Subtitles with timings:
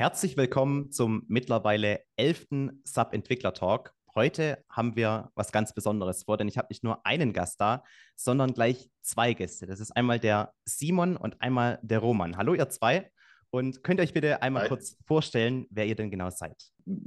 [0.00, 3.92] Herzlich willkommen zum mittlerweile elften Sub-Entwickler-Talk.
[4.14, 7.84] Heute haben wir was ganz Besonderes vor, denn ich habe nicht nur einen Gast da,
[8.16, 9.66] sondern gleich zwei Gäste.
[9.66, 12.38] Das ist einmal der Simon und einmal der Roman.
[12.38, 13.10] Hallo, ihr zwei.
[13.50, 14.68] Und könnt ihr euch bitte einmal Hi.
[14.70, 16.56] kurz vorstellen, wer ihr denn genau seid?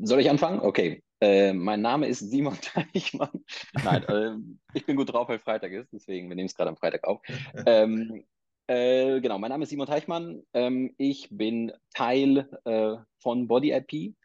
[0.03, 0.59] Soll ich anfangen?
[0.59, 1.01] Okay.
[1.19, 3.43] Äh, mein Name ist Simon Teichmann.
[3.83, 4.33] Nein, äh,
[4.75, 7.21] ich bin gut drauf, weil Freitag ist, deswegen, wir nehmen es gerade am Freitag auf.
[7.65, 8.23] Ähm,
[8.67, 10.43] äh, genau, mein Name ist Simon Teichmann.
[10.53, 14.15] Ähm, ich bin Teil äh, von Body IP.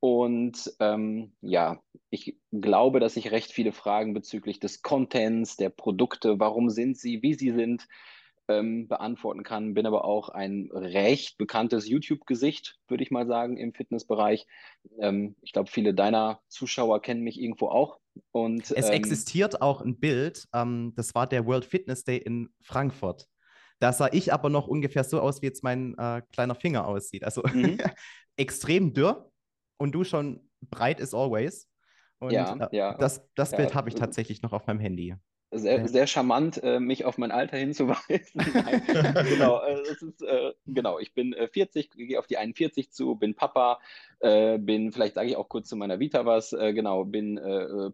[0.00, 1.80] Und ähm, ja,
[2.10, 7.22] ich glaube, dass ich recht viele Fragen bezüglich des Contents, der Produkte, warum sind sie,
[7.22, 7.86] wie sie sind,
[8.48, 9.74] ähm, beantworten kann.
[9.74, 14.46] Bin aber auch ein recht bekanntes YouTube-Gesicht, würde ich mal sagen, im Fitnessbereich.
[14.98, 17.98] Ähm, ich glaube, viele deiner Zuschauer kennen mich irgendwo auch.
[18.32, 22.50] Und, es ähm, existiert auch ein Bild, ähm, das war der World Fitness Day in
[22.60, 23.28] Frankfurt.
[23.82, 27.24] Da sah ich aber noch ungefähr so aus, wie jetzt mein äh, kleiner Finger aussieht.
[27.24, 27.78] Also mhm.
[28.36, 29.28] extrem dürr
[29.76, 31.68] und du schon breit as always.
[32.20, 33.56] Und ja, äh, ja, das, das ja.
[33.56, 35.16] Bild habe ich tatsächlich noch auf meinem Handy.
[35.50, 38.40] Sehr, sehr charmant, äh, mich auf mein Alter hinzuweisen.
[39.28, 43.34] genau, äh, ist, äh, genau, ich bin 40, äh, gehe auf die 41 zu, bin
[43.34, 43.80] Papa,
[44.20, 47.34] äh, bin, vielleicht sage ich auch kurz zu meiner Vita was, genau, bin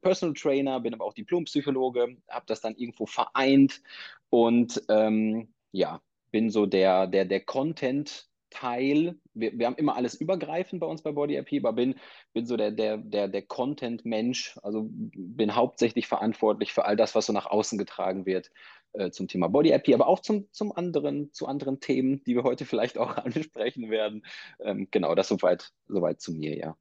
[0.03, 3.81] Personal Trainer, bin aber auch Diplompsychologe, habe das dann irgendwo vereint
[4.29, 9.17] und ähm, ja, bin so der, der, der Content-Teil.
[9.35, 11.95] Wir, wir haben immer alles übergreifend bei uns bei Body IP, aber bin,
[12.33, 14.59] bin so der, der, der, der Content-Mensch.
[14.63, 18.51] Also bin hauptsächlich verantwortlich für all das, was so nach außen getragen wird
[18.93, 22.43] äh, zum Thema Body IP, aber auch zum, zum anderen, zu anderen Themen, die wir
[22.43, 24.25] heute vielleicht auch ansprechen werden.
[24.61, 26.77] Ähm, genau, das soweit, soweit zu mir, ja.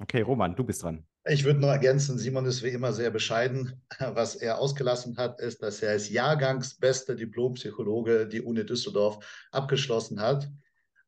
[0.00, 1.06] Okay, Roman, du bist dran.
[1.24, 3.80] Ich würde nur ergänzen, Simon ist wie immer sehr bescheiden.
[4.00, 10.50] Was er ausgelassen hat, ist, dass er als Jahrgangsbester Diplompsychologe die Uni Düsseldorf abgeschlossen hat.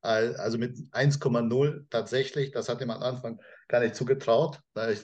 [0.02, 2.52] Also mit 1,0 tatsächlich.
[2.52, 4.60] Das hat ihm am Anfang gar nicht zugetraut.
[4.74, 4.94] Äh,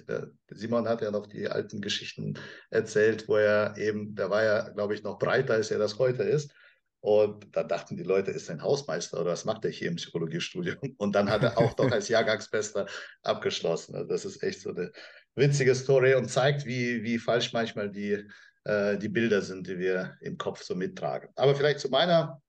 [0.50, 4.95] Simon hat ja noch die alten Geschichten erzählt, wo er eben, der war ja, glaube
[4.95, 6.52] ich, noch breiter, als er das heute ist.
[7.00, 10.77] Und da dachten die Leute, ist ein Hausmeister oder was macht er hier im Psychologiestudium?
[10.98, 12.86] Und dann hat er auch doch als Jahrgangsbester
[13.22, 13.94] abgeschlossen.
[13.94, 14.92] Also das ist echt so eine
[15.34, 18.27] witzige Story und zeigt, wie, wie falsch manchmal die,
[18.64, 21.30] äh, die Bilder sind, die wir im Kopf so mittragen.
[21.36, 22.42] Aber vielleicht zu meiner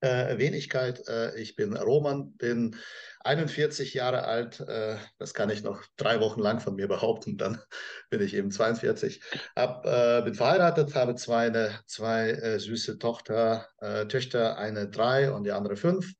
[0.00, 1.06] äh, Wenigkeit.
[1.08, 2.76] Äh, ich bin Roman, bin
[3.20, 4.60] 41 Jahre alt.
[4.60, 7.36] Äh, das kann ich noch drei Wochen lang von mir behaupten.
[7.36, 7.60] Dann
[8.10, 9.22] bin ich eben 42.
[9.56, 15.30] Hab, äh, bin verheiratet, habe zwei, eine, zwei äh, süße Tochter, äh, Töchter, eine drei
[15.30, 16.12] und die andere fünf.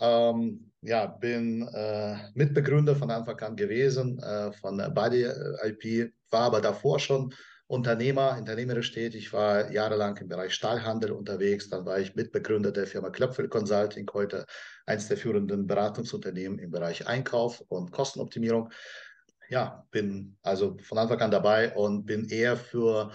[0.00, 1.60] Ähm, ja, bin
[2.34, 4.20] Mitbegründer von Anfang an gewesen
[4.60, 5.28] von Body
[5.62, 7.32] IP, war aber davor schon
[7.72, 11.70] Unternehmer, unternehmerisch tätig, war jahrelang im Bereich Stahlhandel unterwegs.
[11.70, 14.44] Dann war ich Mitbegründer der Firma Klöpfel Consulting, heute
[14.84, 18.70] eines der führenden Beratungsunternehmen im Bereich Einkauf und Kostenoptimierung.
[19.48, 23.10] Ja, bin also von Anfang an dabei und bin eher für,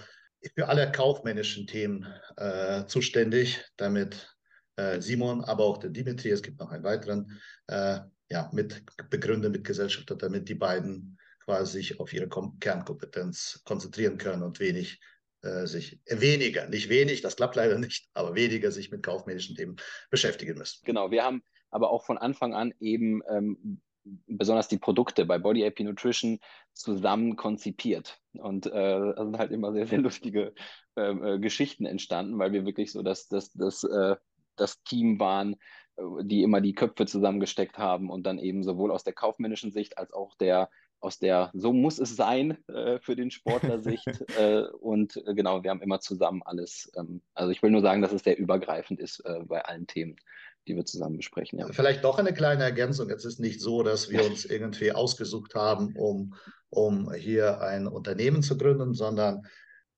[0.56, 4.36] für alle kaufmännischen Themen äh, zuständig, damit
[4.74, 10.16] äh, Simon, aber auch der Dimitri, es gibt noch einen weiteren, äh, ja, Mitbegründer, Mitgesellschafter,
[10.16, 11.16] damit die beiden
[11.48, 15.00] quasi sich auf ihre Kom Kernkompetenz konzentrieren können und wenig
[15.40, 19.56] äh, sich äh, weniger, nicht wenig, das klappt leider nicht, aber weniger sich mit kaufmännischen
[19.56, 19.76] Themen
[20.10, 20.84] beschäftigen müssen.
[20.84, 23.80] Genau, wir haben aber auch von Anfang an eben ähm,
[24.26, 26.38] besonders die Produkte bei Body AP Nutrition
[26.74, 28.20] zusammen konzipiert.
[28.34, 30.52] Und äh, da sind halt immer sehr, sehr lustige
[30.96, 34.16] ähm, äh, Geschichten entstanden, weil wir wirklich so das, das, das, äh,
[34.56, 35.54] das Team waren,
[35.96, 39.96] äh, die immer die Köpfe zusammengesteckt haben und dann eben sowohl aus der kaufmännischen Sicht
[39.96, 40.68] als auch der
[41.00, 44.06] aus der so muss es sein äh, für den Sportler-Sicht.
[44.38, 46.90] äh, und äh, genau, wir haben immer zusammen alles.
[46.96, 50.16] Ähm, also ich will nur sagen, dass es sehr übergreifend ist äh, bei allen Themen,
[50.66, 51.58] die wir zusammen besprechen.
[51.58, 51.68] Ja.
[51.70, 53.10] Vielleicht doch eine kleine Ergänzung.
[53.10, 56.34] Es ist nicht so, dass wir uns irgendwie ausgesucht haben, um,
[56.70, 59.46] um hier ein Unternehmen zu gründen, sondern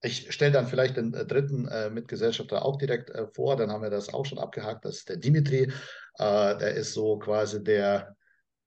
[0.02, 3.82] ich stelle dann vielleicht den äh, dritten äh, Mitgesellschafter auch direkt äh, vor, dann haben
[3.82, 4.84] wir das auch schon abgehakt.
[4.84, 5.72] Das ist der Dimitri.
[6.18, 8.16] Äh, der ist so quasi der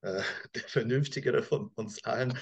[0.03, 0.21] äh,
[0.55, 2.37] der vernünftigere von uns allen.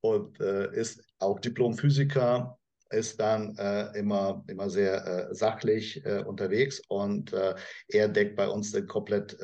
[0.00, 2.58] Und äh, ist auch Diplomphysiker,
[2.90, 6.80] ist dann äh, immer, immer sehr äh, sachlich äh, unterwegs.
[6.88, 7.54] Und äh,
[7.88, 9.36] er deckt bei uns den komplett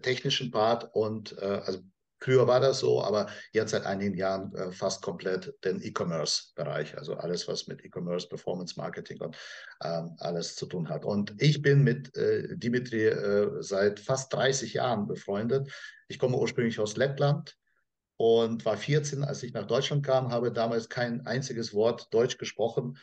[0.00, 0.88] technischen Part.
[0.94, 1.80] Und also
[2.24, 7.16] Früher war das so, aber jetzt seit einigen Jahren äh, fast komplett den E-Commerce-Bereich, also
[7.16, 9.36] alles, was mit E-Commerce, Performance Marketing und
[9.82, 11.04] ähm, alles zu tun hat.
[11.04, 15.70] Und ich bin mit äh, Dimitri äh, seit fast 30 Jahren befreundet.
[16.08, 17.58] Ich komme ursprünglich aus Lettland
[18.16, 22.96] und war 14, als ich nach Deutschland kam, habe damals kein einziges Wort Deutsch gesprochen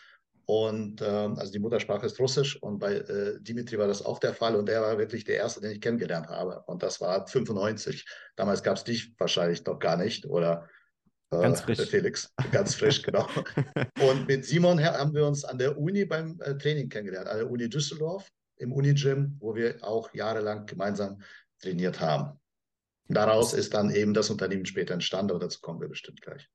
[0.45, 4.33] Und ähm, also die Muttersprache ist Russisch und bei äh, Dimitri war das auch der
[4.33, 6.63] Fall und er war wirklich der Erste, den ich kennengelernt habe.
[6.67, 8.05] Und das war 95.
[8.35, 10.67] Damals gab es dich wahrscheinlich noch gar nicht oder
[11.31, 11.79] äh, ganz frisch.
[11.81, 13.27] Felix, ganz frisch, genau.
[14.01, 17.49] und mit Simon haben wir uns an der Uni beim äh, Training kennengelernt, an der
[17.49, 21.21] Uni Düsseldorf, im Uni-Gym, wo wir auch jahrelang gemeinsam
[21.61, 22.39] trainiert haben.
[23.07, 26.49] Daraus ist dann eben das Unternehmen später entstanden, aber dazu kommen wir bestimmt gleich.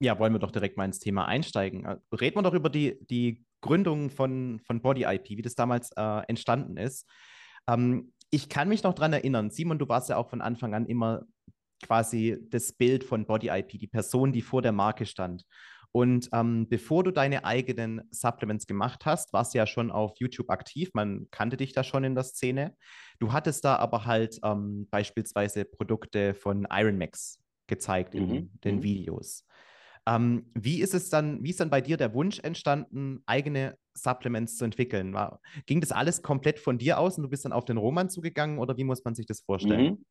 [0.00, 1.84] Ja, wollen wir doch direkt mal ins Thema einsteigen.
[1.84, 5.90] Äh, reden wir doch über die, die Gründung von, von Body IP, wie das damals
[5.96, 7.06] äh, entstanden ist.
[7.68, 10.86] Ähm, ich kann mich noch daran erinnern, Simon, du warst ja auch von Anfang an
[10.86, 11.22] immer
[11.82, 15.44] quasi das Bild von Body IP, die Person, die vor der Marke stand.
[15.92, 20.48] Und ähm, bevor du deine eigenen Supplements gemacht hast, warst du ja schon auf YouTube
[20.48, 20.90] aktiv.
[20.94, 22.76] Man kannte dich da schon in der Szene.
[23.18, 28.60] Du hattest da aber halt ähm, beispielsweise Produkte von Iron Max gezeigt in mhm.
[28.62, 28.82] den mhm.
[28.84, 29.44] Videos.
[30.10, 34.56] Ähm, wie ist es dann, wie ist dann bei dir der Wunsch entstanden, eigene Supplements
[34.56, 35.14] zu entwickeln?
[35.14, 38.10] War, ging das alles komplett von dir aus und du bist dann auf den Roman
[38.10, 39.84] zugegangen oder wie muss man sich das vorstellen?
[39.84, 40.04] Mhm.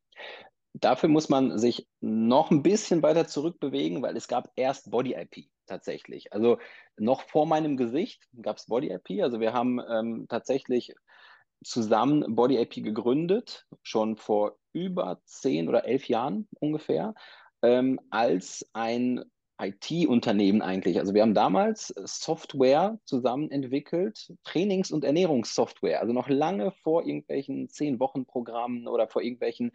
[0.73, 5.49] Dafür muss man sich noch ein bisschen weiter zurückbewegen, weil es gab erst Body IP
[5.65, 6.31] tatsächlich.
[6.31, 6.59] Also
[6.97, 9.21] noch vor meinem Gesicht gab es Body IP.
[9.21, 10.93] Also wir haben ähm, tatsächlich
[11.63, 17.15] zusammen Body IP gegründet, schon vor über zehn oder elf Jahren ungefähr,
[17.63, 19.25] ähm, als ein
[19.59, 20.99] IT-Unternehmen eigentlich.
[20.99, 27.69] Also wir haben damals Software zusammen entwickelt, Trainings- und Ernährungssoftware, also noch lange vor irgendwelchen
[27.69, 29.71] Zehn-Wochen-Programmen oder vor irgendwelchen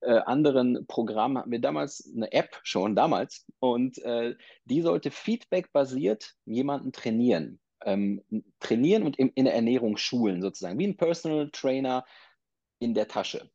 [0.00, 6.34] äh, anderen Programmen hatten wir damals eine App schon damals und äh, die sollte feedback-basiert
[6.44, 7.60] jemanden trainieren.
[7.84, 8.22] Ähm,
[8.60, 12.04] trainieren und in, in der Ernährung schulen sozusagen, wie ein Personal Trainer
[12.80, 13.50] in der Tasche.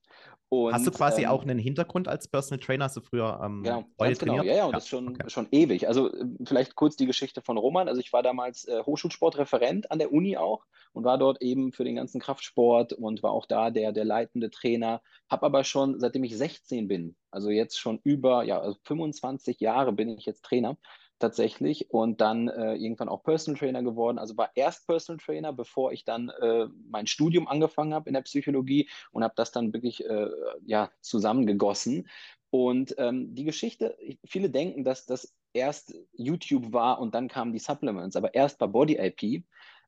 [0.54, 2.86] Und, Hast du quasi ähm, auch einen Hintergrund als Personal Trainer?
[2.86, 4.76] Hast du früher ähm, genau, ganz genau, ja, ja, und ja.
[4.76, 5.30] das ist schon, okay.
[5.30, 5.88] schon ewig.
[5.88, 7.88] Also äh, vielleicht kurz die Geschichte von Roman.
[7.88, 11.84] Also ich war damals äh, Hochschulsportreferent an der Uni auch und war dort eben für
[11.84, 15.02] den ganzen Kraftsport und war auch da der, der leitende Trainer.
[15.30, 19.92] Habe aber schon, seitdem ich 16 bin, also jetzt schon über ja, also 25 Jahre
[19.92, 20.78] bin ich jetzt Trainer,
[21.24, 24.20] tatsächlich und dann äh, irgendwann auch Personal Trainer geworden.
[24.20, 28.24] Also war erst Personal Trainer, bevor ich dann äh, mein Studium angefangen habe in der
[28.24, 30.28] Psychologie und habe das dann wirklich äh,
[30.66, 32.10] ja, zusammengegossen.
[32.50, 37.60] Und ähm, die Geschichte, viele denken, dass das erst YouTube war und dann kamen die
[37.60, 39.46] Supplements, aber erst war Body IP.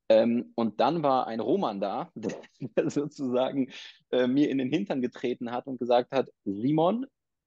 [0.08, 3.72] Ähm, und dann war ein Roman da, der sozusagen
[4.12, 7.06] äh, mir in den Hintern getreten hat und gesagt hat, Simon,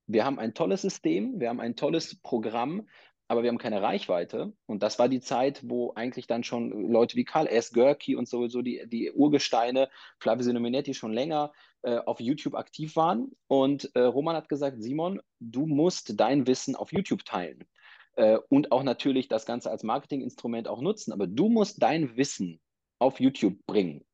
[0.08, 2.88] wir haben ein tolles System, wir haben ein tolles Programm,
[3.28, 4.52] aber wir haben keine Reichweite.
[4.66, 7.72] Und das war die Zeit, wo eigentlich dann schon Leute wie Karl S.
[7.72, 11.52] Görki und sowieso die, die Urgesteine, Flavio Sinominetti schon länger
[11.82, 13.30] äh, auf YouTube aktiv waren.
[13.46, 17.68] Und äh, Roman hat gesagt, Simon, du musst dein Wissen auf YouTube teilen.
[18.16, 21.12] Äh, und auch natürlich das Ganze als Marketinginstrument auch nutzen.
[21.12, 22.60] Aber du musst dein Wissen
[22.98, 24.04] auf YouTube bringen.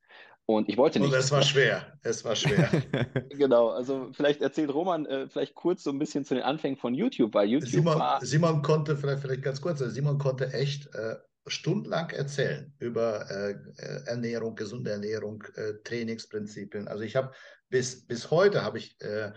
[0.47, 1.13] Und ich wollte nicht.
[1.13, 1.99] Und es war schwer.
[2.03, 2.69] Es war schwer.
[3.31, 3.71] genau.
[3.71, 7.33] Also vielleicht erzählt Roman äh, vielleicht kurz so ein bisschen zu den Anfängen von YouTube,
[7.33, 8.25] weil YouTube Simon, war.
[8.25, 13.53] Simon konnte, vielleicht, vielleicht ganz kurz, also Simon konnte echt äh, stundenlang erzählen über äh,
[13.53, 16.89] äh Ernährung, gesunde Ernährung, äh, Trainingsprinzipien.
[16.89, 17.33] Also ich habe
[17.71, 19.33] bis, bis heute habe ich äh,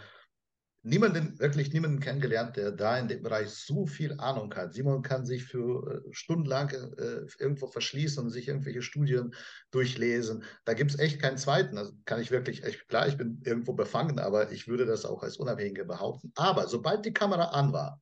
[0.87, 4.73] niemanden, wirklich niemanden kennengelernt, der da in dem Bereich so viel Ahnung hat.
[4.73, 9.35] Simon kann sich für äh, stundenlang äh, irgendwo verschließen und sich irgendwelche Studien
[9.71, 10.43] durchlesen.
[10.65, 11.77] Da gibt es echt keinen zweiten.
[11.77, 15.23] Also kann ich wirklich, echt, klar, ich bin irgendwo befangen, aber ich würde das auch
[15.23, 16.31] als Unabhängige behaupten.
[16.35, 18.01] Aber sobald die Kamera an war,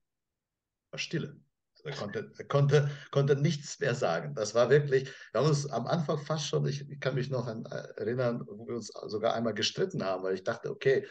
[0.91, 1.37] war Stille.
[1.83, 4.33] Er konnte, konnte, konnte nichts mehr sagen.
[4.33, 7.45] Das war wirklich, wir haben uns am Anfang fast schon, ich, ich kann mich noch
[7.45, 11.05] an, äh, erinnern, wo wir uns sogar einmal gestritten haben, weil ich dachte, okay,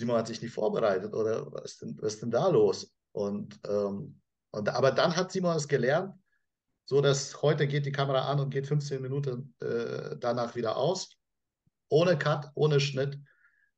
[0.00, 2.96] Simon hat sich nicht vorbereitet oder was ist denn, was ist denn da los?
[3.12, 6.14] Und, ähm, und aber dann hat Simon es gelernt,
[6.86, 11.16] so dass heute geht die Kamera an und geht 15 Minuten äh, danach wieder aus.
[11.90, 13.18] Ohne Cut, ohne Schnitt.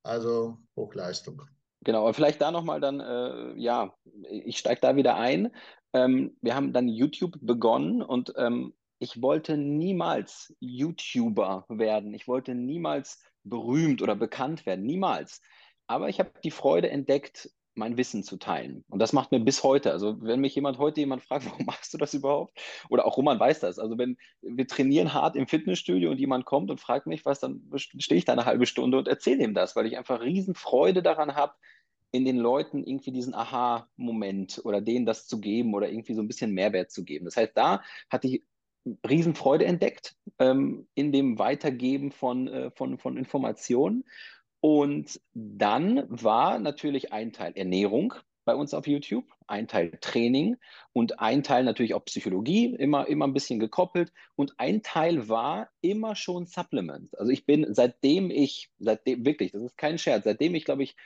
[0.05, 1.43] Also Hochleistung.
[1.85, 3.95] Genau, aber vielleicht da nochmal dann, äh, ja,
[4.29, 5.53] ich steige da wieder ein.
[5.93, 12.15] Ähm, wir haben dann YouTube begonnen und ähm, ich wollte niemals YouTuber werden.
[12.15, 14.87] Ich wollte niemals berühmt oder bekannt werden.
[14.87, 15.41] Niemals.
[15.93, 18.83] Aber ich habe die Freude entdeckt, mein Wissen zu teilen.
[18.89, 19.93] Und das macht mir bis heute.
[19.93, 22.59] Also wenn mich jemand heute jemand fragt, warum machst du das überhaupt?
[22.89, 23.79] Oder auch Roman weiß das.
[23.79, 27.63] Also wenn wir trainieren hart im Fitnessstudio und jemand kommt und fragt mich was, dann
[27.77, 31.03] stehe ich da eine halbe Stunde und erzähle ihm das, weil ich einfach riesen Freude
[31.03, 31.53] daran habe,
[32.11, 36.29] in den Leuten irgendwie diesen Aha-Moment oder denen das zu geben oder irgendwie so ein
[36.29, 37.27] bisschen Mehrwert zu geben.
[37.27, 38.43] Das heißt, da hatte ich
[39.09, 44.05] Riesenfreude entdeckt ähm, in dem Weitergeben von, äh, von, von Informationen.
[44.63, 48.15] Und dann war natürlich ein Teil Ernährung.
[48.45, 50.57] bei uns auf YouTube, ein Teil Training
[50.93, 54.13] und ein Teil natürlich auch Psychologie, immer, immer ein bisschen gekoppelt.
[54.37, 57.15] Und ein Teil war immer schon Supplements.
[57.15, 60.97] Also ich bin, seitdem ich, seitdem, wirklich, das ist kein Scherz, seitdem ich, glaube ich,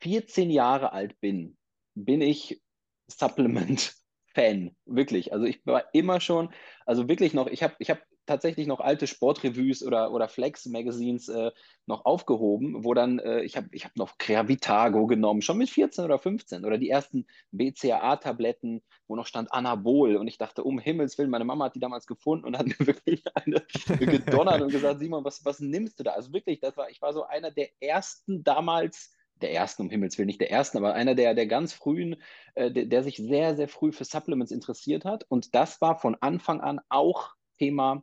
[0.00, 1.56] 14 Jahre alt bin,
[1.94, 2.62] bin ich
[3.08, 5.32] Supplement-Fan, wirklich.
[5.32, 6.52] Also ich war immer schon,
[6.86, 11.50] also wirklich noch, ich habe ich hab tatsächlich noch alte Sportrevues oder, oder Flex-Magazines äh,
[11.86, 16.04] noch aufgehoben, wo dann, äh, ich habe ich hab noch Creavitago genommen, schon mit 14
[16.04, 21.16] oder 15 oder die ersten BCAA-Tabletten, wo noch stand Anabol und ich dachte, um Himmels
[21.18, 23.62] Willen, meine Mama hat die damals gefunden und hat mir wirklich eine
[23.98, 26.12] gedonnert und gesagt, Simon, was, was nimmst du da?
[26.12, 30.18] Also wirklich, das war, ich war so einer der ersten damals, der ersten, um Himmels
[30.18, 32.16] Willen, nicht der ersten, aber einer der, der ganz frühen,
[32.54, 35.24] äh, der, der sich sehr, sehr früh für Supplements interessiert hat.
[35.28, 38.02] Und das war von Anfang an auch Thema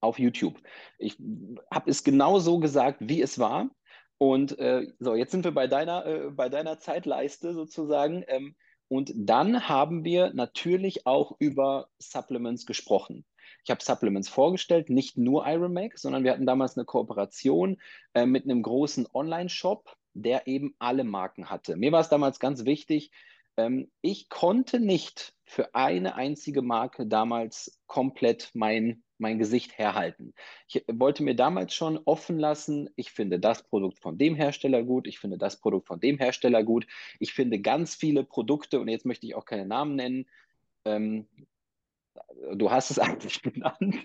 [0.00, 0.60] auf YouTube.
[0.98, 1.16] Ich
[1.72, 3.70] habe es genau so gesagt, wie es war.
[4.18, 8.24] Und äh, so, jetzt sind wir bei deiner, äh, bei deiner Zeitleiste sozusagen.
[8.26, 8.56] Ähm,
[8.88, 13.24] und dann haben wir natürlich auch über Supplements gesprochen.
[13.64, 17.80] Ich habe Supplements vorgestellt, nicht nur Ironmac, sondern wir hatten damals eine Kooperation
[18.14, 21.76] äh, mit einem großen Online-Shop, der eben alle Marken hatte.
[21.76, 23.10] Mir war es damals ganz wichtig,
[23.58, 30.34] ähm, ich konnte nicht für eine einzige Marke damals komplett mein mein Gesicht herhalten.
[30.68, 35.06] Ich wollte mir damals schon offen lassen, ich finde das Produkt von dem Hersteller gut,
[35.06, 36.86] ich finde das Produkt von dem Hersteller gut,
[37.18, 40.26] ich finde ganz viele Produkte, und jetzt möchte ich auch keine Namen nennen,
[40.84, 41.26] ähm,
[42.54, 43.96] du hast es eigentlich genannt,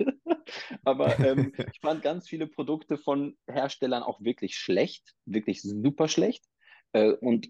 [0.84, 6.46] aber ähm, ich fand ganz viele Produkte von Herstellern auch wirklich schlecht, wirklich super schlecht.
[6.94, 7.50] Äh, und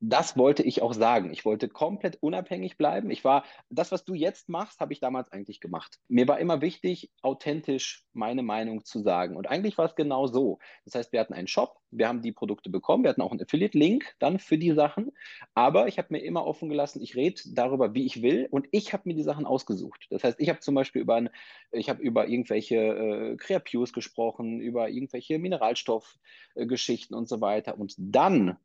[0.00, 1.30] das wollte ich auch sagen.
[1.30, 3.10] Ich wollte komplett unabhängig bleiben.
[3.10, 5.98] Ich war, das, was du jetzt machst, habe ich damals eigentlich gemacht.
[6.08, 9.36] Mir war immer wichtig, authentisch meine Meinung zu sagen.
[9.36, 10.58] Und eigentlich war es genau so.
[10.86, 13.42] Das heißt, wir hatten einen Shop, wir haben die Produkte bekommen, wir hatten auch einen
[13.42, 15.12] Affiliate-Link dann für die Sachen.
[15.52, 18.48] Aber ich habe mir immer offen gelassen, ich rede darüber, wie ich will.
[18.50, 20.06] Und ich habe mir die Sachen ausgesucht.
[20.08, 21.28] Das heißt, ich habe zum Beispiel über, ein,
[21.72, 27.78] ich habe über irgendwelche äh, Creapures gesprochen, über irgendwelche Mineralstoffgeschichten äh, und so weiter.
[27.78, 28.56] Und dann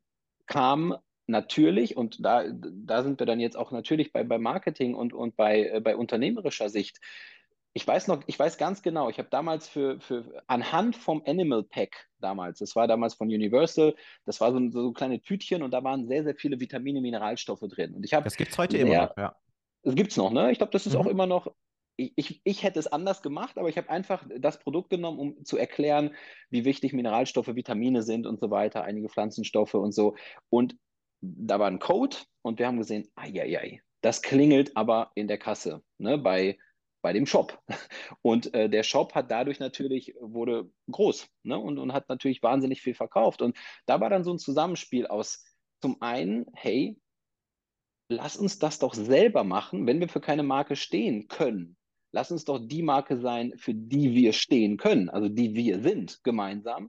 [0.46, 5.12] kam natürlich, und da, da sind wir dann jetzt auch natürlich bei, bei Marketing und,
[5.12, 7.00] und bei, äh, bei unternehmerischer Sicht.
[7.72, 11.62] Ich weiß noch, ich weiß ganz genau, ich habe damals für, für anhand vom Animal
[11.62, 15.84] Pack damals, das war damals von Universal, das war so, so kleine Tütchen und da
[15.84, 17.94] waren sehr, sehr viele Vitamine, Mineralstoffe drin.
[17.94, 18.24] Und ich habe.
[18.24, 19.36] Das gibt es heute sehr, immer noch, ja.
[19.82, 20.50] Das gibt es noch, ne?
[20.50, 21.00] Ich glaube, das ist mhm.
[21.00, 21.52] auch immer noch
[21.96, 25.44] ich, ich, ich, hätte es anders gemacht, aber ich habe einfach das Produkt genommen, um
[25.44, 26.14] zu erklären,
[26.50, 30.14] wie wichtig Mineralstoffe, Vitamine sind und so weiter, einige Pflanzenstoffe und so.
[30.50, 30.76] Und
[31.20, 35.82] da war ein Code und wir haben gesehen, ai, das klingelt aber in der Kasse,
[35.98, 36.58] ne, bei,
[37.02, 37.60] bei dem Shop.
[38.22, 42.82] Und äh, der Shop hat dadurch natürlich, wurde groß ne, und, und hat natürlich wahnsinnig
[42.82, 43.42] viel verkauft.
[43.42, 43.56] Und
[43.86, 45.44] da war dann so ein Zusammenspiel aus
[45.80, 46.98] zum einen, hey,
[48.08, 51.76] lass uns das doch selber machen, wenn wir für keine Marke stehen können.
[52.12, 56.22] Lass uns doch die Marke sein, für die wir stehen können, also die wir sind
[56.22, 56.88] gemeinsam.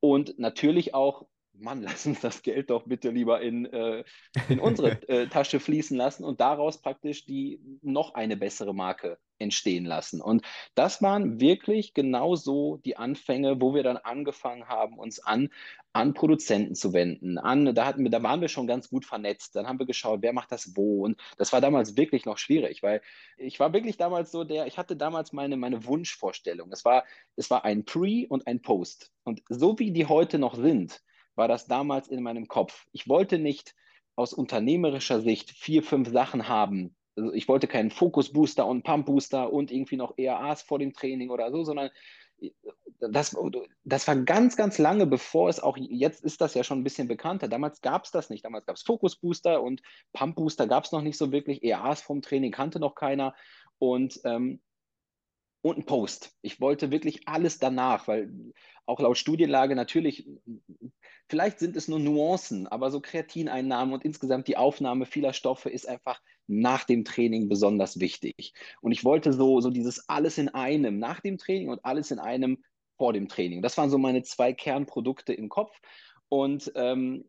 [0.00, 1.26] Und natürlich auch
[1.62, 4.04] Mann, lass uns das Geld doch bitte lieber in, äh,
[4.48, 9.84] in unsere äh, Tasche fließen lassen und daraus praktisch die noch eine bessere Marke entstehen
[9.84, 10.20] lassen.
[10.20, 15.48] Und das waren wirklich genau so die Anfänge, wo wir dann angefangen haben, uns an,
[15.92, 17.38] an Produzenten zu wenden.
[17.38, 19.56] An, da, hatten wir, da waren wir schon ganz gut vernetzt.
[19.56, 21.04] Dann haben wir geschaut, wer macht das wo.
[21.04, 23.02] Und das war damals wirklich noch schwierig, weil
[23.36, 26.70] ich war wirklich damals so der, ich hatte damals meine, meine Wunschvorstellung.
[26.72, 27.04] Es war,
[27.34, 29.10] es war ein Pre und ein Post.
[29.24, 31.02] Und so wie die heute noch sind,
[31.34, 32.86] war das damals in meinem Kopf.
[32.92, 33.74] Ich wollte nicht
[34.16, 36.94] aus unternehmerischer Sicht vier, fünf Sachen haben.
[37.16, 41.50] Also ich wollte keinen Fokus-Booster und Pump-Booster und irgendwie noch ERAs vor dem Training oder
[41.50, 41.90] so, sondern
[43.10, 43.36] das,
[43.84, 47.08] das war ganz, ganz lange, bevor es auch, jetzt ist das ja schon ein bisschen
[47.08, 47.48] bekannter.
[47.48, 48.44] Damals gab es das nicht.
[48.44, 51.62] Damals gab es Fokus-Booster und Pump-Booster gab es noch nicht so wirklich.
[51.62, 53.34] ERAs vom Training kannte noch keiner.
[53.78, 54.60] Und ähm,
[55.62, 56.36] und ein Post.
[56.42, 58.32] Ich wollte wirklich alles danach, weil
[58.84, 60.28] auch laut Studienlage natürlich,
[61.28, 65.88] vielleicht sind es nur Nuancen, aber so Kreatineinnahmen und insgesamt die Aufnahme vieler Stoffe ist
[65.88, 68.54] einfach nach dem Training besonders wichtig.
[68.80, 72.18] Und ich wollte so, so dieses alles in einem nach dem Training und alles in
[72.18, 72.62] einem
[72.98, 73.62] vor dem Training.
[73.62, 75.80] Das waren so meine zwei Kernprodukte im Kopf.
[76.28, 77.28] Und ähm,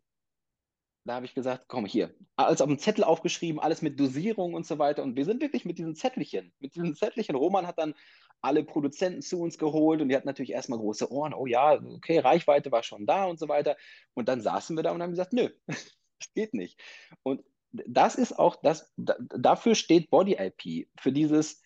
[1.06, 4.66] da habe ich gesagt, komm hier, alles auf dem Zettel aufgeschrieben, alles mit Dosierung und
[4.66, 5.04] so weiter.
[5.04, 7.36] Und wir sind wirklich mit diesen Zettelchen, mit diesen Zettelchen.
[7.36, 7.94] Roman hat dann
[8.42, 11.34] alle Produzenten zu uns geholt und die hatten natürlich erstmal große Ohren.
[11.34, 13.76] Oh ja, okay, Reichweite war schon da und so weiter.
[14.14, 16.80] Und dann saßen wir da und haben gesagt, nö, das geht nicht.
[17.24, 21.62] Und das ist auch das, dafür steht Body IP, für dieses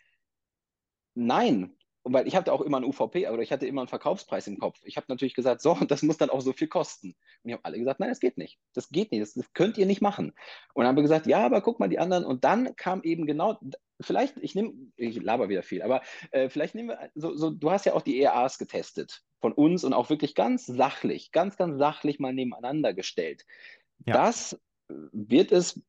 [1.13, 1.75] Nein,
[2.13, 4.79] weil ich hatte auch immer einen UVP, aber ich hatte immer einen Verkaufspreis im Kopf.
[4.83, 7.15] Ich habe natürlich gesagt, so, das muss dann auch so viel kosten.
[7.43, 8.59] Und ich habe alle gesagt, nein, das geht nicht.
[8.73, 10.33] Das geht nicht, das, das könnt ihr nicht machen.
[10.73, 12.25] Und dann haben wir gesagt, ja, aber guck mal die anderen.
[12.25, 13.59] Und dann kam eben genau,
[14.01, 17.71] vielleicht, ich nehme, ich laber wieder viel, aber äh, vielleicht nehmen wir, so, so, du
[17.71, 21.77] hast ja auch die ERAs getestet von uns und auch wirklich ganz sachlich, ganz, ganz
[21.77, 23.45] sachlich mal nebeneinander gestellt.
[24.05, 24.13] Ja.
[24.13, 25.81] Das wird es,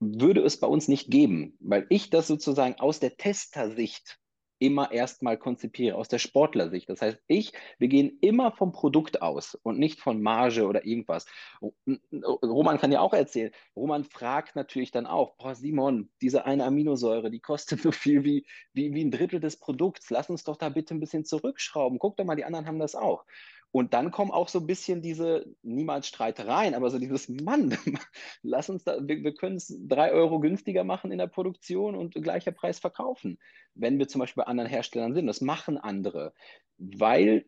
[0.00, 4.18] würde es bei uns nicht geben, weil ich das sozusagen aus der Testersicht
[4.58, 6.88] immer erstmal konzipiere, aus der Sportlersicht.
[6.88, 11.26] Das heißt, ich, wir gehen immer vom Produkt aus und nicht von Marge oder irgendwas.
[12.42, 17.30] Roman kann ja auch erzählen, Roman fragt natürlich dann auch, boah, Simon, diese eine Aminosäure,
[17.30, 20.10] die kostet so viel wie, wie, wie ein Drittel des Produkts.
[20.10, 21.98] Lass uns doch da bitte ein bisschen zurückschrauben.
[21.98, 23.24] Guck doch mal, die anderen haben das auch.
[23.70, 27.76] Und dann kommen auch so ein bisschen diese, niemals Streitereien, aber so dieses, Mann,
[28.42, 32.14] lass uns da, wir, wir können es drei Euro günstiger machen in der Produktion und
[32.14, 33.38] gleicher Preis verkaufen,
[33.74, 35.26] wenn wir zum Beispiel bei anderen Herstellern sind.
[35.26, 36.32] Das machen andere,
[36.78, 37.44] weil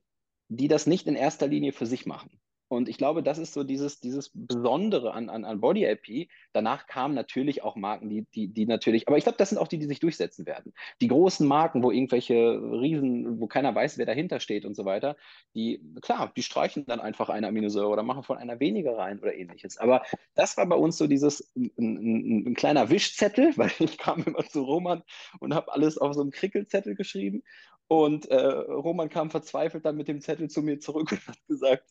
[0.49, 2.41] die das nicht in erster Linie für sich machen.
[2.71, 6.31] Und ich glaube, das ist so dieses, dieses Besondere an, an, an Body IP.
[6.53, 9.67] Danach kamen natürlich auch Marken, die, die, die natürlich, aber ich glaube, das sind auch
[9.67, 10.73] die, die sich durchsetzen werden.
[11.01, 15.17] Die großen Marken, wo irgendwelche Riesen, wo keiner weiß, wer dahinter steht und so weiter,
[15.57, 19.35] die, klar, die streichen dann einfach eine Aminosäure oder machen von einer weniger rein oder
[19.35, 19.77] ähnliches.
[19.77, 20.05] Aber
[20.37, 24.45] das war bei uns so dieses, ein, ein, ein kleiner Wischzettel, weil ich kam immer
[24.45, 25.03] zu Roman
[25.41, 27.43] und habe alles auf so einem Krickelzettel geschrieben.
[27.89, 31.91] Und äh, Roman kam verzweifelt dann mit dem Zettel zu mir zurück und hat gesagt,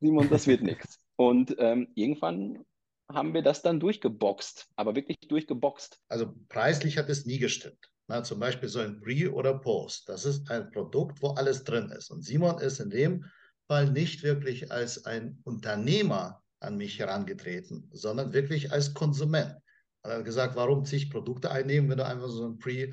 [0.00, 0.98] Simon, das wird nichts.
[1.16, 2.64] Und ähm, irgendwann
[3.10, 6.00] haben wir das dann durchgeboxt, aber wirklich durchgeboxt.
[6.08, 7.90] Also preislich hat es nie gestimmt.
[8.08, 10.08] Na, zum Beispiel so ein Pre oder Post.
[10.08, 12.10] Das ist ein Produkt, wo alles drin ist.
[12.10, 13.24] Und Simon ist in dem
[13.66, 19.56] Fall nicht wirklich als ein Unternehmer an mich herangetreten, sondern wirklich als Konsument.
[20.02, 22.92] Er hat gesagt, warum zig Produkte einnehmen, wenn du einfach so ein Pre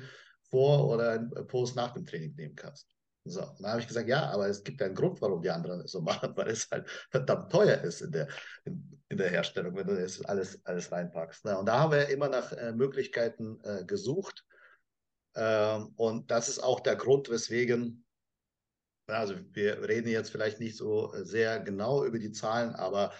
[0.50, 2.93] vor oder ein Post nach dem Training nehmen kannst.
[3.26, 5.92] So, dann habe ich gesagt, ja, aber es gibt einen Grund, warum die anderen es
[5.92, 8.28] so machen, weil es halt verdammt teuer ist in der,
[8.64, 11.44] in, in der Herstellung, wenn du das alles, alles reinpackst.
[11.44, 14.44] Na, und da haben wir immer nach äh, Möglichkeiten äh, gesucht.
[15.34, 18.04] Ähm, und das ist auch der Grund, weswegen,
[19.06, 23.12] also wir reden jetzt vielleicht nicht so sehr genau über die Zahlen, aber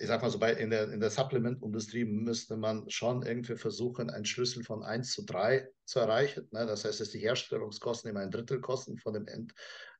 [0.00, 4.08] ich sag mal so, bei, in der, in der Supplement-Industrie müsste man schon irgendwie versuchen,
[4.08, 6.48] einen Schlüssel von 1 zu 3 zu erreichen.
[6.52, 6.64] Ne?
[6.64, 9.52] Das heißt, dass die Herstellungskosten immer ein Drittel kosten von dem, End,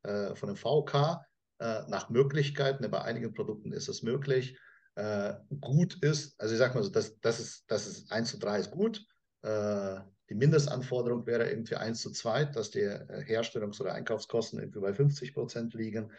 [0.05, 1.21] äh, von dem VK.
[1.59, 4.59] Äh, nach Möglichkeiten, bei einigen Produkten ist es möglich.
[4.95, 8.39] Äh, gut ist, also ich sag mal so, das, das, ist, das ist 1 zu
[8.39, 9.05] 3 ist gut.
[9.43, 14.81] Äh, die Mindestanforderung wäre irgendwie 1 zu 2, dass die äh, Herstellungs- oder Einkaufskosten irgendwie
[14.81, 16.11] bei 50 Prozent liegen.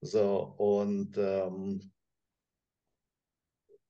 [0.00, 1.92] So, und ähm,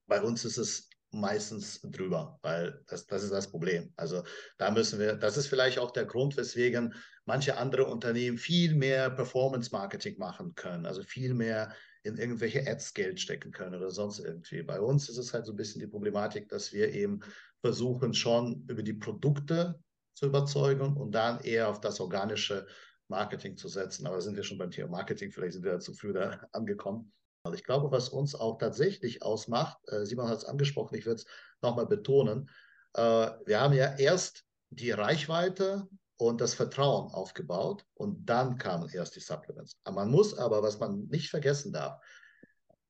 [0.09, 3.93] bei uns ist es meistens drüber, weil das, das ist das Problem.
[3.97, 4.23] Also
[4.59, 6.95] da müssen wir, das ist vielleicht auch der Grund, weswegen
[7.25, 13.21] manche andere Unternehmen viel mehr Performance-Marketing machen können, also viel mehr in irgendwelche Ads Geld
[13.21, 14.63] stecken können oder sonst irgendwie.
[14.63, 17.21] Bei uns ist es halt so ein bisschen die Problematik, dass wir eben
[17.61, 19.81] versuchen, schon über die Produkte
[20.15, 22.67] zu überzeugen und dann eher auf das organische
[23.09, 24.07] Marketing zu setzen.
[24.07, 27.13] Aber sind wir schon beim Thema Marketing, vielleicht sind wir zu früh da angekommen.
[27.43, 31.23] Also ich glaube, was uns auch tatsächlich ausmacht, äh, Simon hat es angesprochen, ich würde
[31.23, 31.27] es
[31.63, 32.51] nochmal betonen,
[32.95, 39.17] äh, wir haben ja erst die Reichweite und das Vertrauen aufgebaut und dann kamen erst
[39.17, 39.77] die Supplements.
[39.91, 42.01] Man muss aber, was man nicht vergessen darf,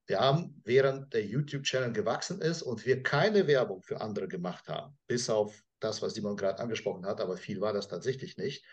[0.06, 4.96] wir haben, während der YouTube-Channel gewachsen ist und wir keine Werbung für andere gemacht haben,
[5.06, 8.64] bis auf das, was Simon gerade angesprochen hat, aber viel war das tatsächlich nicht,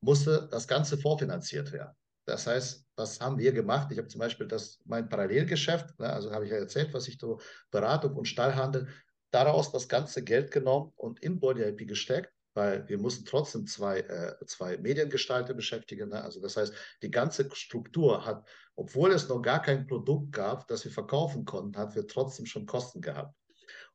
[0.00, 1.94] musste das Ganze vorfinanziert werden.
[2.28, 3.90] Das heißt, was haben wir gemacht?
[3.90, 7.16] Ich habe zum Beispiel das, mein Parallelgeschäft, ne, also habe ich ja erzählt, was ich
[7.18, 8.86] so Beratung und Stallhandel,
[9.30, 14.00] daraus das ganze Geld genommen und in Body IP gesteckt, weil wir mussten trotzdem zwei,
[14.00, 16.10] äh, zwei Mediengestalter beschäftigen.
[16.10, 16.22] Ne?
[16.22, 20.84] Also das heißt, die ganze Struktur hat, obwohl es noch gar kein Produkt gab, das
[20.84, 23.34] wir verkaufen konnten, hat wir trotzdem schon Kosten gehabt.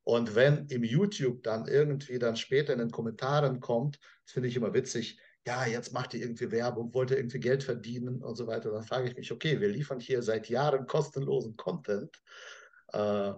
[0.04, 4.56] Und wenn im YouTube dann irgendwie dann später in den Kommentaren kommt, das finde ich
[4.56, 8.48] immer witzig, ja, jetzt macht ihr irgendwie Werbung, wollt ihr irgendwie Geld verdienen und so
[8.48, 8.72] weiter.
[8.72, 12.22] Dann frage ich mich, okay, wir liefern hier seit Jahren kostenlosen Content.
[12.94, 13.34] Äh,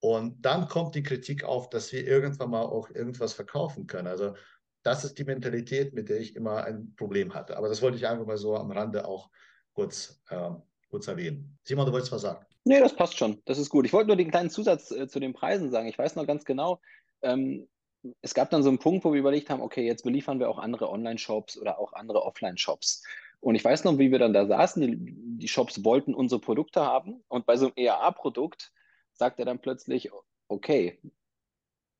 [0.00, 4.08] und dann kommt die Kritik auf, dass wir irgendwann mal auch irgendwas verkaufen können.
[4.08, 4.34] Also
[4.82, 7.58] das ist die Mentalität, mit der ich immer ein Problem hatte.
[7.58, 9.28] Aber das wollte ich einfach mal so am Rande auch
[9.74, 10.50] kurz, äh,
[10.88, 11.58] kurz erwähnen.
[11.64, 12.46] Simon, du wolltest was sagen?
[12.64, 13.42] Nee, das passt schon.
[13.44, 13.84] Das ist gut.
[13.84, 15.88] Ich wollte nur den kleinen Zusatz äh, zu den Preisen sagen.
[15.88, 16.80] Ich weiß noch ganz genau,
[17.20, 17.68] ähm,
[18.22, 20.58] es gab dann so einen Punkt, wo wir überlegt haben, okay, jetzt beliefern wir auch
[20.58, 23.04] andere Online-Shops oder auch andere Offline-Shops.
[23.40, 24.96] Und ich weiß noch, wie wir dann da saßen, die,
[25.38, 28.72] die Shops wollten unsere Produkte haben und bei so einem EAA-Produkt
[29.12, 30.10] sagt er dann plötzlich,
[30.48, 31.00] okay,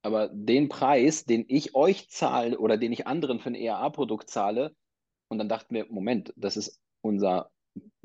[0.03, 4.75] aber den Preis, den ich euch zahle oder den ich anderen für ein EAA-Produkt zahle,
[5.29, 7.51] Und dann dachten wir, Moment, das ist unser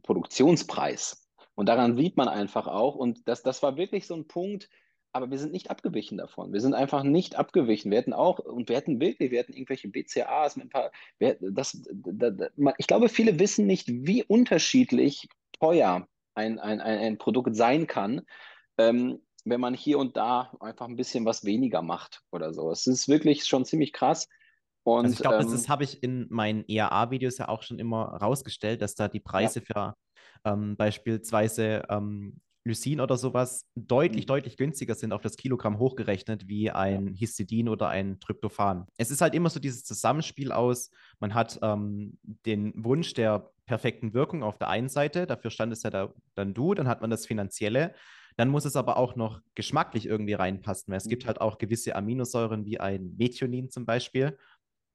[0.04, 1.28] Produktionspreis.
[1.56, 4.70] Und daran sieht man einfach auch, und das, das war wirklich so ein Punkt,
[5.16, 6.52] aber wir sind nicht abgewichen davon.
[6.52, 7.90] Wir sind einfach nicht abgewichen.
[7.90, 11.38] Wir hätten auch, und wir hätten wirklich, wir hätten irgendwelche BCAs mit ein paar, wir,
[11.40, 17.56] das, da, da, ich glaube, viele wissen nicht, wie unterschiedlich teuer ein, ein, ein, Produkt
[17.56, 18.24] sein kann,
[18.78, 22.70] ähm, wenn man hier und da einfach ein bisschen was weniger macht oder so.
[22.70, 24.28] Es ist wirklich schon ziemlich krass.
[24.84, 28.18] Und, also ich glaube, ähm, das habe ich in meinen ERA-Videos ja auch schon immer
[28.22, 29.66] rausgestellt, dass da die Preise ja.
[29.66, 29.96] für
[30.44, 34.28] ähm, beispielsweise ähm, Lysin oder sowas deutlich, mhm.
[34.28, 38.88] deutlich günstiger sind auf das Kilogramm hochgerechnet wie ein Histidin oder ein Tryptophan.
[38.98, 44.14] Es ist halt immer so dieses Zusammenspiel aus, man hat ähm, den Wunsch der perfekten
[44.14, 47.28] Wirkung auf der einen Seite, dafür standest ja da, dann du, dann hat man das
[47.28, 47.94] Finanzielle,
[48.36, 51.28] dann muss es aber auch noch geschmacklich irgendwie reinpassen, weil es gibt mhm.
[51.28, 54.38] halt auch gewisse Aminosäuren wie ein Methionin zum Beispiel.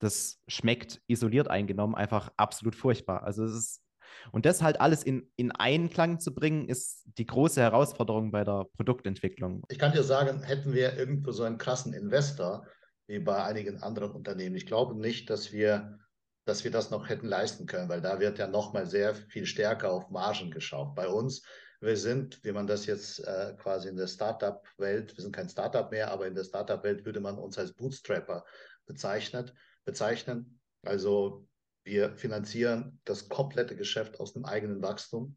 [0.00, 3.22] Das schmeckt isoliert eingenommen einfach absolut furchtbar.
[3.22, 3.82] Also es ist
[4.32, 8.66] und das halt alles in, in Einklang zu bringen, ist die große Herausforderung bei der
[8.76, 9.62] Produktentwicklung.
[9.68, 12.66] Ich kann dir sagen, hätten wir irgendwo so einen krassen Investor
[13.06, 15.98] wie bei einigen anderen Unternehmen, ich glaube nicht, dass wir,
[16.44, 19.90] dass wir das noch hätten leisten können, weil da wird ja nochmal sehr viel stärker
[19.90, 20.94] auf Margen geschaut.
[20.94, 21.42] Bei uns,
[21.80, 25.90] wir sind, wie man das jetzt äh, quasi in der Startup-Welt, wir sind kein Startup
[25.90, 28.44] mehr, aber in der Startup-Welt würde man uns als Bootstrapper
[28.86, 30.60] bezeichnet, bezeichnen.
[30.82, 31.48] Also
[31.90, 35.36] wir finanzieren das komplette Geschäft aus dem eigenen Wachstum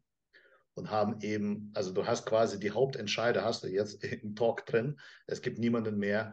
[0.74, 4.98] und haben eben, also du hast quasi die Hauptentscheider, hast du jetzt im Talk drin.
[5.26, 6.32] Es gibt niemanden mehr,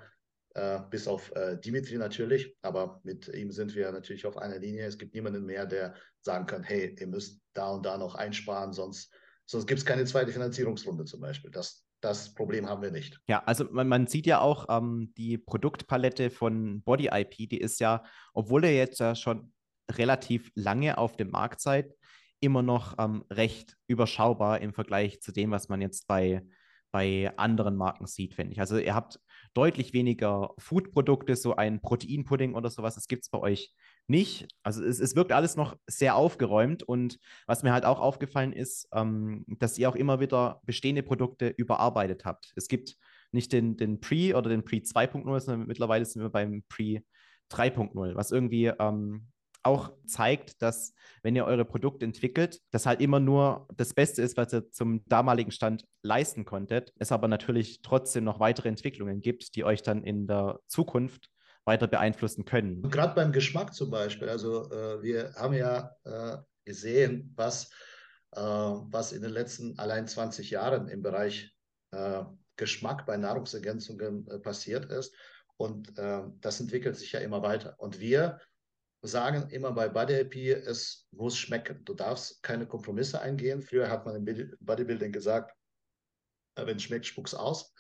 [0.54, 4.86] äh, bis auf äh, Dimitri natürlich, aber mit ihm sind wir natürlich auf einer Linie.
[4.86, 8.74] Es gibt niemanden mehr, der sagen kann, hey, ihr müsst da und da noch einsparen,
[8.74, 9.12] sonst,
[9.48, 11.50] sonst gibt es keine zweite Finanzierungsrunde zum Beispiel.
[11.50, 13.20] Das, das Problem haben wir nicht.
[13.28, 17.80] Ja, also man, man sieht ja auch ähm, die Produktpalette von Body IP, die ist
[17.80, 18.04] ja,
[18.34, 19.52] obwohl er jetzt ja schon
[19.98, 21.94] relativ lange auf dem Markt seid,
[22.40, 26.44] immer noch ähm, recht überschaubar im Vergleich zu dem, was man jetzt bei,
[26.92, 28.60] bei anderen Marken sieht, finde ich.
[28.60, 29.20] Also ihr habt
[29.54, 33.74] deutlich weniger Food-Produkte, so ein Proteinpudding oder sowas, das gibt es bei euch
[34.08, 34.48] nicht.
[34.64, 38.88] Also es, es wirkt alles noch sehr aufgeräumt und was mir halt auch aufgefallen ist,
[38.94, 42.52] ähm, dass ihr auch immer wieder bestehende Produkte überarbeitet habt.
[42.56, 42.98] Es gibt
[43.32, 47.02] nicht den, den Pre oder den Pre 2.0, sondern mittlerweile sind wir beim Pre
[47.52, 49.28] 3.0, was irgendwie ähm,
[49.64, 50.94] auch zeigt, dass
[51.24, 55.06] wenn ihr eure Produkte entwickelt, das halt immer nur das Beste ist, was ihr zum
[55.06, 56.94] damaligen Stand leisten konntet.
[56.98, 61.30] Es aber natürlich trotzdem noch weitere Entwicklungen gibt, die euch dann in der Zukunft
[61.66, 62.82] weiter beeinflussen können.
[62.90, 64.30] Gerade beim Geschmack zum Beispiel.
[64.30, 67.70] Also äh, wir haben ja äh, gesehen, was,
[68.32, 71.56] äh, was in den letzten allein 20 Jahren im Bereich
[71.92, 72.24] äh,
[72.56, 75.16] Geschmack bei Nahrungsergänzungen äh, passiert ist.
[75.58, 77.76] Und äh, das entwickelt sich ja immer weiter.
[77.78, 78.40] Und wir
[79.02, 81.84] sagen immer bei Bodytherapie, es muss schmecken.
[81.86, 83.62] Du darfst keine Kompromisse eingehen.
[83.62, 85.56] Früher hat man im Bodybuilding gesagt,
[86.56, 87.74] äh, wenn es schmeckt, spuck's aus.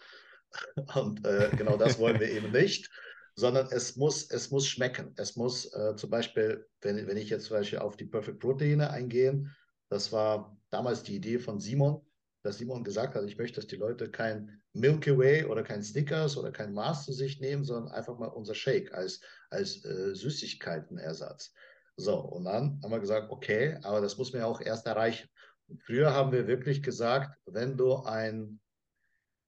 [0.96, 2.90] Und äh, genau das wollen wir eben nicht,
[3.36, 5.14] sondern es muss, es muss schmecken.
[5.18, 8.90] Es muss äh, zum Beispiel, wenn, wenn ich jetzt zum Beispiel auf die Perfect Proteine
[8.90, 9.46] eingehe,
[9.90, 12.06] das war damals die Idee von Simon,
[12.44, 16.38] dass Simon gesagt hat, ich möchte, dass die Leute kein Milky Way oder kein Snickers
[16.38, 21.54] oder kein Mars zu sich nehmen, sondern einfach mal unser Shake als, als äh, Süßigkeitenersatz.
[21.98, 25.30] So, und dann haben wir gesagt, okay, aber das muss man ja auch erst erreichen.
[25.68, 28.60] Und früher haben wir wirklich gesagt, wenn du ein,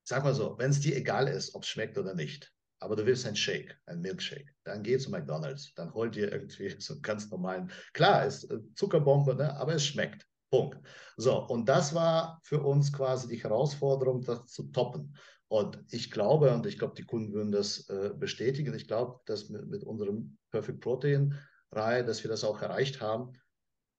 [0.06, 3.06] sag mal so, wenn es dir egal ist, ob es schmeckt oder nicht, aber du
[3.06, 7.02] willst ein Shake, ein Milkshake, dann geh zu McDonalds, dann hol dir irgendwie so einen
[7.02, 10.26] ganz normalen, klar, ist äh, Zuckerbombe, ne, aber es schmeckt.
[10.54, 10.78] Punkt.
[11.16, 15.16] So, und das war für uns quasi die Herausforderung, das zu toppen.
[15.48, 19.48] Und ich glaube, und ich glaube, die Kunden würden das äh, bestätigen, ich glaube, dass
[19.48, 21.34] mit, mit unserem Perfect Protein
[21.72, 23.32] Reihe, dass wir das auch erreicht haben.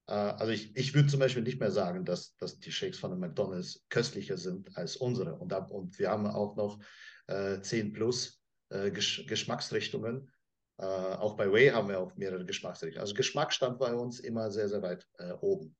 [0.07, 3.19] Äh, also ich, ich würde zum Beispiel nicht mehr sagen, dass, dass die Shakes von
[3.19, 5.35] McDonalds köstlicher sind als unsere.
[5.35, 6.79] Und, ab, und wir haben auch noch
[7.27, 10.31] äh, 10 plus äh, Gesch Geschmacksrichtungen.
[10.77, 13.01] Äh, auch bei Way haben wir auch mehrere Geschmacksrichtungen.
[13.01, 15.75] Also Geschmack stand bei uns immer sehr, sehr weit äh, oben.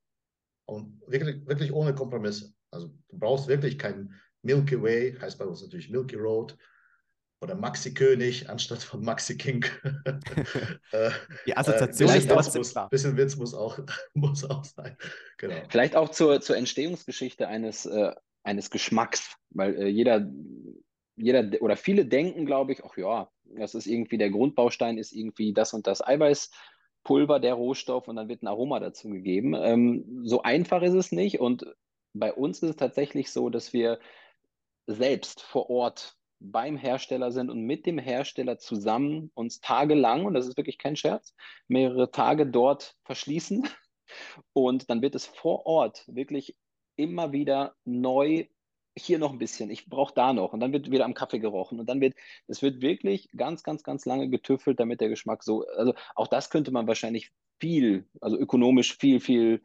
[0.65, 2.54] Und wirklich, wirklich ohne Kompromisse.
[2.71, 6.58] Also du brauchst wirklich kein Milky Way, heißt bei uns natürlich Milky Road
[7.41, 9.65] oder Maxi König anstatt von Maxi King.
[10.91, 11.12] Äh,
[11.45, 13.80] Die Assoziation äh, ist trotzdem muss, Ein bisschen Witz muss auch,
[14.13, 14.97] muss auch sein.
[15.38, 15.56] Genau.
[15.69, 18.12] Vielleicht auch zur, zur Entstehungsgeschichte eines, äh,
[18.43, 20.30] eines Geschmacks, weil äh, jeder,
[21.15, 25.54] jeder oder viele denken, glaube ich, ach ja, das ist irgendwie der Grundbaustein, ist irgendwie
[25.54, 26.51] das und das Eiweiß.
[27.06, 29.54] Pulver, der Rohstoff und dann wird ein Aroma dazu gegeben.
[29.56, 31.65] Ähm, so einfach ist es nicht und
[32.13, 34.00] bei uns ist es tatsächlich so, dass wir
[34.88, 40.48] selbst vor Ort beim Hersteller sind und mit dem Hersteller zusammen uns tagelang, und das
[40.48, 41.34] ist wirklich kein Scherz,
[41.68, 43.68] mehrere Tage dort verschließen.
[44.54, 46.56] Und dann wird es vor Ort wirklich
[46.96, 48.46] immer wieder neu
[48.98, 51.80] hier noch ein bisschen, ich brauche da noch und dann wird wieder am Kaffee gerochen
[51.80, 52.16] und dann wird,
[52.48, 56.50] es wird wirklich ganz, ganz, ganz lange getüffelt, damit der Geschmack so, also auch das
[56.50, 59.62] könnte man wahrscheinlich viel, also ökonomisch viel, viel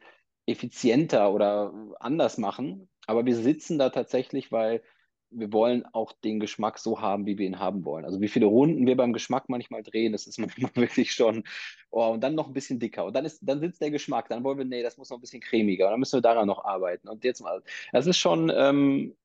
[0.47, 4.83] effizienter oder anders machen, aber wir sitzen da tatsächlich, weil
[5.31, 8.05] wir wollen auch den Geschmack so haben, wie wir ihn haben wollen.
[8.05, 11.45] Also wie viele Runden wir beim Geschmack manchmal drehen, das ist manchmal wirklich schon,
[11.91, 13.05] oh, und dann noch ein bisschen dicker.
[13.05, 15.21] Und dann ist, dann sitzt der Geschmack, dann wollen wir, nee, das muss noch ein
[15.21, 17.09] bisschen cremiger, und dann müssen wir daran noch arbeiten.
[17.09, 17.63] Und jetzt mal,
[17.93, 19.17] das ist schon, ähm,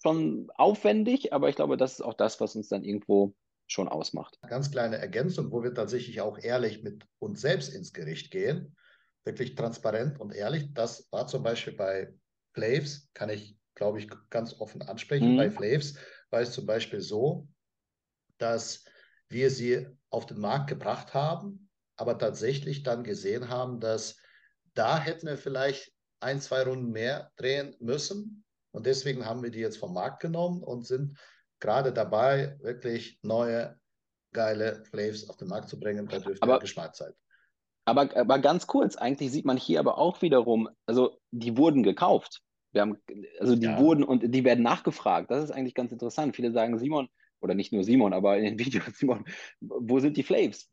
[0.00, 3.34] schon aufwendig, aber ich glaube, das ist auch das, was uns dann irgendwo
[3.66, 4.38] schon ausmacht.
[4.48, 8.76] Ganz kleine Ergänzung, wo wir tatsächlich auch ehrlich mit uns selbst ins Gericht gehen,
[9.24, 10.72] wirklich transparent und ehrlich.
[10.74, 12.12] Das war zum Beispiel bei
[12.52, 15.32] Flaves, kann ich, glaube ich, ganz offen ansprechen.
[15.32, 15.36] Mhm.
[15.36, 15.96] Bei Flaves
[16.30, 17.48] war es zum Beispiel so,
[18.38, 18.84] dass
[19.28, 24.16] wir sie auf den Markt gebracht haben, aber tatsächlich dann gesehen haben, dass
[24.74, 28.43] da hätten wir vielleicht ein, zwei Runden mehr drehen müssen,
[28.74, 31.16] und deswegen haben wir die jetzt vom Markt genommen und sind
[31.60, 33.78] gerade dabei, wirklich neue,
[34.32, 36.08] geile Flaves auf den Markt zu bringen.
[36.08, 37.12] Da dürfte aber, Geschmack sein.
[37.84, 42.42] Aber, aber ganz kurz, eigentlich sieht man hier aber auch wiederum, also die wurden gekauft.
[42.72, 42.98] Wir haben,
[43.38, 43.78] also die ja.
[43.78, 45.30] wurden und die werden nachgefragt.
[45.30, 46.34] Das ist eigentlich ganz interessant.
[46.34, 47.08] Viele sagen, Simon,
[47.40, 49.24] oder nicht nur Simon, aber in den Videos, Simon,
[49.60, 50.68] wo sind die Flaves?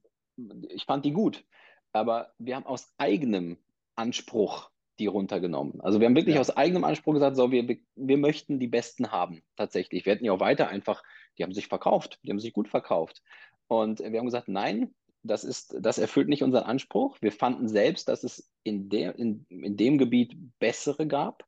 [0.70, 1.46] Ich fand die gut.
[1.94, 3.60] Aber wir haben aus eigenem
[3.96, 5.82] Anspruch die runtergenommen.
[5.82, 6.42] Also wir haben wirklich ja.
[6.42, 10.06] aus eigenem Anspruch gesagt, so, wir, wir möchten die Besten haben, tatsächlich.
[10.06, 11.04] Wir hätten ja auch weiter einfach,
[11.38, 13.22] die haben sich verkauft, die haben sich gut verkauft.
[13.68, 17.18] Und wir haben gesagt, nein, das, ist, das erfüllt nicht unseren Anspruch.
[17.22, 21.46] Wir fanden selbst, dass es in, der, in, in dem Gebiet bessere gab.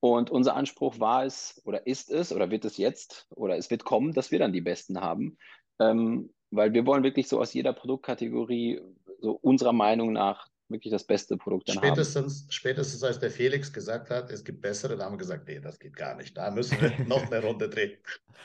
[0.00, 3.84] Und unser Anspruch war es oder ist es oder wird es jetzt oder es wird
[3.84, 5.38] kommen, dass wir dann die Besten haben.
[5.80, 8.80] Ähm, weil wir wollen wirklich so aus jeder Produktkategorie
[9.20, 12.50] so unserer Meinung nach wirklich das beste Produkt dann spätestens, haben.
[12.50, 15.78] Spätestens als der Felix gesagt hat, es gibt bessere, da haben wir gesagt, nee, das
[15.78, 16.36] geht gar nicht.
[16.36, 17.92] Da müssen wir noch eine Runde drehen.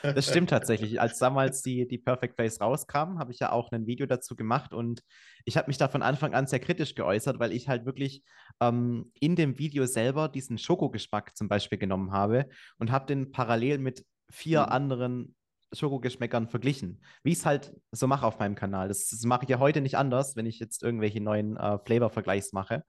[0.02, 1.00] Das stimmt tatsächlich.
[1.00, 4.72] Als damals die, die Perfect Place rauskam, habe ich ja auch ein Video dazu gemacht
[4.72, 5.02] und
[5.44, 8.22] ich habe mich da von Anfang an sehr kritisch geäußert, weil ich halt wirklich
[8.60, 13.78] ähm, in dem Video selber diesen Schokogeschmack zum Beispiel genommen habe und habe den parallel
[13.78, 14.68] mit vier mhm.
[14.68, 15.34] anderen
[15.72, 18.88] Schokogeschmäckern verglichen, wie ich es halt so mache auf meinem Kanal.
[18.88, 22.52] Das, das mache ich ja heute nicht anders, wenn ich jetzt irgendwelche neuen äh, Flavor-Vergleichs
[22.52, 22.84] mache.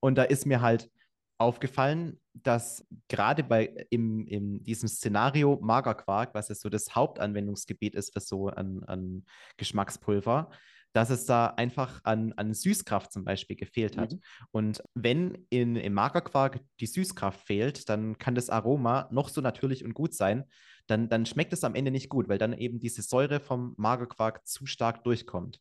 [0.00, 0.90] Und da ist mir halt
[1.38, 8.12] aufgefallen, dass gerade bei im, in diesem Szenario Magerquark, was jetzt so das Hauptanwendungsgebiet ist
[8.12, 10.50] für so ein, ein Geschmackspulver,
[10.96, 14.12] dass es da einfach an, an Süßkraft zum Beispiel gefehlt hat.
[14.12, 14.20] Mhm.
[14.50, 19.84] Und wenn in, im Magerquark die Süßkraft fehlt, dann kann das Aroma noch so natürlich
[19.84, 20.44] und gut sein,
[20.86, 24.46] dann, dann schmeckt es am Ende nicht gut, weil dann eben diese Säure vom Magerquark
[24.46, 25.60] zu stark durchkommt.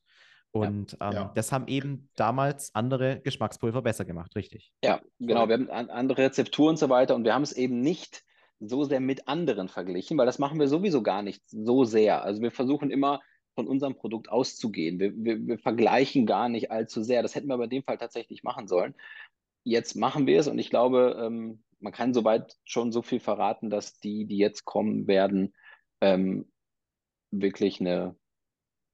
[0.52, 1.32] Und ja, ähm, ja.
[1.36, 4.71] das haben eben damals andere Geschmackspulver besser gemacht, richtig?
[4.86, 5.50] Ja, genau.
[5.50, 8.24] Wir haben andere Rezepturen und so weiter und wir haben es eben nicht
[8.62, 12.24] so sehr mit anderen verglichen, weil das machen wir sowieso gar nicht so sehr.
[12.24, 13.19] Also wir versuchen immer
[13.56, 15.00] von unserem Produkt auszugehen.
[15.00, 17.22] Wir, wir, wir vergleichen gar nicht allzu sehr.
[17.22, 18.94] Das hätten wir bei dem Fall tatsächlich machen sollen.
[19.63, 23.70] Jetzt machen wir es und ich glaube, ähm, man kann soweit schon so viel verraten,
[23.70, 25.54] dass die, die jetzt kommen werden,
[26.02, 26.52] ähm,
[27.32, 28.15] wirklich eine,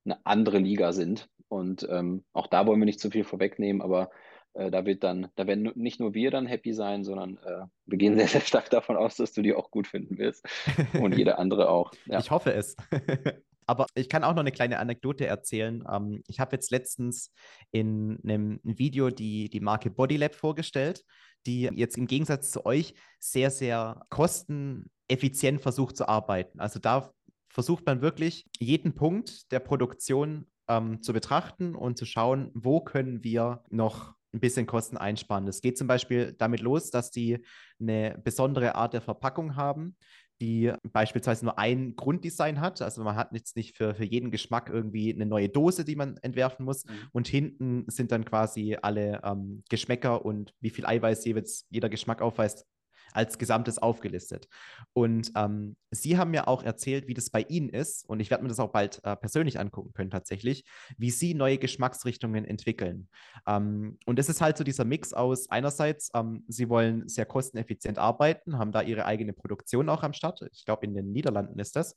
[0.05, 1.29] eine andere Liga sind.
[1.47, 4.09] Und ähm, auch da wollen wir nicht zu viel vorwegnehmen, aber
[4.53, 7.97] äh, da wird dann, da werden nicht nur wir dann happy sein, sondern äh, wir
[7.97, 10.45] gehen sehr, sehr stark davon aus, dass du die auch gut finden wirst.
[10.93, 11.91] Und jeder andere auch.
[12.05, 12.19] Ja.
[12.19, 12.75] Ich hoffe es.
[13.67, 15.83] Aber ich kann auch noch eine kleine Anekdote erzählen.
[15.89, 17.31] Ähm, ich habe jetzt letztens
[17.71, 21.03] in einem Video die, die Marke Bodylab vorgestellt,
[21.45, 26.59] die jetzt im Gegensatz zu euch sehr, sehr kosteneffizient versucht zu arbeiten.
[26.59, 27.11] Also da
[27.49, 33.23] versucht man wirklich jeden Punkt der Produktion ähm, zu betrachten und zu schauen, wo können
[33.23, 35.45] wir noch ein bisschen Kosten einsparen.
[35.45, 37.45] Das geht zum Beispiel damit los, dass die
[37.79, 39.97] eine besondere Art der Verpackung haben,
[40.41, 42.81] die beispielsweise nur ein Grunddesign hat.
[42.81, 46.17] Also man hat jetzt nicht für, für jeden Geschmack irgendwie eine neue Dose, die man
[46.17, 46.85] entwerfen muss.
[46.85, 46.91] Mhm.
[47.11, 52.21] Und hinten sind dann quasi alle ähm, Geschmäcker und wie viel Eiweiß jeweils jeder Geschmack
[52.21, 52.65] aufweist,
[53.13, 54.47] als Gesamtes aufgelistet.
[54.93, 58.43] Und ähm, Sie haben mir auch erzählt, wie das bei Ihnen ist, und ich werde
[58.43, 60.63] mir das auch bald äh, persönlich angucken können tatsächlich,
[60.97, 63.09] wie Sie neue Geschmacksrichtungen entwickeln.
[63.47, 67.97] Ähm, und es ist halt so dieser Mix aus einerseits, ähm, Sie wollen sehr kosteneffizient
[67.97, 70.41] arbeiten, haben da Ihre eigene Produktion auch am Start.
[70.53, 71.95] Ich glaube, in den Niederlanden ist das.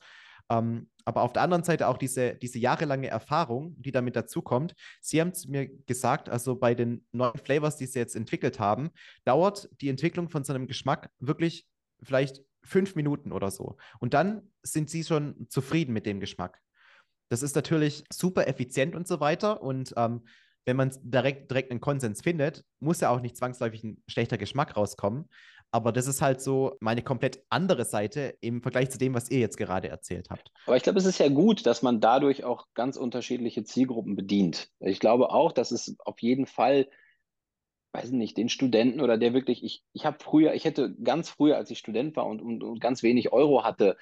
[0.50, 4.74] Ähm, aber auf der anderen Seite auch diese, diese jahrelange Erfahrung, die damit dazukommt.
[5.00, 8.90] Sie haben zu mir gesagt, also bei den neuen Flavors, die Sie jetzt entwickelt haben,
[9.24, 11.66] dauert die Entwicklung von so einem Geschmack wirklich
[12.02, 13.76] vielleicht fünf Minuten oder so.
[14.00, 16.61] Und dann sind sie schon zufrieden mit dem Geschmack.
[17.28, 19.62] Das ist natürlich super effizient und so weiter.
[19.62, 20.26] Und ähm,
[20.64, 24.76] wenn man direkt, direkt einen Konsens findet, muss ja auch nicht zwangsläufig ein schlechter Geschmack
[24.76, 25.28] rauskommen.
[25.74, 29.40] Aber das ist halt so meine komplett andere Seite im Vergleich zu dem, was ihr
[29.40, 30.52] jetzt gerade erzählt habt.
[30.66, 34.70] Aber ich glaube, es ist ja gut, dass man dadurch auch ganz unterschiedliche Zielgruppen bedient.
[34.78, 36.87] Ich glaube auch, dass es auf jeden Fall,
[37.92, 41.56] weiß nicht, den Studenten oder der wirklich, ich, ich habe früher, ich hätte ganz früher,
[41.56, 43.96] als ich Student war und, und, und ganz wenig Euro hatte,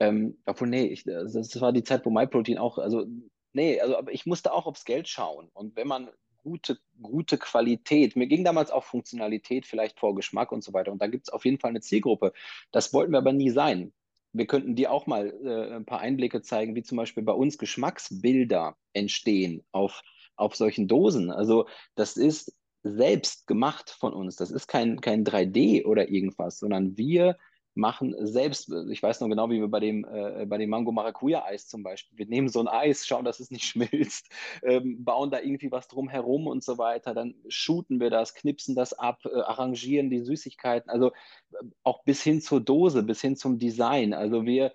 [0.00, 3.06] ähm, obwohl, nee, ich, das war die Zeit, wo MyProtein auch, also,
[3.52, 5.50] nee, also, aber ich musste auch aufs Geld schauen.
[5.52, 6.10] Und wenn man
[6.42, 8.16] gute, gute Qualität.
[8.16, 10.92] Mir ging damals auch Funktionalität vielleicht vor Geschmack und so weiter.
[10.92, 12.32] Und da gibt es auf jeden Fall eine Zielgruppe.
[12.70, 13.92] Das wollten wir aber nie sein.
[14.32, 17.58] Wir könnten dir auch mal äh, ein paar Einblicke zeigen, wie zum Beispiel bei uns
[17.58, 20.02] Geschmacksbilder entstehen auf,
[20.36, 21.30] auf solchen Dosen.
[21.30, 24.36] Also das ist selbst gemacht von uns.
[24.36, 27.36] Das ist kein, kein 3D oder irgendwas, sondern wir
[27.74, 31.44] machen selbst, ich weiß noch genau, wie wir bei dem, äh, bei dem Mango Maracuja
[31.44, 34.28] Eis zum Beispiel, wir nehmen so ein Eis, schauen, dass es nicht schmilzt,
[34.62, 38.74] ähm, bauen da irgendwie was drum herum und so weiter, dann shooten wir das, knipsen
[38.74, 41.08] das ab, äh, arrangieren die Süßigkeiten, also
[41.52, 44.12] äh, auch bis hin zur Dose, bis hin zum Design.
[44.12, 44.72] Also wir,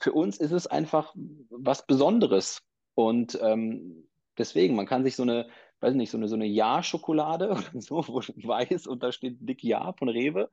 [0.00, 1.14] für uns ist es einfach
[1.50, 2.62] was Besonderes
[2.94, 5.48] und ähm, deswegen, man kann sich so eine,
[5.80, 9.92] weiß nicht, so eine, so eine Ja-Schokolade so, wo weiß und da steht dick Ja
[9.94, 10.50] von Rewe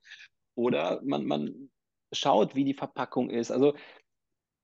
[0.56, 1.70] oder man, man
[2.12, 3.52] schaut, wie die Verpackung ist.
[3.52, 3.74] Also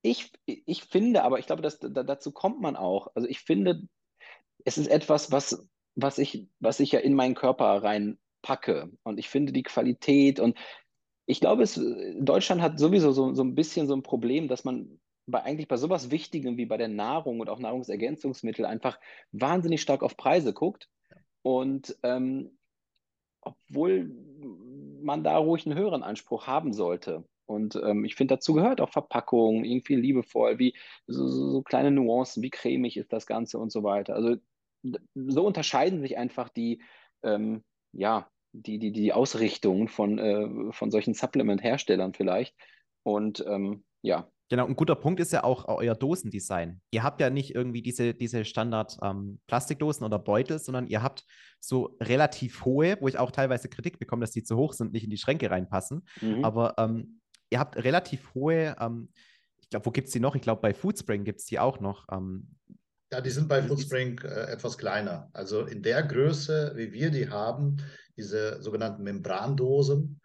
[0.01, 3.09] ich, ich finde, aber ich glaube, dass, da, dazu kommt man auch.
[3.15, 3.87] Also ich finde,
[4.65, 8.91] es ist etwas, was, was, ich, was ich ja in meinen Körper reinpacke.
[9.03, 10.57] Und ich finde die Qualität und
[11.25, 11.79] ich glaube, es,
[12.19, 15.75] Deutschland hat sowieso so, so ein bisschen so ein Problem, dass man bei eigentlich bei
[15.75, 18.97] sowas Wichtigem wie bei der Nahrung und auch Nahrungsergänzungsmittel einfach
[19.33, 20.89] wahnsinnig stark auf Preise guckt.
[21.41, 22.57] Und ähm,
[23.41, 24.09] obwohl
[25.07, 27.23] man da ruhig einen höheren Anspruch haben sollte.
[27.47, 30.75] Und ähm, ich finde, dazu gehört auch Verpackung, irgendwie liebevoll, wie
[31.07, 34.15] so, so, so, kleine Nuancen, wie cremig ist das Ganze und so weiter.
[34.15, 34.35] Also
[35.15, 36.81] so unterscheiden sich einfach die,
[37.23, 42.53] ähm, ja, die, die, die Ausrichtungen von, äh, von solchen Supplement-Herstellern vielleicht.
[43.03, 46.79] Und ähm, ja, Genau, ein guter Punkt ist ja auch euer Dosendesign.
[46.91, 51.25] Ihr habt ja nicht irgendwie diese, diese Standard-Plastikdosen ähm, oder Beutel, sondern ihr habt
[51.59, 55.03] so relativ hohe, wo ich auch teilweise Kritik bekomme, dass die zu hoch sind, nicht
[55.03, 56.07] in die Schränke reinpassen.
[56.21, 56.45] Mhm.
[56.45, 59.09] Aber ähm, ihr habt relativ hohe, ähm,
[59.59, 60.35] ich glaube, wo gibt es die noch?
[60.35, 62.07] Ich glaube, bei Foodspring gibt es die auch noch.
[62.09, 62.55] Ähm.
[63.11, 65.29] ja, die sind bei Foodspring äh, etwas kleiner.
[65.33, 67.77] Also in der Größe, wie wir die haben,
[68.15, 70.21] diese sogenannten Membrandosen.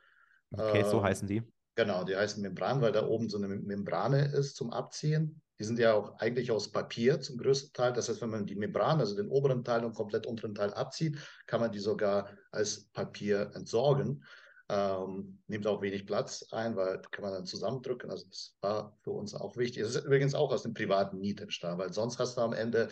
[0.53, 1.43] Okay, äh, so heißen die
[1.75, 5.41] Genau, die heißen Membran, weil da oben so eine Membrane ist zum Abziehen.
[5.59, 7.93] Die sind ja auch eigentlich aus Papier zum größten Teil.
[7.93, 11.19] Das heißt, wenn man die Membran, also den oberen Teil und komplett unteren Teil abzieht,
[11.47, 14.25] kann man die sogar als Papier entsorgen.
[14.69, 18.11] Ähm, nimmt auch wenig Platz ein, weil kann man dann zusammendrücken.
[18.11, 19.83] Also das war für uns auch wichtig.
[19.83, 22.89] Das ist übrigens auch aus dem privaten Niet entstanden, weil sonst hast du am Ende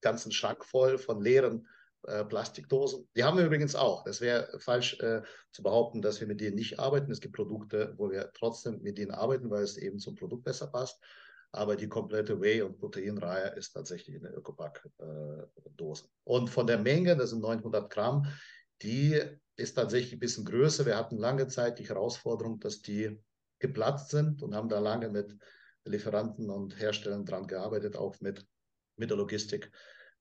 [0.00, 1.68] ganzen Schrank voll von leeren
[2.04, 3.08] äh, Plastikdosen.
[3.16, 4.04] Die haben wir übrigens auch.
[4.04, 7.10] Das wäre falsch äh, zu behaupten, dass wir mit denen nicht arbeiten.
[7.10, 10.68] Es gibt Produkte, wo wir trotzdem mit denen arbeiten, weil es eben zum Produkt besser
[10.68, 11.00] passt.
[11.50, 16.04] Aber die komplette Whey- und Proteinreihe ist tatsächlich in der Ökopack-Dose.
[16.04, 18.26] Äh, und von der Menge, das sind 900 Gramm,
[18.82, 19.20] die
[19.56, 20.86] ist tatsächlich ein bisschen größer.
[20.86, 23.18] Wir hatten lange Zeit die Herausforderung, dass die
[23.58, 25.36] geplatzt sind und haben da lange mit
[25.84, 28.46] Lieferanten und Herstellern dran gearbeitet, auch mit,
[28.96, 29.72] mit der Logistik,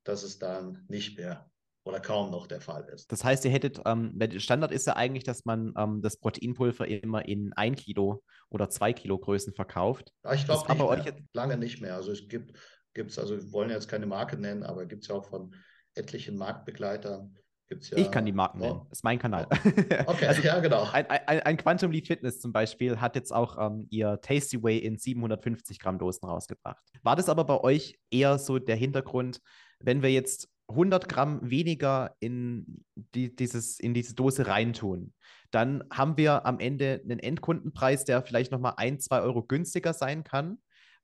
[0.03, 1.49] dass es dann nicht mehr
[1.87, 3.11] oder kaum noch der Fall ist.
[3.11, 6.87] Das heißt, ihr hättet, ähm, der Standard ist ja eigentlich, dass man ähm, das Proteinpulver
[6.87, 10.11] immer in ein Kilo oder zwei Kilo Größen verkauft.
[10.33, 11.21] Ich glaube aber euch jetzt...
[11.33, 11.95] lange nicht mehr.
[11.95, 12.57] Also es gibt
[12.93, 15.53] es, also wir wollen jetzt keine Marke nennen, aber gibt es ja auch von
[15.93, 17.35] etlichen Marktbegleitern.
[17.67, 18.81] Gibt's ja, ich kann die Marken nennen.
[18.89, 19.45] Das ist mein Kanal.
[20.05, 20.83] Okay, also, ja, genau.
[20.93, 24.77] Ein, ein, ein, Quantum Lead Fitness zum Beispiel hat jetzt auch ähm, ihr Tasty Way
[24.77, 26.81] in 750 Gramm Dosen rausgebracht.
[27.03, 29.41] War das aber bei euch eher so der Hintergrund,
[29.79, 35.13] wenn wir jetzt 100 Gramm weniger in, die, dieses, in diese Dose reintun,
[35.51, 40.23] dann haben wir am Ende einen Endkundenpreis, der vielleicht nochmal ein, zwei Euro günstiger sein
[40.23, 40.57] kann.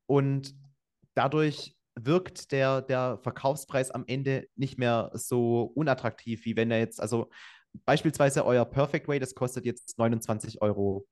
[0.06, 0.54] Und
[1.14, 7.00] dadurch wirkt der, der Verkaufspreis am Ende nicht mehr so unattraktiv, wie wenn er jetzt,
[7.00, 7.30] also
[7.86, 11.08] beispielsweise euer Perfect Way, das kostet jetzt 29,99 Euro.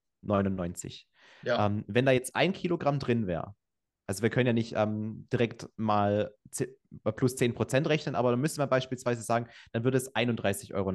[1.43, 1.65] Ja.
[1.65, 3.55] Ähm, wenn da jetzt ein Kilogramm drin wäre,
[4.12, 6.34] also wir können ja nicht ähm, direkt mal
[7.15, 10.91] plus 10 Prozent rechnen, aber dann müssen wir beispielsweise sagen, dann würde es 31,99 Euro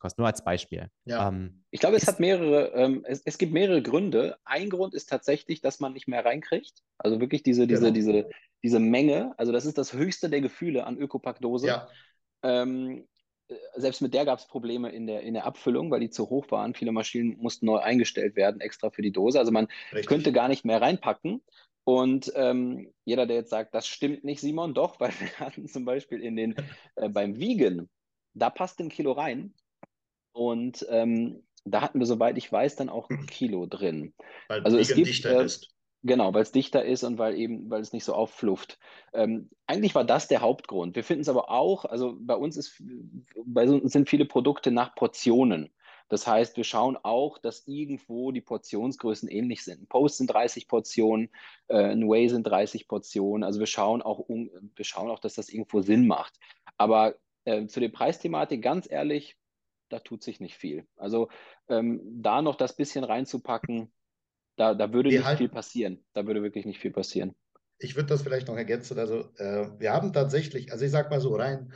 [0.00, 0.90] kosten, nur als Beispiel.
[1.04, 1.28] Ja.
[1.28, 4.36] Ähm, ich glaube, es hat mehrere, ähm, es, es, gibt mehrere Gründe.
[4.44, 6.82] Ein Grund ist tatsächlich, dass man nicht mehr reinkriegt.
[6.98, 7.94] Also wirklich diese, diese, genau.
[7.94, 8.28] diese,
[8.64, 11.68] diese Menge, also das ist das höchste der Gefühle an Ökopackdose.
[11.68, 11.88] Ja.
[12.42, 13.06] Ähm,
[13.76, 16.50] selbst mit der gab es Probleme in der, in der Abfüllung, weil die zu hoch
[16.50, 16.74] waren.
[16.74, 19.38] Viele Maschinen mussten neu eingestellt werden, extra für die Dose.
[19.38, 20.06] Also man Richtig.
[20.06, 21.42] könnte gar nicht mehr reinpacken.
[21.86, 25.84] Und ähm, jeder, der jetzt sagt, das stimmt nicht, Simon, doch, weil wir hatten zum
[25.84, 26.56] Beispiel in den,
[26.96, 27.88] äh, beim Wiegen,
[28.34, 29.54] da passt ein Kilo rein.
[30.32, 34.14] Und ähm, da hatten wir, soweit ich weiß, dann auch ein Kilo drin.
[34.48, 35.68] Weil also es gibt, dichter äh, ist.
[36.02, 38.78] Genau, weil es dichter ist und weil eben, weil es nicht so aufflufft.
[39.12, 40.96] Ähm, eigentlich war das der Hauptgrund.
[40.96, 42.82] Wir finden es aber auch, also bei uns ist,
[43.44, 45.70] bei uns sind viele Produkte nach Portionen.
[46.08, 49.82] Das heißt, wir schauen auch, dass irgendwo die Portionsgrößen ähnlich sind.
[49.82, 51.30] Ein Post sind 30 Portionen,
[51.68, 53.42] äh, ein Way sind 30 Portionen.
[53.42, 56.38] Also wir schauen auch, um, wir schauen auch, dass das irgendwo Sinn macht.
[56.76, 59.36] Aber äh, zu der Preisthematik, ganz ehrlich,
[59.88, 60.86] da tut sich nicht viel.
[60.96, 61.28] Also
[61.68, 63.92] ähm, da noch das bisschen reinzupacken,
[64.56, 66.04] da, da würde wir nicht halten, viel passieren.
[66.12, 67.34] Da würde wirklich nicht viel passieren.
[67.78, 68.98] Ich würde das vielleicht noch ergänzen.
[68.98, 71.72] Also äh, wir haben tatsächlich, also ich sage mal so rein,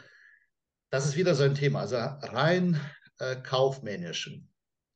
[0.91, 1.81] das ist wieder so ein Thema.
[1.81, 2.81] Also rein
[3.21, 4.51] äh, kaufmännischen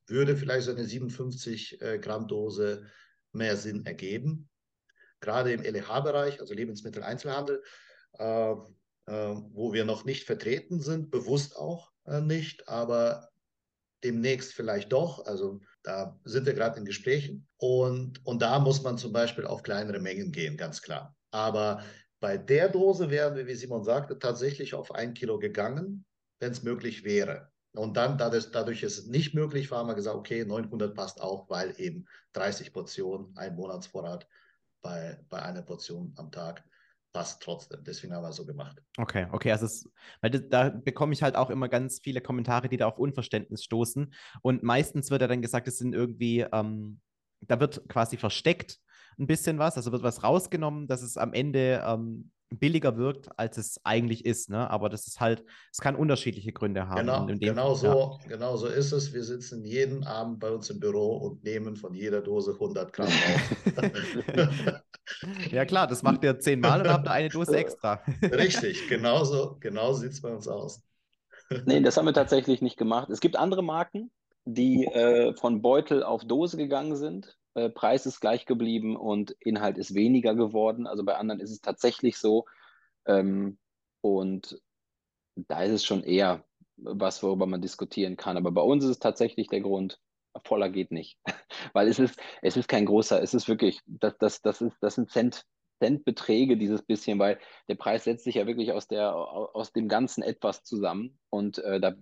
[0.07, 2.85] würde vielleicht so eine 57 äh, Gramm Dose
[3.31, 4.49] mehr Sinn ergeben.
[5.19, 7.63] Gerade im LEH-Bereich, also Lebensmitteleinzelhandel,
[8.19, 8.55] äh, äh,
[9.05, 13.29] wo wir noch nicht vertreten sind, bewusst auch äh, nicht, aber
[14.03, 15.25] demnächst vielleicht doch.
[15.25, 17.47] Also da sind wir gerade in Gesprächen.
[17.57, 21.15] Und, und da muss man zum Beispiel auf kleinere Mengen gehen, ganz klar.
[21.31, 21.83] Aber
[22.19, 26.05] bei der Dose wären wir, wie Simon sagte, tatsächlich auf ein Kilo gegangen,
[26.39, 27.51] wenn es möglich wäre.
[27.77, 31.49] Und dann, dadurch, dadurch es nicht möglich war, haben wir gesagt, okay, 900 passt auch,
[31.49, 34.27] weil eben 30 Portionen, ein Monatsvorrat
[34.81, 36.63] bei, bei einer Portion am Tag
[37.15, 37.83] passt trotzdem.
[37.83, 38.81] Deswegen haben wir es so gemacht.
[38.97, 39.89] Okay, okay, also es,
[40.21, 43.63] weil das, da bekomme ich halt auch immer ganz viele Kommentare, die da auf Unverständnis
[43.63, 44.13] stoßen.
[44.41, 46.99] Und meistens wird ja dann gesagt, es sind irgendwie, ähm,
[47.39, 48.79] da wird quasi versteckt
[49.17, 53.57] ein bisschen was, also wird was rausgenommen, dass es am Ende ähm, billiger wirkt, als
[53.57, 54.49] es eigentlich ist.
[54.49, 54.69] Ne?
[54.69, 56.99] Aber das ist halt, es kann unterschiedliche Gründe haben.
[56.99, 58.27] Genau, genau, so, ja.
[58.27, 59.13] genau so ist es.
[59.13, 63.07] Wir sitzen jeden Abend bei uns im Büro und nehmen von jeder Dose 100 Gramm
[63.07, 63.63] auf.
[65.51, 68.01] ja klar, das macht ihr zehnmal und habt eine Dose extra.
[68.21, 70.81] Richtig, genauso, genau sieht es bei uns aus.
[71.65, 73.09] nee, das haben wir tatsächlich nicht gemacht.
[73.09, 74.11] Es gibt andere Marken,
[74.45, 77.37] die äh, von Beutel auf Dose gegangen sind.
[77.55, 80.87] Äh, Preis ist gleich geblieben und Inhalt ist weniger geworden.
[80.87, 82.45] Also bei anderen ist es tatsächlich so.
[83.07, 83.57] Ähm,
[84.01, 84.61] und
[85.35, 86.45] da ist es schon eher
[86.77, 88.37] was, worüber man diskutieren kann.
[88.37, 89.99] Aber bei uns ist es tatsächlich der Grund,
[90.43, 91.17] voller geht nicht.
[91.73, 94.95] Weil es ist, es ist kein großer, es ist wirklich, das, das, das, ist, das
[94.95, 95.45] sind Cent,
[95.79, 97.37] Centbeträge, dieses bisschen, weil
[97.67, 101.81] der Preis setzt sich ja wirklich aus, der, aus dem Ganzen etwas zusammen und äh,
[101.81, 101.95] da,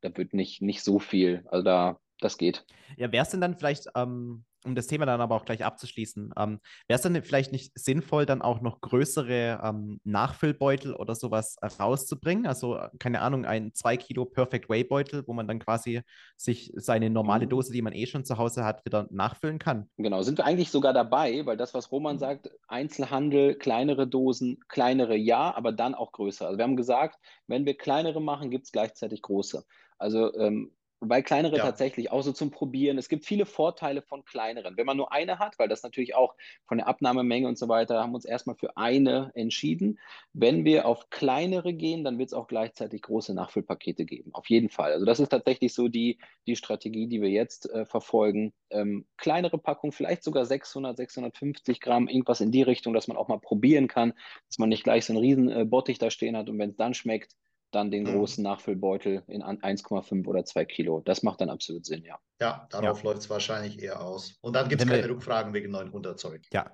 [0.00, 1.44] da wird nicht, nicht so viel.
[1.48, 2.64] Also da, das geht.
[2.96, 6.32] Ja, wäre es denn dann vielleicht, ähm, um das Thema dann aber auch gleich abzuschließen,
[6.36, 11.56] ähm, wäre es dann vielleicht nicht sinnvoll, dann auch noch größere ähm, Nachfüllbeutel oder sowas
[11.78, 12.46] rauszubringen?
[12.46, 16.02] Also, keine Ahnung, ein 2 Kilo Perfect Way Beutel, wo man dann quasi
[16.36, 17.50] sich seine normale mhm.
[17.50, 19.88] Dose, die man eh schon zu Hause hat, wieder nachfüllen kann.
[19.96, 22.20] Genau, sind wir eigentlich sogar dabei, weil das, was Roman mhm.
[22.20, 26.46] sagt, Einzelhandel, kleinere Dosen, kleinere ja, aber dann auch größer.
[26.46, 29.64] Also wir haben gesagt, wenn wir kleinere machen, gibt es gleichzeitig große.
[29.98, 30.72] Also ähm,
[31.04, 31.62] Wobei kleinere ja.
[31.64, 32.96] tatsächlich auch so zum Probieren.
[32.96, 34.78] Es gibt viele Vorteile von kleineren.
[34.78, 36.34] Wenn man nur eine hat, weil das natürlich auch
[36.64, 39.98] von der Abnahmemenge und so weiter, haben wir uns erstmal für eine entschieden.
[40.32, 44.30] Wenn wir auf kleinere gehen, dann wird es auch gleichzeitig große Nachfüllpakete geben.
[44.32, 44.92] Auf jeden Fall.
[44.92, 48.54] Also das ist tatsächlich so die, die Strategie, die wir jetzt äh, verfolgen.
[48.70, 53.28] Ähm, kleinere Packung, vielleicht sogar 600, 650 Gramm, irgendwas in die Richtung, dass man auch
[53.28, 54.14] mal probieren kann,
[54.48, 56.76] dass man nicht gleich so einen riesen äh, Bottich da stehen hat und wenn es
[56.76, 57.34] dann schmeckt,
[57.74, 58.12] dann den mhm.
[58.12, 61.00] großen Nachfüllbeutel in 1,5 oder 2 Kilo.
[61.00, 62.18] Das macht dann absolut Sinn, ja.
[62.40, 63.10] Ja, darauf ja.
[63.10, 64.36] läuft es wahrscheinlich eher aus.
[64.40, 65.10] Und dann gibt es keine wir...
[65.10, 66.40] Rückfragen wegen 900, sorry.
[66.52, 66.70] Ja,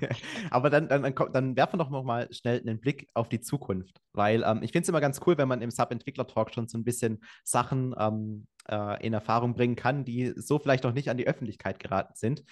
[0.50, 3.40] aber dann, dann, dann, dann werfen wir doch noch mal schnell einen Blick auf die
[3.40, 6.78] Zukunft, weil ähm, ich finde es immer ganz cool, wenn man im Sub-Entwickler-Talk schon so
[6.78, 11.16] ein bisschen Sachen ähm, äh, in Erfahrung bringen kann, die so vielleicht noch nicht an
[11.16, 12.44] die Öffentlichkeit geraten sind.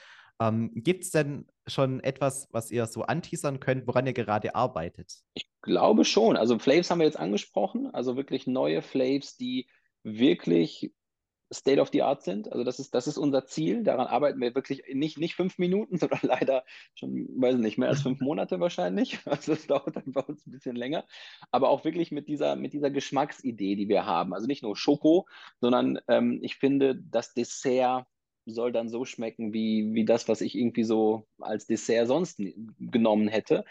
[0.49, 5.13] Ähm, Gibt es denn schon etwas, was ihr so anteasern könnt, woran ihr gerade arbeitet?
[5.35, 6.37] Ich glaube schon.
[6.37, 9.69] Also Flaves haben wir jetzt angesprochen, also wirklich neue Flaves, die
[10.03, 10.93] wirklich
[11.53, 12.51] State of the Art sind.
[12.51, 13.85] Also das ist, das ist unser Ziel.
[13.85, 16.65] Daran arbeiten wir wirklich nicht, nicht fünf Minuten, sondern leider
[16.95, 19.19] schon, weiß nicht, mehr als fünf Monate wahrscheinlich.
[19.27, 21.05] Also es dauert dann bei uns ein bisschen länger.
[21.51, 24.35] Aber auch wirklich mit dieser, mit dieser Geschmacksidee, die wir haben.
[24.35, 25.29] Also nicht nur Schoko,
[25.61, 28.07] sondern ähm, ich finde, das Dessert
[28.47, 32.41] soll dann so schmecken wie, wie das, was ich irgendwie so als Dessert sonst
[32.79, 33.65] genommen hätte.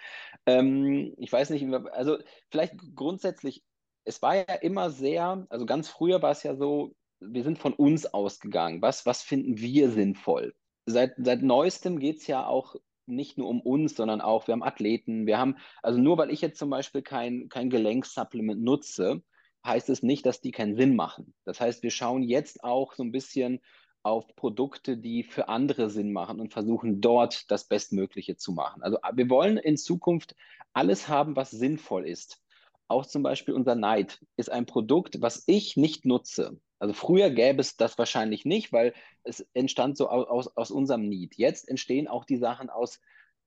[0.46, 2.18] Ähm, ich weiß nicht, also
[2.50, 3.64] vielleicht grundsätzlich,
[4.06, 7.74] es war ja immer sehr, also ganz früher war es ja so, wir sind von
[7.74, 8.82] uns ausgegangen.
[8.82, 10.54] Was, was finden wir sinnvoll?
[10.86, 14.64] Seit, seit neuestem geht es ja auch nicht nur um uns, sondern auch, wir haben
[14.64, 19.22] Athleten, wir haben, also nur weil ich jetzt zum Beispiel kein, kein Gelenksupplement nutze,
[19.66, 21.34] heißt es nicht, dass die keinen Sinn machen.
[21.46, 23.60] Das heißt, wir schauen jetzt auch so ein bisschen
[24.04, 28.82] auf Produkte, die für andere Sinn machen und versuchen dort das Bestmögliche zu machen.
[28.82, 30.36] Also wir wollen in Zukunft
[30.74, 32.42] alles haben, was sinnvoll ist.
[32.88, 36.60] Auch zum Beispiel unser Night ist ein Produkt, was ich nicht nutze.
[36.80, 38.94] Also früher gäbe es das wahrscheinlich nicht, weil
[39.24, 41.38] es entstand so aus, aus unserem Need.
[41.38, 43.00] Jetzt entstehen auch die Sachen aus,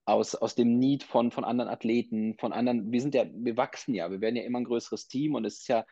[0.05, 3.95] aus, aus dem Need von, von anderen Athleten, von anderen, wir sind ja, wir wachsen
[3.95, 5.85] ja, wir werden ja immer ein größeres Team und es ist ja,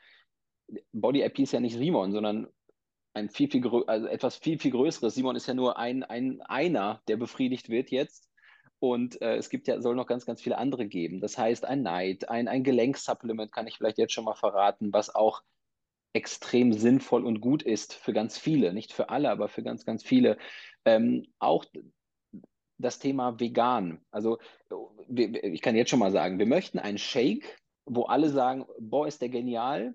[0.92, 2.46] Body IP ist ja nicht Simon, sondern
[3.14, 5.14] ein viel, viel, also etwas viel, viel Größeres.
[5.14, 8.28] Simon ist ja nur ein, ein einer, der befriedigt wird jetzt.
[8.78, 11.20] Und äh, es gibt ja, soll noch ganz, ganz viele andere geben.
[11.20, 15.14] Das heißt, ein Night, ein, ein Gelenksupplement kann ich vielleicht jetzt schon mal verraten, was
[15.14, 15.42] auch
[16.14, 18.72] extrem sinnvoll und gut ist für ganz viele.
[18.72, 20.36] Nicht für alle, aber für ganz, ganz viele.
[20.84, 21.64] Ähm, auch
[22.78, 24.04] das Thema vegan.
[24.10, 24.38] Also
[25.08, 27.56] ich kann jetzt schon mal sagen, wir möchten einen Shake,
[27.86, 29.94] wo alle sagen, boah, ist der genial.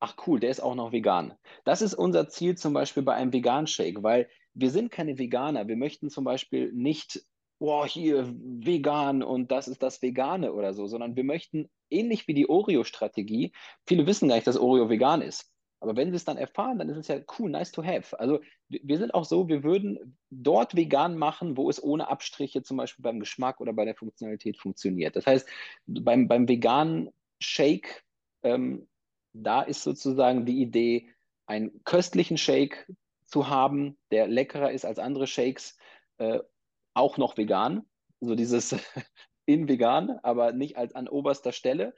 [0.00, 1.34] Ach cool, der ist auch noch vegan.
[1.64, 5.68] Das ist unser Ziel zum Beispiel bei einem Vegan-Shake, weil wir sind keine Veganer.
[5.68, 7.22] Wir möchten zum Beispiel nicht
[7.58, 12.34] boah, hier vegan und das ist das Vegane oder so, sondern wir möchten ähnlich wie
[12.34, 13.52] die Oreo-Strategie,
[13.86, 15.50] viele wissen gar nicht, dass Oreo vegan ist.
[15.80, 18.18] Aber wenn sie es dann erfahren, dann ist es ja cool, nice to have.
[18.18, 22.78] Also wir sind auch so, wir würden dort vegan machen, wo es ohne Abstriche zum
[22.78, 25.16] Beispiel beim Geschmack oder bei der Funktionalität funktioniert.
[25.16, 25.46] Das heißt,
[25.86, 28.04] beim, beim veganen Shake,
[28.42, 28.88] ähm,
[29.42, 31.10] da ist sozusagen die Idee,
[31.46, 32.90] einen köstlichen Shake
[33.26, 35.76] zu haben, der leckerer ist als andere Shakes,
[36.18, 36.40] äh,
[36.94, 37.86] auch noch vegan,
[38.20, 38.74] so dieses
[39.46, 41.94] in vegan, aber nicht als an oberster Stelle.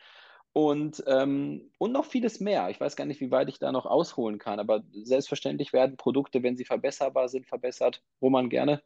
[0.53, 2.69] Und, ähm, und noch vieles mehr.
[2.71, 6.43] Ich weiß gar nicht, wie weit ich da noch ausholen kann, aber selbstverständlich werden Produkte,
[6.43, 8.03] wenn sie verbesserbar sind, verbessert.
[8.21, 8.83] Roman, gerne.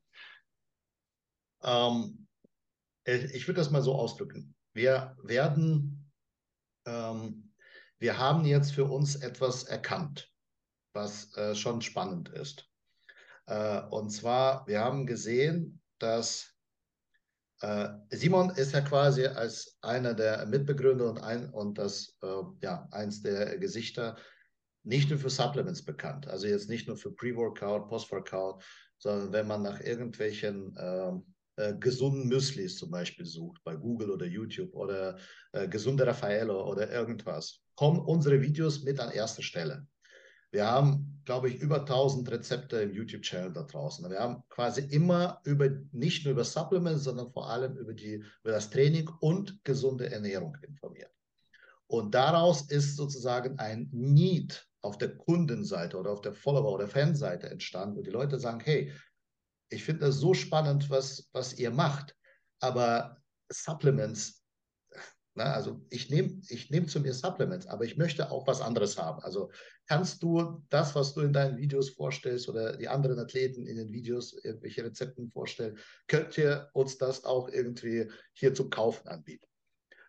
[1.63, 2.27] Ähm,
[3.05, 4.55] ich würde das mal so ausdrücken.
[4.75, 6.11] Wir werden,
[6.87, 7.52] ähm,
[8.03, 10.29] wir haben jetzt für uns etwas erkannt,
[10.93, 12.69] was äh, schon spannend ist.
[13.47, 16.53] Äh, und zwar, wir haben gesehen, dass
[17.61, 22.89] äh, Simon ist ja quasi als einer der Mitbegründer und, ein, und das, äh, ja,
[22.91, 24.17] eins der Gesichter
[24.83, 26.27] nicht nur für Supplements bekannt.
[26.27, 28.65] Also jetzt nicht nur für Pre-Workout, Post-Workout,
[28.99, 34.27] sondern wenn man nach irgendwelchen ähm, äh, gesunden Müslis zum Beispiel sucht, bei Google oder
[34.27, 35.19] YouTube oder
[35.53, 39.87] äh, gesunde Raffaello oder irgendwas, kommen unsere Videos mit an erster Stelle.
[40.51, 44.09] Wir haben, glaube ich, über 1000 Rezepte im YouTube-Channel da draußen.
[44.11, 48.53] Wir haben quasi immer über, nicht nur über Supplements, sondern vor allem über, die, über
[48.53, 51.11] das Training und gesunde Ernährung informiert.
[51.87, 57.49] Und daraus ist sozusagen ein Need auf der Kundenseite oder auf der Follower- oder Fanseite
[57.49, 58.93] entstanden, wo die Leute sagen, hey,
[59.71, 62.15] ich finde das so spannend, was, was ihr macht,
[62.61, 64.42] aber Supplements
[65.35, 68.61] na, ne, also ich nehme ich nehm zu mir Supplements, aber ich möchte auch was
[68.61, 69.23] anderes haben.
[69.23, 69.51] Also
[69.87, 73.93] kannst du das, was du in deinen Videos vorstellst oder die anderen Athleten in den
[73.93, 79.47] Videos irgendwelche Rezepten vorstellen, könnt ihr uns das auch irgendwie hier zum Kaufen anbieten?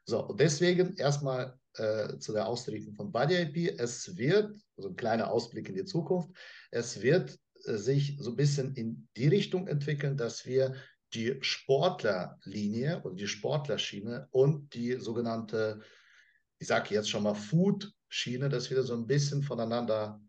[0.05, 3.79] So, und deswegen erstmal äh, zu der Ausrichtung von Body IP.
[3.79, 6.29] Es wird, also ein kleiner Ausblick in die Zukunft,
[6.71, 10.75] es wird äh, sich so ein bisschen in die Richtung entwickeln, dass wir
[11.13, 15.81] die Sportlerlinie oder die Sportlerschiene und die sogenannte,
[16.59, 20.21] ich sage jetzt schon mal Food-Schiene, das wieder so ein bisschen voneinander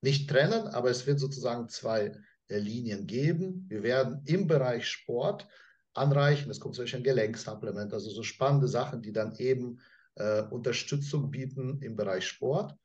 [0.00, 2.12] nicht trennen, aber es wird sozusagen zwei
[2.48, 3.66] äh, Linien geben.
[3.68, 5.48] Wir werden im Bereich Sport
[5.94, 9.80] anreichen, es kommt zum Beispiel ein Gelenksupplement, also so spannende Sachen, die dann eben
[10.14, 12.76] äh, Unterstützung bieten im Bereich Sport.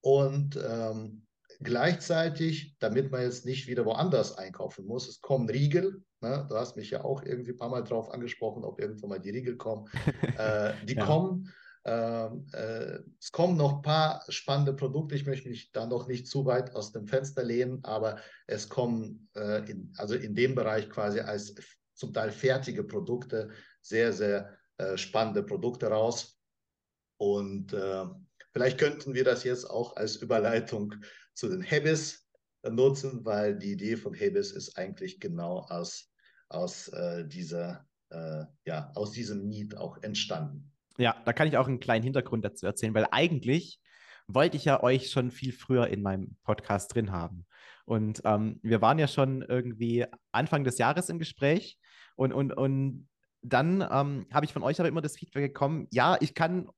[0.00, 1.25] Und ähm,
[1.62, 6.46] gleichzeitig, damit man jetzt nicht wieder woanders einkaufen muss, es kommen Riegel, Ne?
[6.48, 9.30] Du hast mich ja auch irgendwie ein paar Mal drauf angesprochen, ob irgendwann mal die
[9.30, 9.88] Riegel kommen.
[10.38, 11.04] äh, die ja.
[11.04, 11.52] kommen.
[11.84, 15.14] Ähm, äh, es kommen noch ein paar spannende Produkte.
[15.14, 19.28] Ich möchte mich da noch nicht zu weit aus dem Fenster lehnen, aber es kommen
[19.36, 21.54] äh, in, also in dem Bereich quasi als
[21.94, 23.50] zum Teil fertige Produkte
[23.82, 26.40] sehr, sehr äh, spannende Produkte raus.
[27.18, 28.04] Und äh,
[28.52, 30.94] vielleicht könnten wir das jetzt auch als Überleitung
[31.36, 32.26] zu den Habits
[32.68, 36.10] nutzen, weil die Idee von Hebes ist eigentlich genau aus,
[36.48, 40.72] aus, äh, dieser, äh, ja, aus diesem Need auch entstanden.
[40.98, 43.80] Ja, da kann ich auch einen kleinen Hintergrund dazu erzählen, weil eigentlich
[44.26, 47.46] wollte ich ja euch schon viel früher in meinem Podcast drin haben.
[47.84, 51.78] Und ähm, wir waren ja schon irgendwie Anfang des Jahres im Gespräch
[52.16, 53.08] und, und, und
[53.42, 56.68] dann ähm, habe ich von euch aber immer das Feedback bekommen, ja, ich kann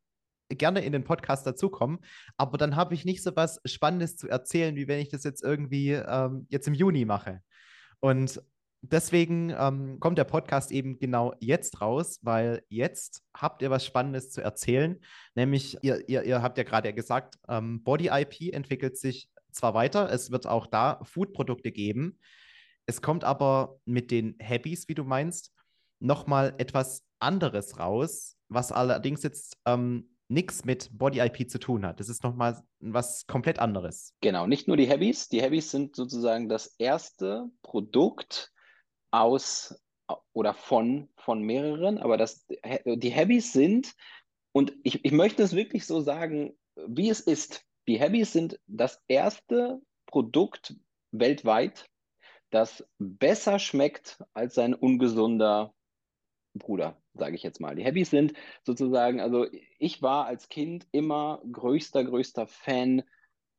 [0.48, 1.98] gerne in den Podcast dazukommen,
[2.36, 5.42] aber dann habe ich nicht so was Spannendes zu erzählen, wie wenn ich das jetzt
[5.42, 7.42] irgendwie ähm, jetzt im Juni mache.
[8.00, 8.40] Und
[8.82, 14.30] deswegen ähm, kommt der Podcast eben genau jetzt raus, weil jetzt habt ihr was Spannendes
[14.30, 15.00] zu erzählen.
[15.34, 20.10] Nämlich, ihr, ihr, ihr habt ja gerade gesagt, ähm, Body IP entwickelt sich zwar weiter,
[20.10, 22.18] es wird auch da Foodprodukte geben.
[22.86, 25.52] Es kommt aber mit den Habbies, wie du meinst,
[26.00, 32.00] nochmal etwas anderes raus, was allerdings jetzt ähm, nichts mit Body IP zu tun hat.
[32.00, 34.14] Das ist nochmal was komplett anderes.
[34.20, 35.28] Genau, nicht nur die Habbies.
[35.28, 38.52] Die Habbies sind sozusagen das erste Produkt,
[39.10, 39.80] aus
[40.32, 43.94] oder von, von mehreren, aber das, die Heavies sind,
[44.52, 46.56] und ich, ich möchte es wirklich so sagen,
[46.86, 47.64] wie es ist.
[47.86, 50.74] Die Heavies sind das erste Produkt
[51.12, 51.88] weltweit,
[52.50, 55.74] das besser schmeckt als sein ungesunder
[56.54, 57.74] Bruder, sage ich jetzt mal.
[57.74, 58.32] Die Heavies sind
[58.62, 59.46] sozusagen, also
[59.78, 63.02] ich war als Kind immer größter, größter Fan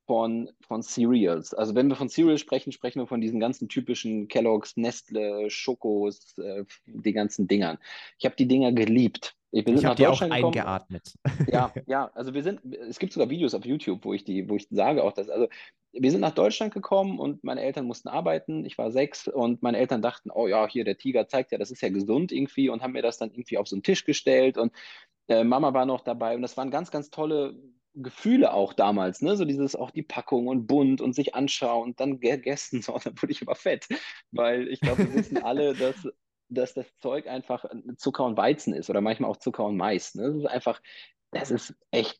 [0.05, 1.53] von, von Cereals.
[1.53, 6.37] Also wenn wir von Cereals sprechen, sprechen wir von diesen ganzen typischen Kellogg's, Nestle, Schokos,
[6.39, 7.77] äh, die ganzen Dingern.
[8.17, 9.35] Ich habe die Dinger geliebt.
[9.51, 11.13] Ich, ich habe die auch eingeatmet.
[11.51, 14.55] Ja, ja, also wir sind, es gibt sogar Videos auf YouTube, wo ich die, wo
[14.55, 15.29] ich sage auch das.
[15.29, 15.47] Also
[15.91, 18.63] wir sind nach Deutschland gekommen und meine Eltern mussten arbeiten.
[18.65, 21.71] Ich war sechs und meine Eltern dachten, oh ja, hier der Tiger zeigt ja, das
[21.71, 24.57] ist ja gesund irgendwie und haben mir das dann irgendwie auf so einen Tisch gestellt
[24.57, 24.71] und
[25.27, 27.55] äh, Mama war noch dabei und das waren ganz, ganz tolle
[27.95, 29.35] Gefühle auch damals, ne?
[29.35, 33.19] So dieses auch die Packung und bunt und sich anschauen und dann gegessen, so, dann
[33.21, 33.87] wurde ich aber fett.
[34.31, 36.07] Weil ich glaube, wir wissen alle, dass,
[36.49, 37.65] dass das Zeug einfach
[37.97, 40.15] Zucker und Weizen ist oder manchmal auch Zucker und Mais.
[40.15, 40.23] Ne?
[40.23, 40.81] Das ist einfach,
[41.31, 42.19] das ist echt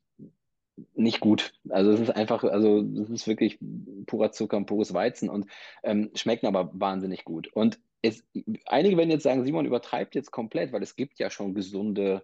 [0.95, 1.53] nicht gut.
[1.69, 3.59] Also es ist einfach, also es ist wirklich
[4.05, 5.47] purer Zucker und pures Weizen und
[5.83, 7.47] ähm, schmecken aber wahnsinnig gut.
[7.53, 8.23] Und es,
[8.65, 12.23] einige werden jetzt sagen, Simon übertreibt jetzt komplett, weil es gibt ja schon gesunde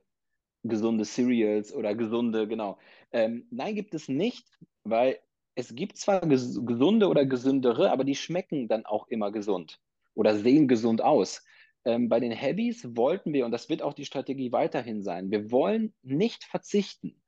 [0.68, 2.78] gesunde Cereals oder gesunde, genau.
[3.12, 4.48] Ähm, nein, gibt es nicht,
[4.84, 5.20] weil
[5.56, 9.80] es gibt zwar ges gesunde oder gesündere, aber die schmecken dann auch immer gesund
[10.16, 11.44] oder sehen gesund aus.
[11.86, 15.52] Ähm, bei den Heavies wollten wir, und das wird auch die Strategie weiterhin sein, wir
[15.52, 17.22] wollen nicht verzichten.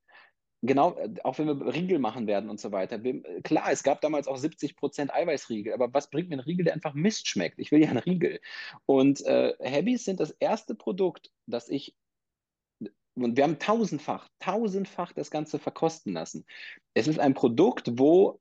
[0.64, 3.03] Genau, äh, auch wenn wir Riegel machen werden und so weiter.
[3.03, 6.74] Wir, klar, es gab damals auch 70% Eiweißriegel, aber was bringt mir ein Riegel, der
[6.74, 7.60] einfach Mist schmeckt?
[7.60, 8.39] Ich will ja einen Riegel.
[8.86, 11.95] Und äh, Heavies sind das erste Produkt, das ich
[13.16, 16.45] und wir haben tausendfach, tausendfach das Ganze verkosten lassen.
[16.93, 18.39] Es ist ein Produkt, wo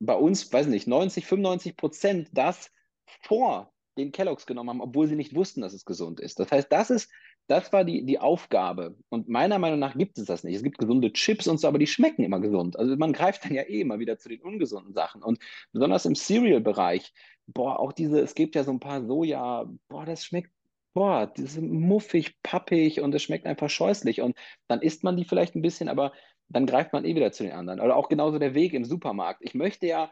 [0.00, 2.72] bei uns, weiß nicht, 90, 95 Prozent das
[3.20, 6.38] vor den Kelloggs genommen haben, obwohl sie nicht wussten, dass es gesund ist.
[6.38, 7.10] Das heißt, das ist,
[7.46, 8.96] das war die, die Aufgabe.
[9.08, 10.56] Und meiner Meinung nach gibt es das nicht.
[10.56, 12.78] Es gibt gesunde Chips und so, aber die schmecken immer gesund.
[12.78, 15.22] Also man greift dann ja eh immer wieder zu den ungesunden Sachen.
[15.22, 15.38] Und
[15.72, 17.12] besonders im Cereal-Bereich,
[17.46, 20.50] boah, auch diese, es gibt ja so ein paar Soja, boah, das schmeckt
[20.94, 24.20] boah, die sind muffig, pappig und es schmeckt einfach scheußlich.
[24.20, 24.36] Und
[24.68, 26.12] dann isst man die vielleicht ein bisschen, aber
[26.48, 27.80] dann greift man eh wieder zu den anderen.
[27.80, 29.40] Oder auch genauso der Weg im Supermarkt.
[29.42, 30.10] Ich möchte ja,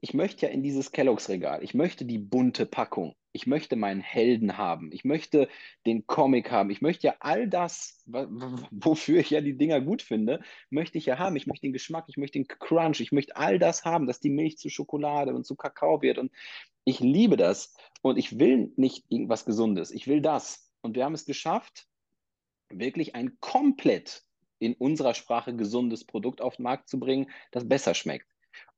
[0.00, 1.62] ich möchte ja in dieses Kelloggs-Regal.
[1.62, 3.14] Ich möchte die bunte Packung.
[3.32, 4.92] Ich möchte meinen Helden haben.
[4.92, 5.48] Ich möchte
[5.86, 6.70] den Comic haben.
[6.70, 11.18] Ich möchte ja all das, wofür ich ja die Dinger gut finde, möchte ich ja
[11.18, 11.36] haben.
[11.36, 14.30] Ich möchte den Geschmack, ich möchte den Crunch, ich möchte all das haben, dass die
[14.30, 16.18] Milch zu Schokolade und zu Kakao wird.
[16.18, 16.32] Und
[16.84, 17.74] ich liebe das.
[18.02, 19.90] Und ich will nicht irgendwas Gesundes.
[19.90, 20.70] Ich will das.
[20.80, 21.88] Und wir haben es geschafft,
[22.70, 24.22] wirklich ein komplett
[24.58, 28.33] in unserer Sprache gesundes Produkt auf den Markt zu bringen, das besser schmeckt.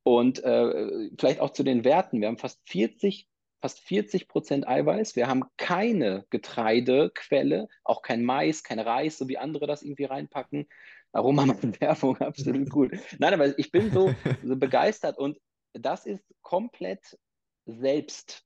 [0.07, 2.21] Und äh, vielleicht auch zu den Werten.
[2.21, 3.27] Wir haben fast 40,
[3.61, 5.17] fast 40 Prozent Eiweiß.
[5.17, 10.69] Wir haben keine Getreidequelle, auch kein Mais, kein Reis, so wie andere das irgendwie reinpacken.
[11.11, 12.93] Aroma und Werbung, absolut gut.
[13.19, 15.41] Nein, aber ich bin so, so begeistert und
[15.73, 17.19] das ist komplett
[17.65, 18.45] selbst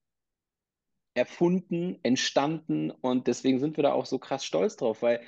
[1.12, 5.20] erfunden, entstanden und deswegen sind wir da auch so krass stolz drauf, weil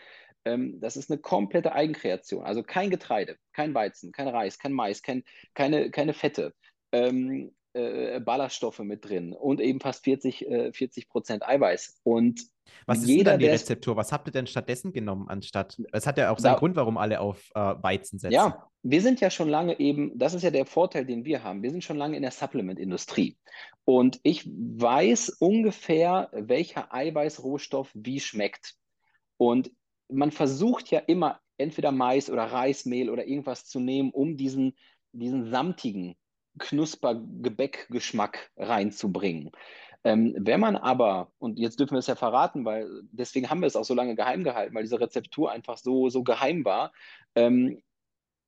[0.45, 2.45] ähm, das ist eine komplette Eigenkreation.
[2.45, 5.25] Also kein Getreide, kein Weizen, kein Reis, kein Mais, kein,
[5.55, 6.55] keine, keine Fette,
[6.93, 12.01] ähm, äh, Ballaststoffe mit drin und eben fast 40, äh, 40 Prozent Eiweiß.
[12.03, 12.43] Und
[12.87, 13.97] was ist jeder, denn die Rezeptur?
[13.97, 15.81] Was habt ihr denn stattdessen genommen anstatt?
[15.93, 18.35] Es hat ja auch seinen da, Grund, warum alle auf äh, Weizen setzen.
[18.35, 21.63] Ja, wir sind ja schon lange eben, das ist ja der Vorteil, den wir haben.
[21.63, 23.39] Wir sind schon lange in der Supplement-Industrie.
[23.85, 28.75] Und ich weiß ungefähr, welcher Eiweißrohstoff wie schmeckt.
[29.39, 29.71] Und
[30.09, 34.75] man versucht ja immer entweder Mais oder Reismehl oder irgendwas zu nehmen, um diesen,
[35.13, 36.17] diesen samtigen
[36.59, 39.51] Knusper-Gebäckgeschmack reinzubringen.
[40.05, 43.67] Ähm, wenn man aber, und jetzt dürfen wir es ja verraten, weil deswegen haben wir
[43.67, 46.93] es auch so lange geheim gehalten, weil diese Rezeptur einfach so, so geheim war.
[47.37, 47.81] Ähm,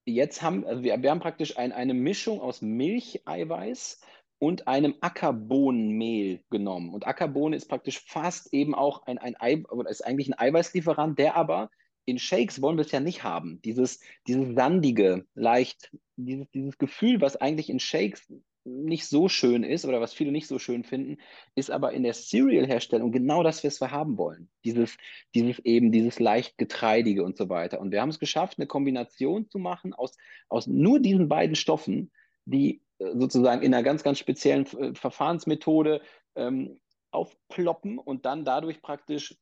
[0.04, 4.00] jetzt haben wir, wir haben praktisch ein, eine Mischung aus Milcheiweiß
[4.44, 6.92] und einem Ackerbohnenmehl genommen.
[6.92, 11.34] Und Ackerbohne ist praktisch fast eben auch ein, ein Ei, ist eigentlich ein Eiweißlieferant, der
[11.34, 11.70] aber
[12.04, 13.62] in Shakes wollen wir es ja nicht haben.
[13.62, 18.30] Dieses, dieses sandige, leicht, dieses, dieses Gefühl, was eigentlich in Shakes
[18.64, 21.16] nicht so schön ist oder was viele nicht so schön finden,
[21.54, 24.50] ist aber in der Cereal-Herstellung genau das, was wir haben wollen.
[24.66, 24.98] Dieses,
[25.34, 27.80] dieses eben, dieses leicht getreidige und so weiter.
[27.80, 30.18] Und wir haben es geschafft, eine Kombination zu machen aus,
[30.50, 32.10] aus nur diesen beiden Stoffen,
[32.44, 36.00] die sozusagen in einer ganz, ganz speziellen äh, Verfahrensmethode
[36.36, 36.80] ähm,
[37.10, 39.36] aufploppen und dann dadurch praktisch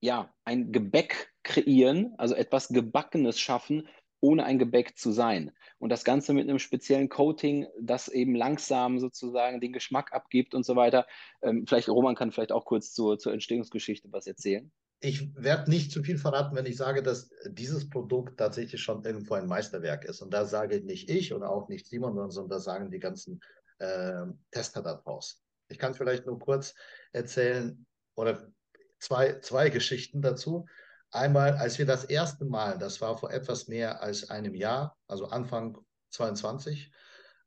[0.00, 3.88] ja, ein Gebäck kreieren, also etwas Gebackenes schaffen,
[4.20, 5.52] ohne ein Gebäck zu sein.
[5.78, 10.64] Und das Ganze mit einem speziellen Coating, das eben langsam sozusagen den Geschmack abgibt und
[10.64, 11.06] so weiter.
[11.42, 14.70] Ähm, vielleicht, Roman kann vielleicht auch kurz zur, zur Entstehungsgeschichte was erzählen.
[15.04, 19.34] Ich werde nicht zu viel verraten, wenn ich sage, dass dieses Produkt tatsächlich schon irgendwo
[19.34, 20.22] ein Meisterwerk ist.
[20.22, 23.38] Und da sage nicht ich und auch nicht Simon, sondern das sagen die ganzen
[23.80, 25.42] äh, Tester daraus.
[25.68, 26.74] Ich kann vielleicht nur kurz
[27.12, 27.84] erzählen
[28.14, 28.50] oder
[28.98, 30.64] zwei, zwei Geschichten dazu.
[31.10, 35.26] Einmal, als wir das erste Mal, das war vor etwas mehr als einem Jahr, also
[35.26, 35.76] Anfang
[36.12, 36.90] 22,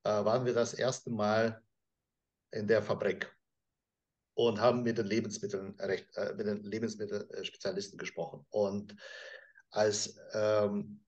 [0.04, 1.60] äh, waren wir das erste Mal
[2.52, 3.36] in der Fabrik
[4.38, 5.98] und haben mit den Lebensmitteln äh,
[6.36, 8.46] mit den Lebensmittelspezialisten gesprochen.
[8.52, 8.96] Und
[9.72, 11.00] als ähm,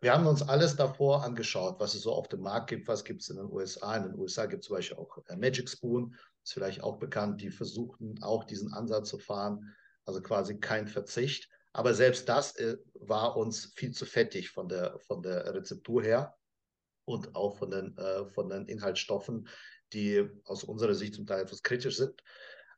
[0.00, 3.22] wir haben uns alles davor angeschaut, was es so auf dem Markt gibt, was gibt
[3.22, 3.96] es in den USA.
[3.96, 7.40] In den USA gibt es zum Beispiel auch äh, Magic Spoon, ist vielleicht auch bekannt,
[7.40, 9.72] die versuchten auch diesen Ansatz zu fahren,
[10.04, 11.48] also quasi kein Verzicht.
[11.72, 16.34] Aber selbst das äh, war uns viel zu fettig von der, von der Rezeptur her
[17.04, 19.46] und auch von den, äh, von den Inhaltsstoffen,
[19.92, 22.20] die aus unserer Sicht zum Teil etwas kritisch sind.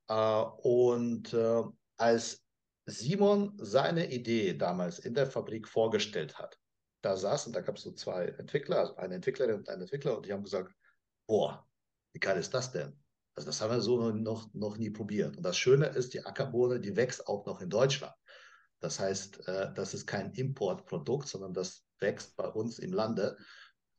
[0.08, 0.14] Äh,
[0.62, 1.62] und äh,
[1.96, 2.44] als
[2.86, 6.58] Simon seine Idee damals in der Fabrik vorgestellt hat,
[7.02, 10.26] da saßen, da gab es so zwei Entwickler, also eine Entwicklerin und ein Entwickler, und
[10.26, 10.72] die haben gesagt,
[11.26, 11.66] boah,
[12.12, 12.98] wie geil ist das denn?
[13.36, 15.36] Also das haben wir so noch, noch nie probiert.
[15.36, 18.14] Und das Schöne ist, die Ackerbohne, die wächst auch noch in Deutschland.
[18.80, 23.36] Das heißt, äh, das ist kein Importprodukt, sondern das wächst bei uns im Lande,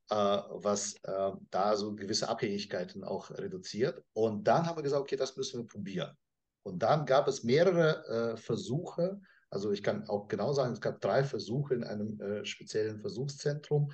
[0.10, 4.04] was äh, da so gewisse Abhängigkeiten auch reduziert.
[4.14, 6.16] Und dann haben wir gesagt, okay, das müssen wir probieren.
[6.64, 11.24] Und dann gab es mehrere Versuche, also ich kann auch genau sagen, es gab drei
[11.24, 13.92] Versuche in einem speziellen Versuchszentrum.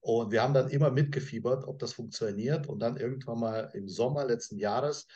[0.00, 2.68] Und wir haben dann immer mitgefiebert, ob das funktioniert.
[2.68, 5.06] Und dann irgendwann mal im Sommer letzten Jahres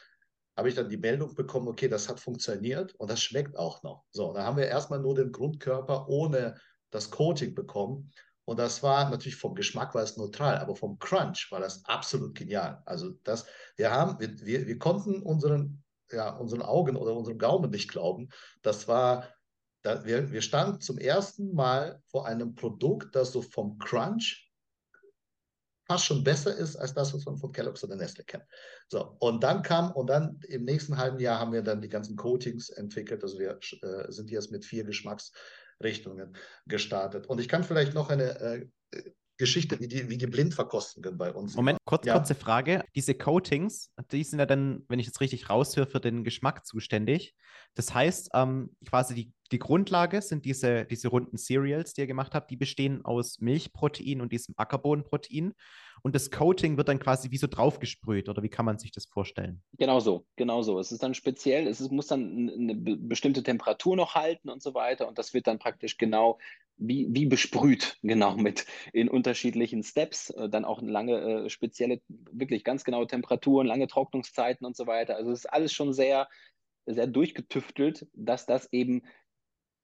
[0.56, 4.04] habe ich dann die Meldung bekommen, okay, das hat funktioniert und das schmeckt auch noch.
[4.10, 6.56] So, da haben wir erstmal nur den Grundkörper ohne
[6.90, 8.12] das Coating bekommen.
[8.44, 12.34] Und das war natürlich vom Geschmack war es neutral, aber vom Crunch war das absolut
[12.34, 12.82] genial.
[12.86, 17.70] Also das, wir haben, wir, wir, wir konnten unseren, ja, unseren Augen oder unserem Gaumen
[17.70, 18.30] nicht glauben.
[18.62, 19.28] Das war,
[19.82, 24.52] da, wir, wir standen zum ersten Mal vor einem Produkt, das so vom Crunch
[25.86, 28.44] fast schon besser ist als das, was man von Kellogg's oder Nestle kennt.
[28.88, 32.16] So, und dann kam, und dann im nächsten halben Jahr haben wir dann die ganzen
[32.16, 33.22] Coatings entwickelt.
[33.22, 34.86] Also wir äh, sind jetzt mit vier
[35.82, 37.26] Geschmacksrichtungen gestartet.
[37.26, 38.66] Und ich kann vielleicht noch eine äh,
[39.38, 41.56] Geschichte, wie die, wie die Blindverkostungen bei uns.
[41.56, 42.14] Moment, kurz, ja.
[42.14, 42.84] kurze Frage.
[42.94, 47.34] Diese Coatings, die sind ja dann, wenn ich das richtig raushöre, für den Geschmack zuständig.
[47.74, 52.34] Das heißt, ähm, quasi die, die Grundlage sind diese, diese runden Cereals, die ihr gemacht
[52.34, 55.54] habt, die bestehen aus Milchprotein und diesem Ackerbohnenprotein.
[56.02, 59.06] Und das Coating wird dann quasi wie so draufgesprüht, oder wie kann man sich das
[59.06, 59.62] vorstellen?
[59.78, 60.80] Genau so, genau so.
[60.80, 64.74] Es ist dann speziell, es ist, muss dann eine bestimmte Temperatur noch halten und so
[64.74, 65.06] weiter.
[65.06, 66.38] Und das wird dann praktisch genau
[66.76, 70.30] wie, wie besprüht, genau mit in unterschiedlichen Steps.
[70.30, 75.16] Äh, dann auch lange äh, spezielle, wirklich ganz genaue Temperaturen, lange Trocknungszeiten und so weiter.
[75.16, 76.28] Also es ist alles schon sehr,
[76.86, 79.02] sehr durchgetüftelt, dass das eben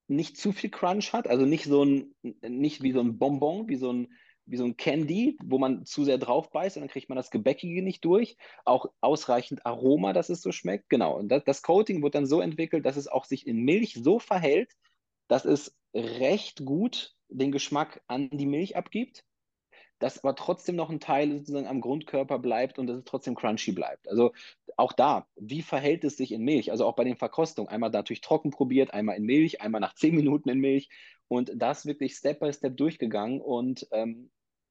[0.09, 3.77] nicht zu viel Crunch hat, also nicht so ein, nicht wie so ein Bonbon, wie
[3.77, 4.09] so ein
[4.49, 7.31] wie so ein Candy, wo man zu sehr drauf beißt und dann kriegt man das
[7.31, 8.37] Gebäckige nicht durch.
[8.65, 10.89] Auch ausreichend Aroma, dass es so schmeckt.
[10.89, 11.17] Genau.
[11.17, 14.19] Und das, das Coating wird dann so entwickelt, dass es auch sich in Milch so
[14.19, 14.73] verhält,
[15.29, 19.25] dass es recht gut den Geschmack an die Milch abgibt,
[19.99, 23.73] dass aber trotzdem noch ein Teil sozusagen am Grundkörper bleibt und dass es trotzdem crunchy
[23.73, 24.09] bleibt.
[24.09, 24.33] Also
[24.77, 26.71] auch da, wie verhält es sich in Milch?
[26.71, 27.69] Also auch bei den Verkostungen.
[27.69, 30.89] Einmal natürlich trocken probiert, einmal in Milch, einmal nach zehn Minuten in Milch
[31.27, 34.31] und das wirklich Step by Step durchgegangen und ähm,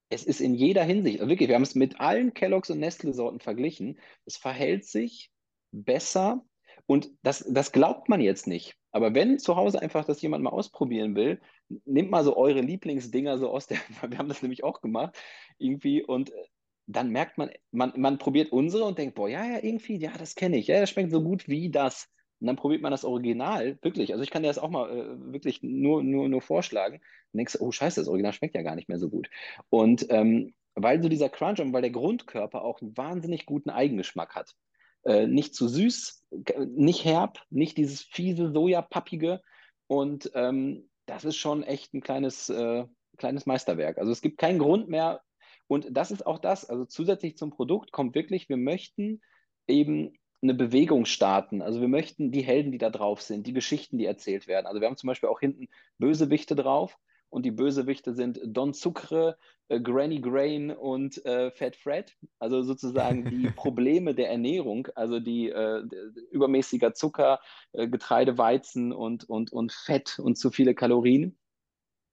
[0.10, 3.40] es ist in jeder Hinsicht, also wirklich, wir haben es mit allen Kelloggs und Nestle-Sorten
[3.40, 4.00] verglichen.
[4.26, 5.32] Es verhält sich
[5.72, 6.46] besser
[6.86, 8.78] und das, das glaubt man jetzt nicht.
[8.92, 11.42] Aber wenn zu Hause einfach das jemand mal ausprobieren will,
[11.86, 13.78] nehmt mal so eure Lieblingsdinger so aus der,
[14.08, 15.18] wir haben das nämlich auch gemacht,
[15.58, 16.46] irgendwie und äh,
[16.88, 20.36] dann merkt man, man, man probiert unsere und denkt, boah, ja, ja, irgendwie, ja, das
[20.36, 22.10] kenne ich, ja, das schmeckt so gut wie das.
[22.40, 24.12] Und dann probiert man das Original, wirklich.
[24.12, 27.02] Also ich kann dir das auch mal äh, wirklich nur, nur, nur vorschlagen.
[27.34, 29.30] Und denkst, oh scheiße, das Original schmeckt ja gar nicht mehr so gut.
[29.70, 34.36] Und ähm, weil so dieser Crunch und weil der Grundkörper auch einen wahnsinnig guten Eigengeschmack
[34.36, 34.56] hat.
[35.04, 36.24] Äh, nicht zu süß,
[36.68, 39.42] nicht herb, nicht dieses fiese Sojapappige.
[39.88, 42.86] Und ähm, das ist schon echt ein kleines, äh,
[43.18, 43.98] kleines Meisterwerk.
[43.98, 45.22] Also es gibt keinen Grund mehr,
[45.68, 49.22] Und das ist auch das, also zusätzlich zum Produkt kommt wirklich, wir möchten
[49.68, 50.14] eben
[50.50, 51.62] eine Bewegung starten.
[51.62, 54.66] Also wir möchten die Helden, die da drauf sind, die Geschichten, die erzählt werden.
[54.66, 55.68] Also wir haben zum Beispiel auch hinten
[55.98, 56.98] Bösewichte drauf
[57.30, 59.38] und die Bösewichte sind Don Zucre,
[59.68, 62.16] äh, Granny Grain und äh, Fat Fred.
[62.40, 65.84] Also sozusagen die Probleme der Ernährung, also die äh,
[66.32, 67.42] übermäßiger Zucker,
[67.74, 71.38] äh, Getreide, Weizen und, und, und Fett und zu viele Kalorien.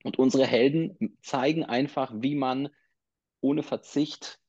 [0.03, 2.69] Und unsere Helden zeigen einfach, wie man
[3.41, 4.41] ohne Verzicht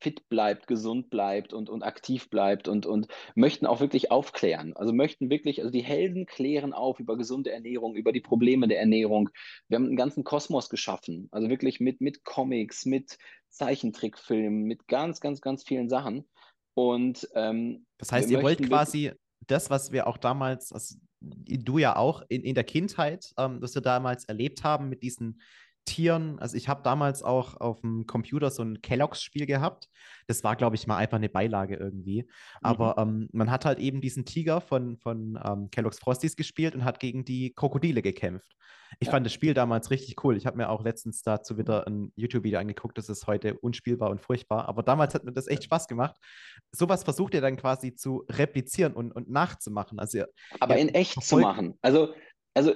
[0.00, 4.74] fit bleibt, gesund bleibt und, und aktiv bleibt und, und möchten auch wirklich aufklären.
[4.74, 8.80] Also möchten wirklich, also die Helden klären auf über gesunde Ernährung, über die Probleme der
[8.80, 9.30] Ernährung.
[9.68, 13.18] Wir haben einen ganzen Kosmos geschaffen, also wirklich mit, mit Comics, mit
[13.50, 16.28] Zeichentrickfilmen, mit ganz, ganz, ganz vielen Sachen.
[16.74, 19.12] Und ähm, das heißt, ihr wollt quasi
[19.46, 23.74] das, was wir auch damals, also du ja auch in, in der Kindheit, ähm, was
[23.74, 25.40] wir damals erlebt haben mit diesen
[25.88, 26.38] Tieren.
[26.38, 29.88] Also ich habe damals auch auf dem Computer so ein Kelloggs-Spiel gehabt.
[30.26, 32.28] Das war, glaube ich, mal einfach eine Beilage irgendwie.
[32.60, 33.22] Aber mhm.
[33.22, 37.00] ähm, man hat halt eben diesen Tiger von, von ähm, Kellogg's Frosties gespielt und hat
[37.00, 38.54] gegen die Krokodile gekämpft.
[39.00, 39.12] Ich ja.
[39.12, 40.36] fand das Spiel damals richtig cool.
[40.36, 42.96] Ich habe mir auch letztens dazu wieder ein YouTube-Video angeguckt.
[42.96, 44.68] Das ist heute unspielbar und furchtbar.
[44.68, 46.16] Aber damals hat mir das echt Spaß gemacht.
[46.72, 49.98] Sowas versucht ihr dann quasi zu replizieren und, und nachzumachen.
[49.98, 50.24] Also,
[50.60, 51.78] Aber in echt zu machen.
[51.82, 52.14] Also
[52.58, 52.74] also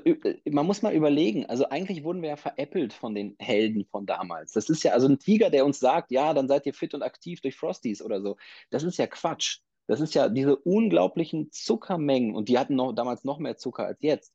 [0.48, 4.52] man muss mal überlegen, also eigentlich wurden wir ja veräppelt von den Helden von damals.
[4.52, 7.02] Das ist ja also ein Tiger, der uns sagt, ja, dann seid ihr fit und
[7.02, 8.36] aktiv durch Frosties oder so.
[8.70, 9.58] Das ist ja Quatsch.
[9.88, 13.98] Das ist ja diese unglaublichen Zuckermengen und die hatten noch, damals noch mehr Zucker als
[14.02, 14.32] jetzt.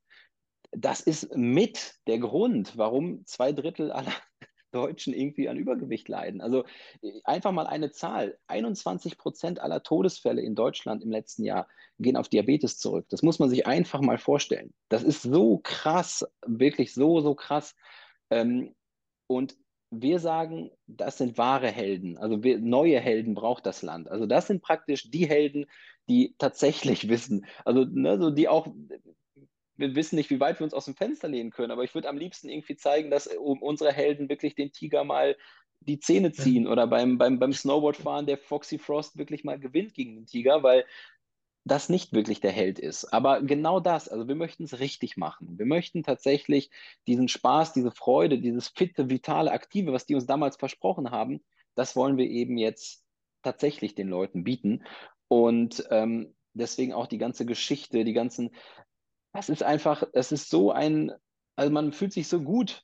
[0.71, 4.11] Das ist mit der Grund, warum zwei Drittel aller
[4.71, 6.41] Deutschen irgendwie an Übergewicht leiden.
[6.41, 6.65] Also
[7.01, 8.37] äh, einfach mal eine Zahl.
[8.47, 11.67] 21 Prozent aller Todesfälle in Deutschland im letzten Jahr
[11.99, 13.07] gehen auf Diabetes zurück.
[13.09, 14.73] Das muss man sich einfach mal vorstellen.
[14.89, 17.75] Das ist so krass, wirklich so, so krass.
[18.29, 18.75] Ähm,
[19.27, 19.57] und
[19.89, 22.17] wir sagen, das sind wahre Helden.
[22.17, 24.09] Also wir, neue Helden braucht das Land.
[24.09, 25.65] Also das sind praktisch die Helden,
[26.09, 27.45] die tatsächlich wissen.
[27.65, 28.67] Also ne, so die auch
[29.77, 32.09] wir wissen nicht, wie weit wir uns aus dem Fenster lehnen können, aber ich würde
[32.09, 35.35] am liebsten irgendwie zeigen, dass um unsere Helden wirklich den Tiger mal
[35.81, 36.71] die Zähne ziehen ja.
[36.71, 40.85] oder beim, beim, beim Snowboardfahren der Foxy Frost wirklich mal gewinnt gegen den Tiger, weil
[41.67, 43.05] das nicht wirklich der Held ist.
[43.05, 45.59] Aber genau das, also wir möchten es richtig machen.
[45.59, 46.71] Wir möchten tatsächlich
[47.07, 51.41] diesen Spaß, diese Freude, dieses fitte, vitale, aktive, was die uns damals versprochen haben,
[51.75, 53.03] das wollen wir eben jetzt
[53.43, 54.83] tatsächlich den Leuten bieten.
[55.27, 58.51] Und ähm, deswegen auch die ganze Geschichte, die ganzen
[59.37, 61.11] das ist einfach, es ist so ein,
[61.55, 62.83] also man fühlt sich so gut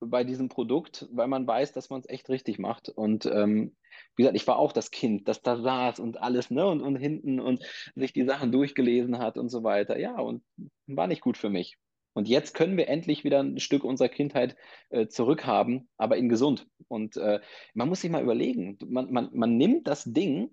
[0.00, 2.90] bei diesem Produkt, weil man weiß, dass man es echt richtig macht.
[2.90, 3.74] Und ähm,
[4.14, 6.96] wie gesagt, ich war auch das Kind, das da saß und alles, ne, und, und
[6.96, 9.98] hinten und sich die Sachen durchgelesen hat und so weiter.
[9.98, 10.44] Ja, und
[10.86, 11.78] war nicht gut für mich.
[12.12, 14.56] Und jetzt können wir endlich wieder ein Stück unserer Kindheit
[14.90, 16.66] äh, zurückhaben, aber in gesund.
[16.86, 17.40] Und äh,
[17.72, 20.50] man muss sich mal überlegen, man, man, man nimmt das Ding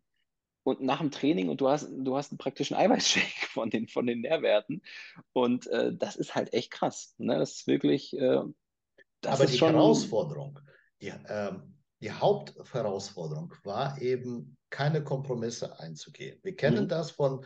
[0.64, 4.06] und nach dem Training und du hast, du hast einen praktischen Eiweißshake von den, von
[4.06, 4.82] den Nährwerten.
[5.34, 7.16] Und äh, das ist halt echt krass.
[7.18, 7.38] Ne?
[7.38, 8.18] Das ist wirklich.
[8.18, 8.42] Äh,
[9.22, 9.74] das Aber ist die schon...
[9.74, 10.60] Herausforderung,
[11.02, 16.40] die, ähm, die Hauptherausforderung war eben, keine Kompromisse einzugehen.
[16.44, 16.90] Wir kennen mhm.
[16.90, 17.46] das von,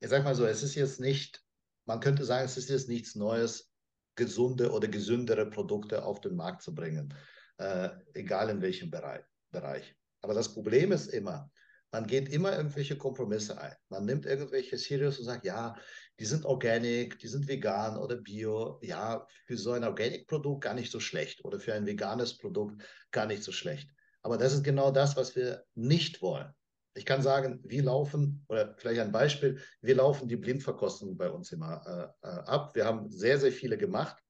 [0.00, 1.44] ich sag mal so, es ist jetzt nicht,
[1.84, 3.70] man könnte sagen, es ist jetzt nichts Neues,
[4.16, 7.14] gesunde oder gesündere Produkte auf den Markt zu bringen,
[7.58, 9.24] äh, egal in welchem Bereich.
[9.50, 9.94] Bereich.
[10.22, 11.50] Aber das Problem ist immer,
[11.96, 13.74] man geht immer irgendwelche Kompromisse ein.
[13.88, 15.74] Man nimmt irgendwelche Cereals und sagt, ja,
[16.20, 18.78] die sind organic, die sind vegan oder bio.
[18.82, 22.82] Ja, für so ein Organic-Produkt gar nicht so schlecht oder für ein veganes Produkt
[23.12, 23.88] gar nicht so schlecht.
[24.20, 26.52] Aber das ist genau das, was wir nicht wollen.
[26.92, 31.50] Ich kann sagen, wir laufen, oder vielleicht ein Beispiel, wir laufen die Blindverkostung bei uns
[31.50, 32.74] immer äh, äh ab.
[32.74, 34.22] Wir haben sehr, sehr viele gemacht.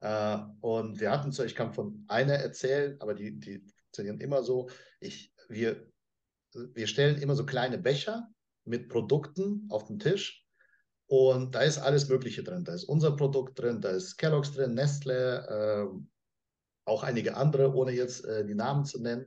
[0.00, 4.42] Äh, und wir hatten so, ich kann von einer erzählen, aber die, die funktionieren immer
[4.42, 4.68] so.
[5.00, 5.90] Ich, wir
[6.54, 8.28] wir stellen immer so kleine Becher
[8.64, 10.46] mit Produkten auf den Tisch
[11.06, 12.64] und da ist alles Mögliche drin.
[12.64, 15.88] Da ist unser Produkt drin, da ist Kellogg's drin, Nestle, äh,
[16.84, 19.26] auch einige andere, ohne jetzt äh, die Namen zu nennen.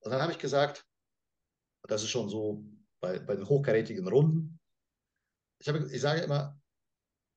[0.00, 0.86] Und dann habe ich gesagt,
[1.88, 2.64] das ist schon so
[3.00, 4.60] bei, bei den hochkarätigen Runden.
[5.60, 6.60] Ich, habe, ich sage immer,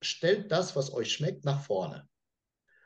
[0.01, 2.07] stellt das, was euch schmeckt, nach vorne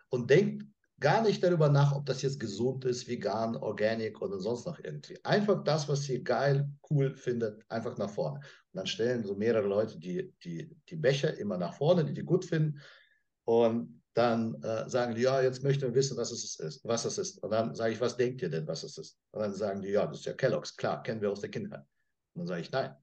[0.10, 0.71] und denkt
[1.02, 5.20] gar nicht darüber nach, ob das jetzt gesund ist, vegan, organic oder sonst noch irgendwie.
[5.26, 8.38] Einfach das, was ihr geil, cool findet, einfach nach vorne.
[8.38, 12.24] Und dann stellen so mehrere Leute die, die, die Becher immer nach vorne, die die
[12.24, 12.80] gut finden.
[13.46, 17.18] Und dann äh, sagen die, ja, jetzt möchten wir wissen, was es ist, was es
[17.18, 17.44] ist.
[17.44, 19.18] Und dann sage ich, was denkt ihr denn, was es ist?
[19.32, 21.82] Und dann sagen die, ja, das ist ja Kellogg's, klar, kennen wir aus der Kindheit.
[22.34, 22.96] Und dann sage ich, nein.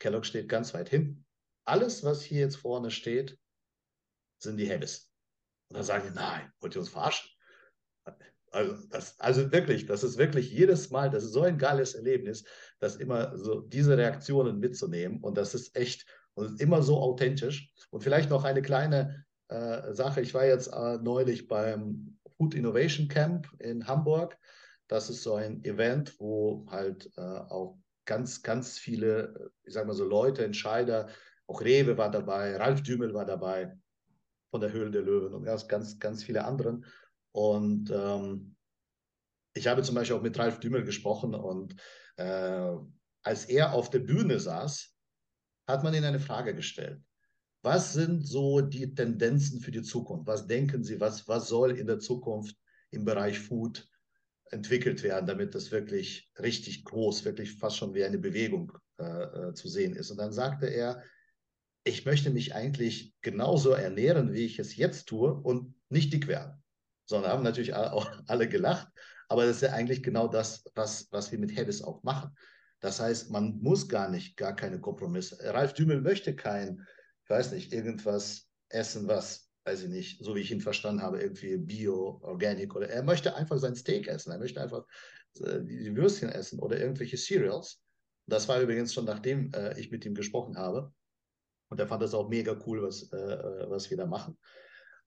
[0.00, 1.24] Kellogg steht ganz weit hinten.
[1.64, 3.38] Alles, was hier jetzt vorne steht,
[4.38, 5.11] sind die Hellis.
[5.72, 7.30] Und dann sagen die, nein, wollt ihr uns verarschen?
[8.50, 12.44] Also, das, also wirklich, das ist wirklich jedes Mal, das ist so ein geiles Erlebnis,
[12.78, 15.20] das immer so diese Reaktionen mitzunehmen.
[15.22, 16.04] Und das ist echt
[16.34, 17.72] und immer so authentisch.
[17.88, 20.20] Und vielleicht noch eine kleine äh, Sache.
[20.20, 24.36] Ich war jetzt äh, neulich beim Food Innovation Camp in Hamburg.
[24.88, 29.94] Das ist so ein Event, wo halt äh, auch ganz, ganz viele, ich sag mal
[29.94, 31.08] so Leute, Entscheider,
[31.46, 33.74] auch Rewe war dabei, Ralf Dümel war dabei
[34.52, 36.84] von der Höhle der Löwen und ganz, ganz, ganz viele anderen.
[37.32, 38.54] Und ähm,
[39.54, 41.74] ich habe zum Beispiel auch mit Ralf Dümel gesprochen und
[42.16, 42.76] äh,
[43.22, 44.94] als er auf der Bühne saß,
[45.66, 47.00] hat man ihn eine Frage gestellt.
[47.62, 50.26] Was sind so die Tendenzen für die Zukunft?
[50.26, 52.56] Was denken Sie, was, was soll in der Zukunft
[52.90, 53.88] im Bereich Food
[54.50, 59.54] entwickelt werden, damit das wirklich richtig groß, wirklich fast schon wie eine Bewegung äh, äh
[59.54, 60.10] zu sehen ist?
[60.10, 61.02] Und dann sagte er,
[61.84, 66.62] ich möchte mich eigentlich genauso ernähren, wie ich es jetzt tue und nicht dick werden
[67.12, 68.88] sondern haben natürlich auch alle gelacht.
[69.28, 72.36] Aber das ist ja eigentlich genau das, was, was wir mit Habits auch machen.
[72.80, 75.38] Das heißt, man muss gar nicht, gar keine Kompromisse.
[75.54, 76.84] Ralf Dümel möchte kein,
[77.24, 81.20] ich weiß nicht, irgendwas essen, was, weiß ich nicht, so wie ich ihn verstanden habe,
[81.20, 84.32] irgendwie Bio, Organic oder er möchte einfach sein Steak essen.
[84.32, 84.84] Er möchte einfach
[85.40, 87.80] äh, die Würstchen essen oder irgendwelche Cereals.
[88.26, 90.92] Das war übrigens schon nachdem äh, ich mit ihm gesprochen habe.
[91.72, 94.36] Und er fand das auch mega cool, was, äh, äh was wir da machen.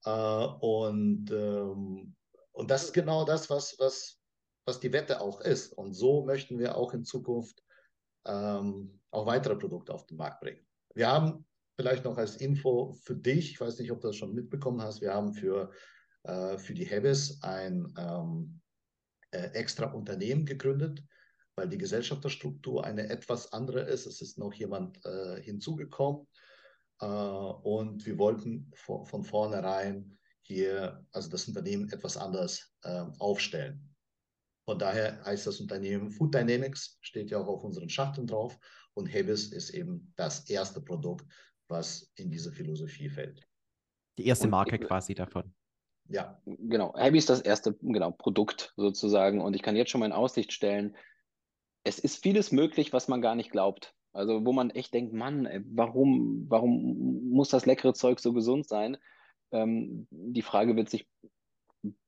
[0.04, 2.16] Äh, und, ähm,
[2.50, 4.18] und das ist genau das, was, was,
[4.66, 5.72] was die Wette auch ist.
[5.74, 7.62] Und so möchten wir auch in Zukunft
[8.26, 10.66] ähm, auch weitere Produkte auf den Markt bringen.
[10.92, 11.46] Wir haben
[11.78, 15.00] vielleicht noch als Info für dich, ich weiß nicht, ob du das schon mitbekommen hast,
[15.00, 15.70] wir haben für,
[16.24, 18.60] äh, für die Hebes ein ähm,
[19.30, 21.04] äh, extra Unternehmen gegründet,
[21.54, 24.06] weil die Gesellschafterstruktur eine etwas andere ist.
[24.06, 26.26] Es ist noch jemand äh, hinzugekommen,
[26.98, 33.94] und wir wollten von vornherein hier, also das Unternehmen etwas anders ähm, aufstellen.
[34.64, 38.58] Von daher heißt das Unternehmen Food Dynamics, steht ja auch auf unseren Schachteln drauf.
[38.94, 41.26] Und Hebis ist eben das erste Produkt,
[41.68, 43.46] was in diese Philosophie fällt.
[44.18, 45.54] Die erste Marke quasi davon.
[46.08, 46.40] Ja.
[46.46, 46.96] Genau.
[46.96, 49.40] Hebis ist das erste genau, Produkt sozusagen.
[49.40, 50.96] Und ich kann jetzt schon mal in Aussicht stellen,
[51.84, 53.94] es ist vieles möglich, was man gar nicht glaubt.
[54.16, 58.66] Also wo man echt denkt, Mann, ey, warum, warum muss das leckere Zeug so gesund
[58.66, 58.96] sein?
[59.52, 61.06] Ähm, die Frage wird sich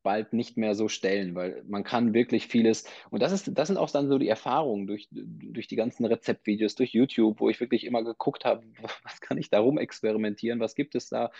[0.03, 3.77] bald nicht mehr so stellen, weil man kann wirklich vieles, und das ist, das sind
[3.77, 7.85] auch dann so die Erfahrungen durch, durch die ganzen Rezeptvideos, durch YouTube, wo ich wirklich
[7.85, 8.67] immer geguckt habe,
[9.05, 11.31] was kann ich da rum experimentieren, was gibt es da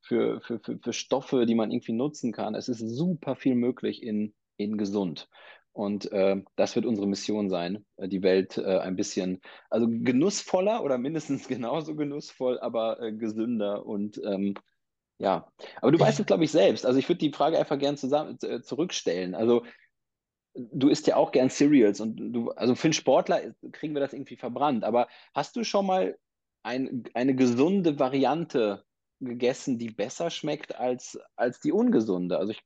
[0.00, 2.54] für, für, für, für Stoffe, die man irgendwie nutzen kann.
[2.54, 5.28] Es ist super viel möglich in, in gesund.
[5.76, 10.82] Und äh, das wird unsere Mission sein, äh, die Welt äh, ein bisschen, also genussvoller
[10.82, 14.54] oder mindestens genauso genussvoll, aber äh, gesünder und ähm,
[15.18, 15.52] ja.
[15.82, 16.86] Aber du weißt es, glaube ich, selbst.
[16.86, 19.34] Also ich würde die Frage einfach gern zusammen, äh, zurückstellen.
[19.34, 19.66] Also
[20.54, 24.14] du isst ja auch gern Cereals und du, also für einen Sportler kriegen wir das
[24.14, 24.82] irgendwie verbrannt.
[24.82, 26.16] Aber hast du schon mal
[26.62, 28.82] ein, eine gesunde Variante
[29.20, 32.38] gegessen, die besser schmeckt als, als die ungesunde?
[32.38, 32.62] Also ich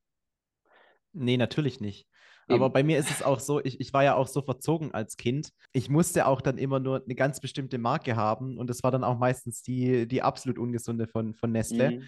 [1.12, 2.06] Nee, natürlich nicht.
[2.48, 5.16] Aber bei mir ist es auch so, ich, ich war ja auch so verzogen als
[5.16, 5.50] Kind.
[5.72, 9.04] Ich musste auch dann immer nur eine ganz bestimmte Marke haben und das war dann
[9.04, 11.92] auch meistens die, die absolut ungesunde von, von Nestle.
[11.92, 12.02] Mhm.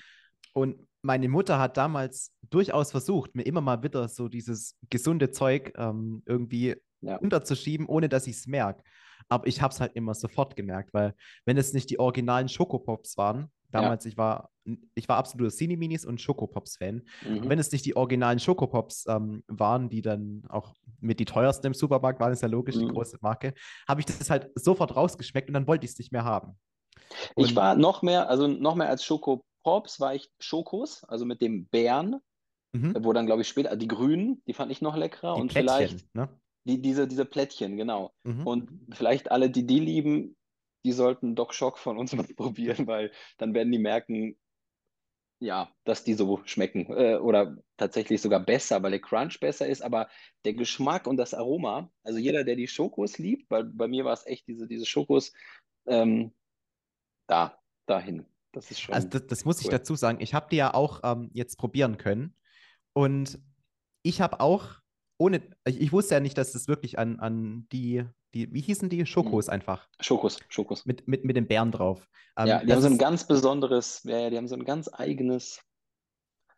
[0.53, 5.73] Und meine Mutter hat damals durchaus versucht, mir immer mal wieder so dieses gesunde Zeug
[5.77, 7.17] ähm, irgendwie ja.
[7.17, 8.83] unterzuschieben, ohne dass ich es merke.
[9.29, 11.15] Aber ich habe es halt immer sofort gemerkt, weil
[11.45, 14.11] wenn es nicht die originalen Schokopops waren, Damals, ja.
[14.11, 14.51] ich war,
[14.95, 17.03] ich war absoluter Cineminis und Schokopops-Fan.
[17.27, 17.49] Mhm.
[17.49, 21.75] Wenn es nicht die originalen Schokopops ähm, waren, die dann auch mit die teuersten im
[21.75, 22.81] Supermarkt waren, ist ja logisch, mhm.
[22.81, 23.55] die große Marke,
[23.89, 26.59] habe ich das halt sofort rausgeschmeckt und dann wollte ich es nicht mehr haben.
[27.35, 31.41] Und ich war noch mehr, also noch mehr als Schokopops war ich Schokos, also mit
[31.41, 32.21] dem Bären,
[32.73, 32.95] mhm.
[33.01, 35.77] wo dann, glaube ich, später, die grünen, die fand ich noch leckerer die und Plättchen,
[35.77, 36.29] vielleicht ne?
[36.65, 38.13] die, diese, diese Plättchen, genau.
[38.25, 38.47] Mhm.
[38.47, 40.37] Und vielleicht alle, die die lieben,
[40.85, 44.37] die sollten Doc Shock von uns mal probieren, weil dann werden die merken,
[45.41, 49.83] ja, dass die so schmecken äh, oder tatsächlich sogar besser, weil der Crunch besser ist,
[49.83, 50.09] aber
[50.45, 54.13] der Geschmack und das Aroma, also jeder, der die Schokos liebt, weil bei mir war
[54.13, 55.33] es echt diese, diese Schokos,
[55.87, 56.33] ähm,
[57.27, 58.25] da, dahin.
[58.53, 58.95] Das ist schon.
[58.95, 59.63] Also das, das muss cool.
[59.65, 60.21] ich dazu sagen.
[60.21, 62.37] Ich habe die ja auch ähm, jetzt probieren können
[62.93, 63.41] und
[64.05, 64.81] ich habe auch
[65.19, 68.05] ohne, ich, ich, wusste ja nicht, dass es wirklich an, an die
[68.35, 69.05] die, wie hießen die?
[69.07, 69.55] Schokos mhm.
[69.55, 69.89] einfach.
[70.01, 70.87] Schokos, Schokos.
[70.87, 72.09] Mit, mit, mit den Bären drauf.
[72.37, 75.61] Ähm, ja, die haben so ein ganz besonderes, ja, die haben so ein ganz eigenes.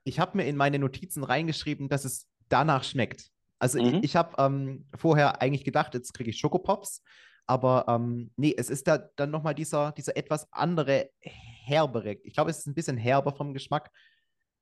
[0.05, 3.31] Ich habe mir in meine Notizen reingeschrieben, dass es danach schmeckt.
[3.59, 3.95] Also mhm.
[3.97, 7.03] ich, ich habe ähm, vorher eigentlich gedacht, jetzt kriege ich Schokopops,
[7.47, 12.13] aber ähm, nee, es ist da dann nochmal dieser, dieser etwas andere, herbere.
[12.23, 13.91] Ich glaube, es ist ein bisschen herber vom Geschmack.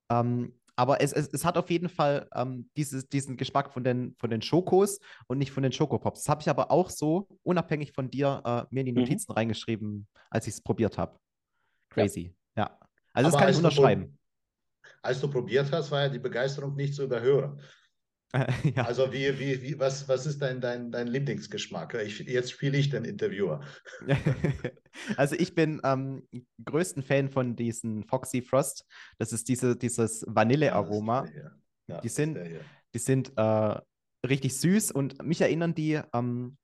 [0.08, 4.14] Ähm, aber es, es, es hat auf jeden Fall ähm, dieses, diesen Geschmack von den,
[4.18, 6.23] von den Schokos und nicht von den Schokopops.
[6.23, 9.01] Das habe ich aber auch so, unabhängig von dir, äh, mir in die mhm.
[9.01, 9.37] Notizen mhm.
[9.37, 11.18] reingeschrieben, als ich es probiert habe.
[11.91, 12.64] Crazy, ja.
[12.64, 12.79] ja.
[13.12, 14.18] Also aber das kann ich unterschreiben.
[15.03, 17.61] als du probiert hast, war ja die Begeisterung nicht zu überhören.
[18.74, 18.85] Ja.
[18.85, 21.95] Also wie, wie, wie, was, was ist dein, dein, dein Lieblingsgeschmack?
[21.95, 23.61] Ich, jetzt spiele ich den Interviewer.
[25.16, 26.26] also ich bin ähm,
[26.64, 28.87] größten Fan von diesen Foxy Frost.
[29.18, 31.26] Das ist diese, dieses Vanillearoma.
[31.89, 32.39] Ja, die sind,
[32.95, 33.80] die sind äh,
[34.26, 36.57] richtig süß und mich erinnern die, ähm,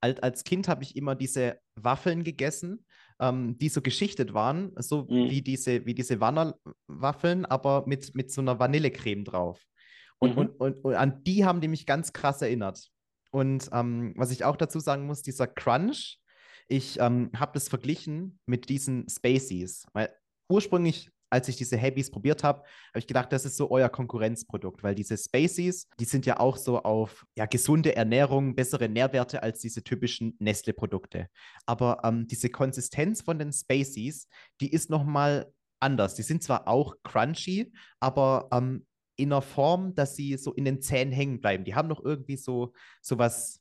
[0.00, 2.84] als, als Kind habe ich immer diese Waffeln gegessen,
[3.20, 5.30] ähm, die so geschichtet waren, so mhm.
[5.30, 9.62] wie diese, wie diese Wannerwaffeln, aber mit, mit so einer Vanillecreme drauf.
[10.20, 10.38] Und, mhm.
[10.38, 12.90] und, und, und, an die haben die mich ganz krass erinnert.
[13.30, 16.18] Und ähm, was ich auch dazu sagen muss, dieser Crunch,
[16.68, 19.86] ich ähm, habe das verglichen mit diesen Spaceys.
[19.92, 20.14] Weil
[20.48, 24.82] ursprünglich, als ich diese Heavies probiert habe, habe ich gedacht, das ist so euer Konkurrenzprodukt,
[24.82, 29.60] weil diese Spaceys, die sind ja auch so auf ja, gesunde Ernährung, bessere Nährwerte als
[29.60, 31.28] diese typischen Nestle-Produkte.
[31.66, 34.28] Aber ähm, diese Konsistenz von den Spaceys,
[34.60, 36.14] die ist nochmal anders.
[36.14, 38.86] Die sind zwar auch crunchy, aber ähm,
[39.20, 41.64] in einer Form, dass sie so in den Zähnen hängen bleiben.
[41.64, 43.60] Die haben noch irgendwie so, so was,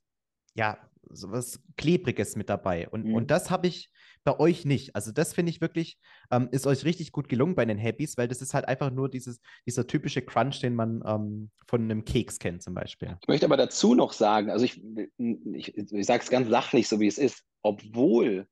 [0.55, 0.77] ja,
[1.09, 2.89] so was Klebriges mit dabei.
[2.89, 3.15] Und, mhm.
[3.15, 3.91] und das habe ich
[4.23, 4.95] bei euch nicht.
[4.95, 5.97] Also das finde ich wirklich,
[6.31, 9.09] ähm, ist euch richtig gut gelungen bei den Happys, weil das ist halt einfach nur
[9.09, 13.17] dieses, dieser typische Crunch, den man ähm, von einem Keks kennt zum Beispiel.
[13.21, 14.81] Ich möchte aber dazu noch sagen, also ich,
[15.17, 18.47] ich, ich sage es ganz sachlich, so wie es ist, obwohl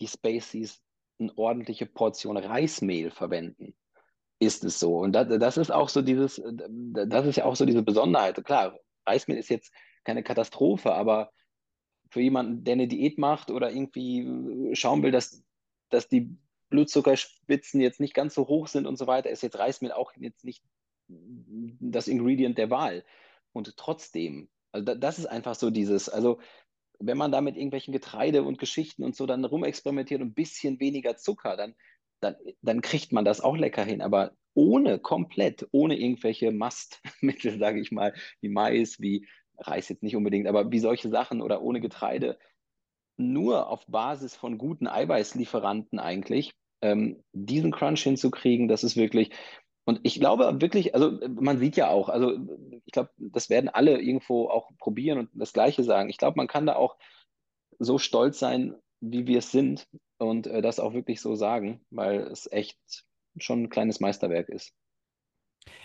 [0.00, 0.80] die Spaceys
[1.18, 3.74] eine ordentliche Portion Reismehl verwenden,
[4.40, 4.96] ist es so.
[4.98, 8.42] Und das, das ist auch so dieses, das ist ja auch so diese Besonderheit.
[8.44, 9.72] Klar, Reismehl ist jetzt
[10.02, 11.30] keine Katastrophe, aber
[12.10, 15.44] für jemanden, der eine Diät macht oder irgendwie schauen will, dass,
[15.90, 16.36] dass die
[16.70, 20.44] Blutzuckerspitzen jetzt nicht ganz so hoch sind und so weiter, ist jetzt Reismehl auch jetzt
[20.44, 20.64] nicht
[21.08, 23.04] das Ingredient der Wahl.
[23.52, 26.40] Und trotzdem, also das ist einfach so dieses, also
[26.98, 30.80] wenn man da mit irgendwelchen Getreide und Geschichten und so dann rumexperimentiert und ein bisschen
[30.80, 31.74] weniger Zucker, dann
[32.20, 34.02] dann, dann kriegt man das auch lecker hin.
[34.02, 39.26] Aber ohne, komplett, ohne irgendwelche Mastmittel, sage ich mal, wie Mais, wie
[39.58, 42.38] Reis jetzt nicht unbedingt, aber wie solche Sachen oder ohne Getreide,
[43.16, 49.30] nur auf Basis von guten Eiweißlieferanten eigentlich, ähm, diesen Crunch hinzukriegen, das ist wirklich,
[49.84, 52.38] und ich glaube wirklich, also man sieht ja auch, also
[52.84, 56.08] ich glaube, das werden alle irgendwo auch probieren und das Gleiche sagen.
[56.08, 56.96] Ich glaube, man kann da auch
[57.78, 59.86] so stolz sein, wie wir es sind
[60.18, 62.78] und äh, das auch wirklich so sagen, weil es echt
[63.38, 64.72] schon ein kleines Meisterwerk ist.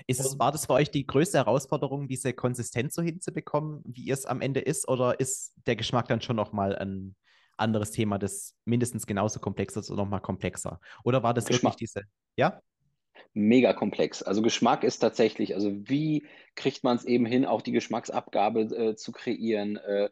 [0.08, 4.14] Ist es, war das für euch die größte Herausforderung, diese Konsistenz so hinzubekommen, wie ihr
[4.14, 4.88] es am Ende ist?
[4.88, 7.16] Oder ist der Geschmack dann schon nochmal ein
[7.58, 10.80] anderes Thema, das mindestens genauso komplex ist oder nochmal komplexer?
[11.04, 11.74] Oder war das Geschmack.
[11.74, 12.04] wirklich diese,
[12.38, 12.62] ja?
[13.34, 14.24] Mega komplex.
[14.24, 18.96] Also Geschmack ist tatsächlich, also wie kriegt man es eben hin, auch die Geschmacksabgabe äh,
[18.96, 19.78] zu kreieren?
[19.78, 20.10] Äh,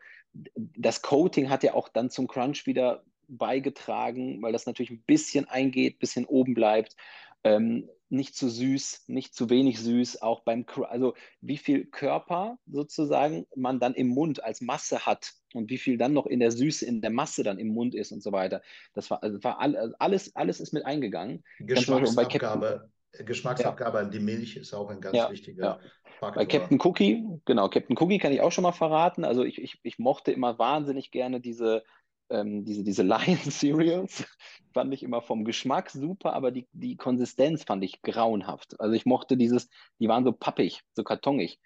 [0.56, 5.48] das Coating hat ja auch dann zum Crunch wieder beigetragen, weil das natürlich ein bisschen
[5.48, 6.96] eingeht, ein bisschen oben bleibt.
[7.44, 13.48] Ähm, nicht zu süß, nicht zu wenig süß, auch beim, also wie viel Körper sozusagen
[13.56, 16.86] man dann im Mund als Masse hat und wie viel dann noch in der Süße,
[16.86, 18.62] in der Masse dann im Mund ist und so weiter.
[18.94, 21.44] Das war, also war alles, alles ist mit eingegangen.
[21.60, 24.04] Geschmacksabgabe, Geschmacksabgabe ja.
[24.06, 25.80] an die Milch ist auch ein ganz ja, wichtiger ja.
[26.20, 26.44] Faktor.
[26.44, 29.24] Bei Captain Cookie, genau, Captain Cookie kann ich auch schon mal verraten.
[29.24, 31.84] Also ich, ich, ich mochte immer wahnsinnig gerne diese
[32.30, 34.26] ähm, diese, diese Lion Cereals
[34.74, 38.80] fand ich immer vom Geschmack super, aber die, die Konsistenz fand ich grauenhaft.
[38.80, 41.60] Also ich mochte dieses, die waren so pappig, so kartongig.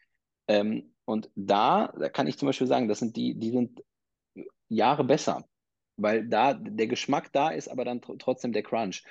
[0.47, 3.81] Ähm, und da, da kann ich zum Beispiel sagen, das sind die, die sind
[4.67, 5.45] Jahre besser,
[5.95, 9.03] weil da der Geschmack da ist, aber dann tr trotzdem der Crunch.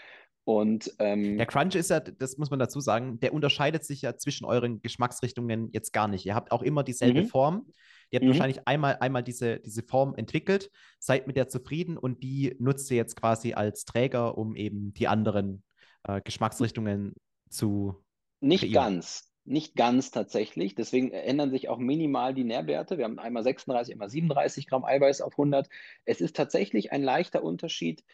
[0.46, 4.16] Und, ähm, der Crunch ist ja, das muss man dazu sagen, der unterscheidet sich ja
[4.16, 6.24] zwischen euren Geschmacksrichtungen jetzt gar nicht.
[6.24, 7.26] Ihr habt auch immer dieselbe mhm.
[7.26, 7.66] Form.
[8.10, 8.28] Ihr habt mhm.
[8.28, 10.70] wahrscheinlich einmal, einmal diese, diese Form entwickelt,
[11.00, 15.08] seid mit der zufrieden und die nutzt ihr jetzt quasi als Träger, um eben die
[15.08, 15.64] anderen
[16.04, 17.14] äh, Geschmacksrichtungen
[17.50, 17.96] zu.
[18.38, 18.74] Nicht kreieren.
[18.74, 19.32] ganz.
[19.48, 20.76] Nicht ganz tatsächlich.
[20.76, 22.98] Deswegen ändern sich auch minimal die Nährwerte.
[22.98, 25.68] Wir haben einmal 36, einmal 37 Gramm Eiweiß auf 100.
[26.04, 28.04] Es ist tatsächlich ein leichter Unterschied,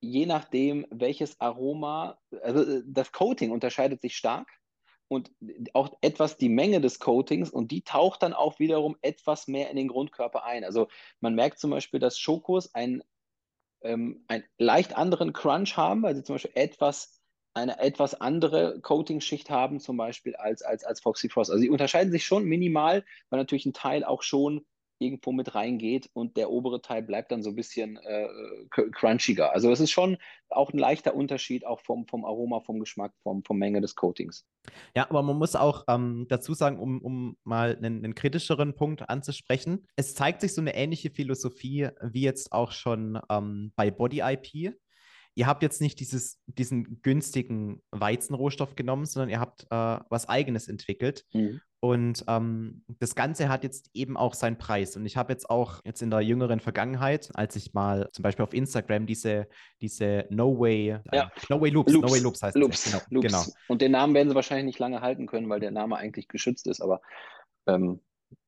[0.00, 4.48] je nachdem, welches Aroma, also äh, das Coating unterscheidet sich stark
[5.08, 5.30] und
[5.74, 9.76] auch etwas die Menge des Coatings und die taucht dann auch wiederum etwas mehr in
[9.76, 10.64] den Grundkörper ein.
[10.64, 10.88] Also
[11.20, 13.02] man merkt zum Beispiel, dass Schokos einen,
[13.82, 17.20] ähm, einen leicht anderen Crunch haben, weil sie zum Beispiel etwas,
[17.54, 21.50] eine etwas andere Coating-Schicht haben, zum Beispiel als, als, als Foxy Frost.
[21.50, 24.64] Also sie unterscheiden sich schon minimal, weil natürlich ein Teil auch schon
[25.00, 28.28] irgendwo mit reingeht und der obere Teil bleibt dann so ein bisschen äh,
[28.92, 29.52] crunchiger.
[29.52, 30.18] Also es ist schon
[30.50, 34.46] auch ein leichter Unterschied, auch vom, vom Aroma, vom Geschmack, vom, vom Menge des Coatings.
[34.94, 39.08] Ja, aber man muss auch ähm, dazu sagen, um, um mal einen, einen, kritischeren Punkt
[39.08, 44.20] anzusprechen, es zeigt sich so eine ähnliche Philosophie wie jetzt auch schon ähm, bei Body
[44.20, 44.74] IP
[45.34, 50.68] ihr habt jetzt nicht dieses, diesen günstigen Weizenrohstoff genommen, sondern ihr habt äh, was Eigenes
[50.68, 51.24] entwickelt.
[51.32, 51.60] Mhm.
[51.82, 54.96] Und ähm, das Ganze hat jetzt eben auch seinen Preis.
[54.96, 58.42] Und ich habe jetzt auch jetzt in der jüngeren Vergangenheit, als ich mal zum Beispiel
[58.42, 59.48] auf Instagram diese,
[59.80, 61.32] diese No Way, äh, ja.
[61.48, 63.26] No Way Loops, Loops, No Way Loops heißt Loops, genau, Loops.
[63.26, 63.44] genau.
[63.68, 66.66] Und den Namen werden sie wahrscheinlich nicht lange halten können, weil der Name eigentlich geschützt
[66.66, 66.82] ist.
[66.82, 67.00] Aber
[67.66, 68.00] ähm,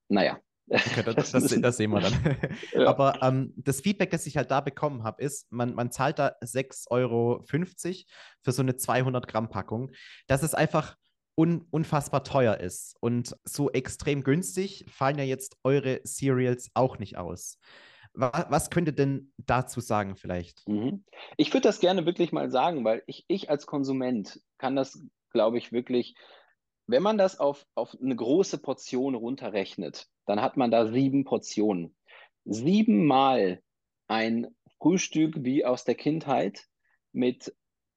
[0.08, 0.38] naja,
[0.68, 2.12] Okay, das, das, das, sehen wir dann.
[2.72, 2.86] Ja.
[2.86, 6.36] Aber ähm, das Feedback, das ich halt da bekommen habe, ist, man, man zahlt da
[6.42, 7.44] 6,50 Euro
[8.42, 9.90] für so eine 200 Gramm Packung,
[10.28, 10.96] dass es einfach
[11.34, 12.96] un, unfassbar teuer ist.
[13.00, 17.58] Und so extrem günstig fallen ja jetzt eure Cereals auch nicht aus.
[18.14, 20.68] Was, was könnt ihr denn dazu sagen vielleicht?
[20.68, 21.04] Mhm.
[21.36, 25.58] Ich würde das gerne wirklich mal sagen, weil ich, ich als Konsument kann das, glaube
[25.58, 26.14] ich, wirklich
[26.86, 31.96] wenn man das auf, auf eine große Portion runterrechnet, dann hat man da sieben Portionen.
[32.44, 33.62] Siebenmal
[34.08, 36.66] ein Frühstück wie aus der Kindheit
[37.12, 37.54] mit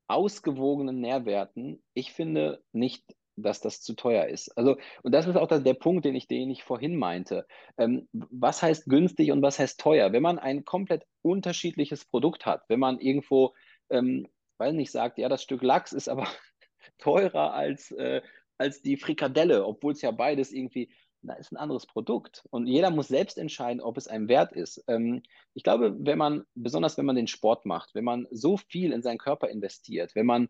[0.08, 1.84] ausgewogenen Nährwerten.
[1.94, 3.04] Ich finde nicht,
[3.36, 4.58] dass das zu teuer ist.
[4.58, 7.46] Also, und das ist auch der, Punkt, den ich, den ich vorhin meinte.
[7.78, 10.12] Ähm, was heißt günstig und was heißt teuer?
[10.12, 13.54] Wenn man ein komplett unterschiedliches Produkt hat, wenn man irgendwo,
[13.90, 16.28] ähm, weiß nicht, sagt, ja, das Stück Lachs ist aber
[16.98, 18.22] teurer als äh,
[18.58, 20.90] als die Frikadelle, obwohl es ja beides irgendwie,
[21.22, 22.44] na, ist ein anderes Produkt.
[22.52, 24.84] Und jeder muss selbst entscheiden, ob es einem wert ist.
[24.88, 28.92] Ähm, ich glaube, wenn man, besonders wenn man den Sport macht, wenn man so viel
[28.92, 30.50] in seinen Körper investiert, wenn man,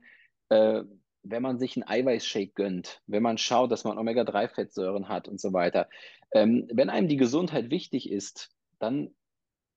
[0.49, 0.83] äh,
[1.25, 5.53] wenn man sich einen Eiweißshake gönnt, wenn man schaut, dass man Omega-3-Fettsäuren hat und so
[5.53, 5.89] weiter,
[6.31, 9.13] ähm, wenn einem die Gesundheit wichtig ist, dann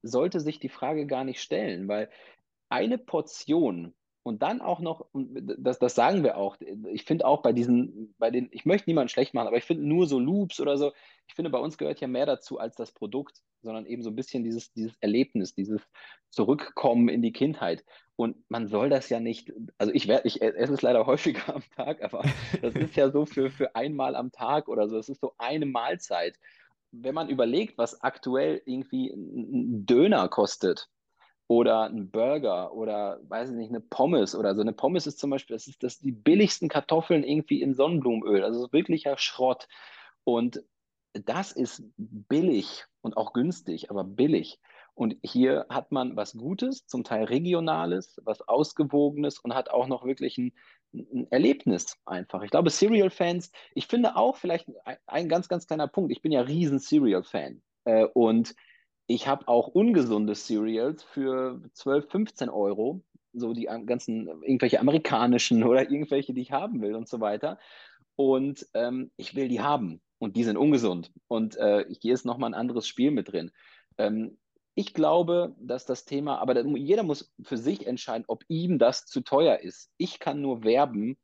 [0.03, 2.11] sollte sich die Frage gar nicht stellen, weil
[2.69, 6.59] eine Portion und dann auch noch, das, das sagen wir auch,
[6.93, 9.85] ich finde auch bei diesen, bei den, ich möchte niemanden schlecht machen, aber ich finde
[9.85, 10.93] nur so Loops oder so,
[11.27, 14.17] ich finde, bei uns gehört ja mehr dazu als das Produkt, sondern eben so ein
[14.17, 15.81] bisschen dieses, dieses Erlebnis, dieses
[16.29, 17.85] Zurückkommen in die Kindheit.
[18.19, 21.63] Und man soll das ja nicht, also ich werde, ich esse es leider häufiger am
[21.77, 22.25] Tag, aber
[22.61, 25.67] das ist ja so für, für einmal am Tag oder so, das ist so eine
[25.67, 26.37] Mahlzeit.
[26.91, 30.89] Wenn man überlegt, was aktuell irgendwie ein Döner kostet,
[31.51, 34.61] oder ein Burger oder weiß ich nicht, eine Pommes oder so.
[34.61, 38.71] Eine Pommes ist zum Beispiel, das ist das die billigsten Kartoffeln irgendwie in Sonnenblumenöl, also
[38.71, 39.67] wirklicher Schrott.
[40.25, 40.63] Und
[41.15, 44.61] das ist billig und auch günstig, aber billig.
[44.99, 50.05] Und hier hat man was Gutes, zum Teil Regionales, was Ausgewogenes und hat auch noch
[50.05, 50.53] wirklich ein,
[50.93, 52.43] ein Erlebnis einfach.
[52.43, 56.11] Ich glaube, Serial-Fans, ich finde auch vielleicht ein, ein, ganz, ganz kleiner Punkt.
[56.11, 57.63] Ich bin ja riesen Serial-Fan.
[57.85, 58.57] Äh, und
[59.07, 65.83] ich habe auch ungesunde Cereals für 12, 15 Euro, so die ganzen, irgendwelche amerikanischen oder
[65.83, 67.61] irgendwelche, die ich haben will und so weiter.
[68.17, 71.13] Und ähm, ich will die haben und die sind ungesund.
[71.29, 73.53] Und äh, hier ist nochmal ein anderes Spiel mit drin.
[73.97, 74.39] Ähm,
[74.79, 79.23] ich glaube, dass das Thema, aber jeder muss für sich entscheiden, ob ihm das zu
[79.23, 79.91] teuer ist.
[79.97, 81.19] Ich kann nur werben,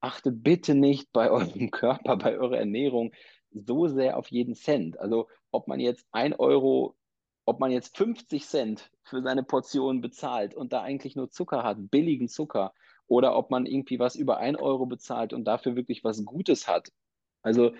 [0.00, 3.12] achtet bitte nicht bei eurem Körper, bei eurer Ernährung
[3.50, 5.00] so sehr auf jeden Cent.
[5.00, 6.98] Also ob man jetzt ein Euro
[7.46, 11.90] ob man jetzt 50 Cent für seine Portion bezahlt und da eigentlich nur Zucker hat,
[11.90, 12.74] billigen Zucker,
[13.06, 16.92] oder ob man irgendwie was über 1 Euro bezahlt und dafür wirklich was Gutes hat.
[17.40, 17.72] Also,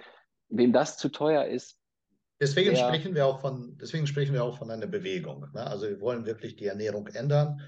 [0.49, 1.79] wem das zu teuer ist.
[2.41, 5.51] Deswegen, der, sprechen, wir auch von, deswegen sprechen wir auch von einer Bewegung.
[5.53, 5.67] Ne?
[5.67, 7.61] Also, wir wollen wirklich die Ernährung ändern.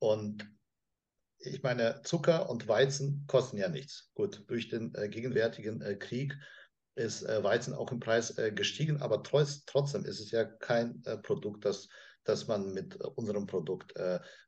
[0.00, 0.50] Und
[1.38, 4.10] ich meine, Zucker und Weizen kosten ja nichts.
[4.14, 6.36] Gut, durch den äh, gegenwärtigen äh, Krieg
[6.96, 11.02] ist äh, Weizen auch im Preis äh, gestiegen, aber trotz, trotzdem ist es ja kein
[11.06, 11.88] äh, Produkt, das,
[12.24, 13.94] das man mit unserem Produkt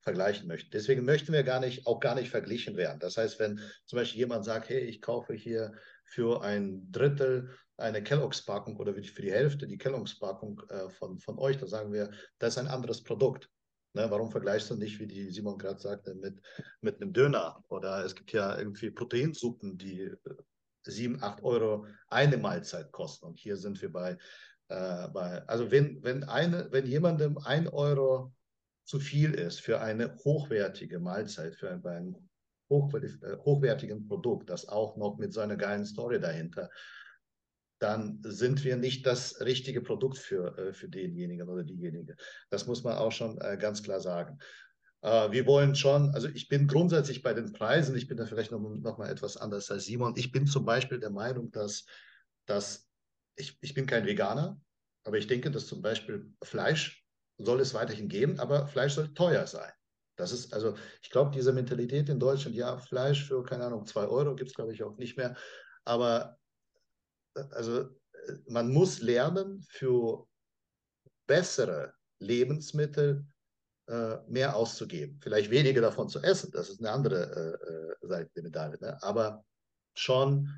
[0.03, 0.71] vergleichen möchte.
[0.71, 3.01] Deswegen möchten wir gar nicht, auch gar nicht verglichen werden.
[3.01, 5.73] Das heißt, wenn zum Beispiel jemand sagt, hey, ich kaufe hier
[6.05, 10.63] für ein Drittel eine Kellogg's-Packung oder für die Hälfte die Kellogg's-Packung
[10.99, 13.51] von, von euch, da sagen wir, das ist ein anderes Produkt.
[13.95, 16.41] Ne, warum vergleichst du nicht, wie die Simon gerade sagte, mit,
[16.81, 17.63] mit einem Döner?
[17.69, 20.11] Oder es gibt ja irgendwie Proteinsuppen, die
[20.85, 23.27] 7, 8 Euro eine Mahlzeit kosten.
[23.27, 24.17] Und hier sind wir bei,
[24.69, 28.33] äh, bei also wenn, wenn, eine, wenn jemandem ein Euro
[28.85, 32.15] zu viel ist für eine hochwertige Mahlzeit, für ein, ein
[32.71, 36.71] äh, hochwertigen Produkt, das auch noch mit so einer geilen Story dahinter,
[37.83, 42.17] dann sind wir nicht das richtige Produkt für, äh, für denjenigen oder diejenige.
[42.49, 44.39] Das muss man auch schon äh, ganz klar sagen.
[45.01, 48.53] Äh, wir wollen schon, also ich bin grundsätzlich bei den Preisen, ich bin da vielleicht
[48.53, 50.15] noch, noch mal etwas anders als Simon.
[50.17, 51.85] Ich bin zum Beispiel der Meinung, dass,
[52.47, 52.89] dass
[53.35, 54.61] ich, ich bin kein Veganer,
[55.05, 57.05] Aber ich denke, dass zum Beispiel Fleisch
[57.39, 59.73] soll es weiterhin geben, aber Fleisch soll teuer sein.
[60.17, 64.07] Das ist, also, ich glaube, diese Mentalität in Deutschland, ja, Fleisch für, keine Ahnung, zwei
[64.07, 65.35] Euro gibt es, glaube ich, auch nicht mehr.
[65.85, 66.39] Aber
[67.51, 67.89] also
[68.47, 70.27] man muss lernen, für
[71.27, 73.27] bessere Lebensmittel
[73.89, 75.19] äh, mehr auszugeben.
[75.21, 77.59] Vielleicht weniger davon zu essen, das ist eine andere
[78.03, 79.03] äh, äh, Seite der Medaille, ne?
[79.03, 79.45] aber
[79.95, 80.49] schon,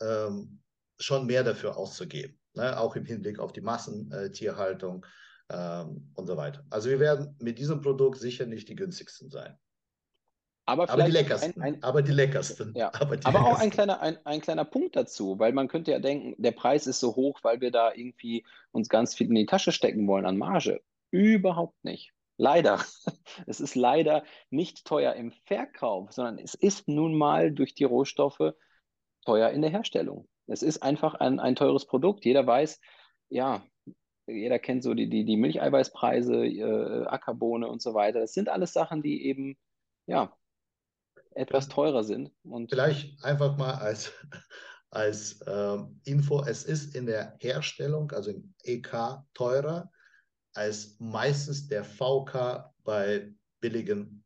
[0.00, 0.62] ähm,
[0.98, 2.78] schon mehr dafür auszugeben, ne?
[2.78, 5.04] auch im Hinblick auf die Massentierhaltung
[5.50, 6.64] ähm, und so weiter.
[6.70, 9.58] Also wir werden mit diesem Produkt sicher nicht die günstigsten sein.
[10.66, 11.62] Aber, aber die leckersten.
[11.62, 12.74] Ein, ein, aber die leckersten.
[12.74, 12.92] Ja.
[12.94, 13.56] Aber, die aber leckersten.
[13.56, 16.88] auch ein kleiner, ein, ein kleiner Punkt dazu, weil man könnte ja denken, der Preis
[16.88, 20.26] ist so hoch, weil wir da irgendwie uns ganz viel in die Tasche stecken wollen
[20.26, 20.82] an Marge.
[21.12, 22.12] Überhaupt nicht.
[22.36, 22.80] Leider.
[23.46, 28.54] Es ist leider nicht teuer im Verkauf, sondern es ist nun mal durch die Rohstoffe
[29.24, 30.26] teuer in der Herstellung.
[30.46, 32.24] Es ist einfach ein, ein teures Produkt.
[32.24, 32.80] Jeder weiß,
[33.28, 33.62] ja,
[34.26, 38.20] jeder kennt so die, die, die Milcheiweißpreise, äh, Ackerbohne und so weiter.
[38.20, 39.56] Das sind alles Sachen, die eben,
[40.06, 40.34] ja,
[41.36, 42.32] etwas teurer sind.
[42.42, 44.12] Und Vielleicht einfach mal als,
[44.90, 49.90] als ähm, Info, es ist in der Herstellung, also im EK, teurer
[50.54, 53.30] als meistens der VK bei
[53.60, 54.24] billigen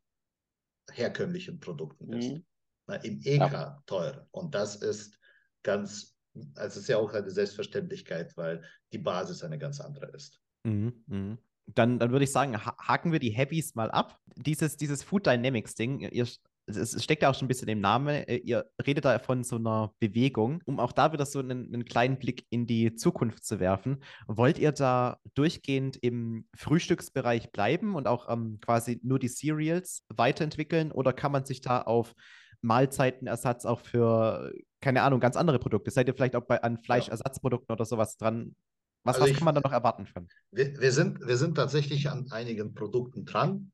[0.93, 2.31] herkömmlichen Produkten ist.
[2.31, 2.45] Mhm.
[2.87, 3.82] Na, Im EK ja.
[3.87, 4.28] teurer.
[4.31, 5.19] Und das ist
[5.62, 6.16] ganz,
[6.55, 8.62] also es ist ja auch eine Selbstverständlichkeit, weil
[8.93, 10.41] die Basis eine ganz andere ist.
[10.65, 11.39] Mhm, mh.
[11.74, 14.19] Dann, dann würde ich sagen, haken wir die Heavies mal ab.
[14.35, 16.27] Dieses, dieses Food Dynamics Ding, ihr
[16.66, 19.57] es steckt ja auch schon ein bisschen im Namen, äh, ihr redet da von so
[19.57, 23.61] einer Bewegung, um auch da wieder so einen, einen, kleinen Blick in die Zukunft zu
[23.61, 24.03] werfen.
[24.27, 30.93] Wollt ihr da durchgehend im Frühstücksbereich bleiben und auch ähm, quasi nur die Cereals weiterentwickeln
[30.93, 32.15] oder kann man sich da auf
[32.62, 35.91] Mahlzeitenersatz auch für, keine Ahnung, ganz andere Produkte?
[35.91, 38.55] Seid ihr vielleicht auch bei, an Fleischersatzprodukten oder sowas dran?
[39.03, 40.28] Was, also was ich, kann man da noch erwarten können?
[40.51, 43.73] Wir, wir, sind, wir sind tatsächlich an einigen Produkten dran.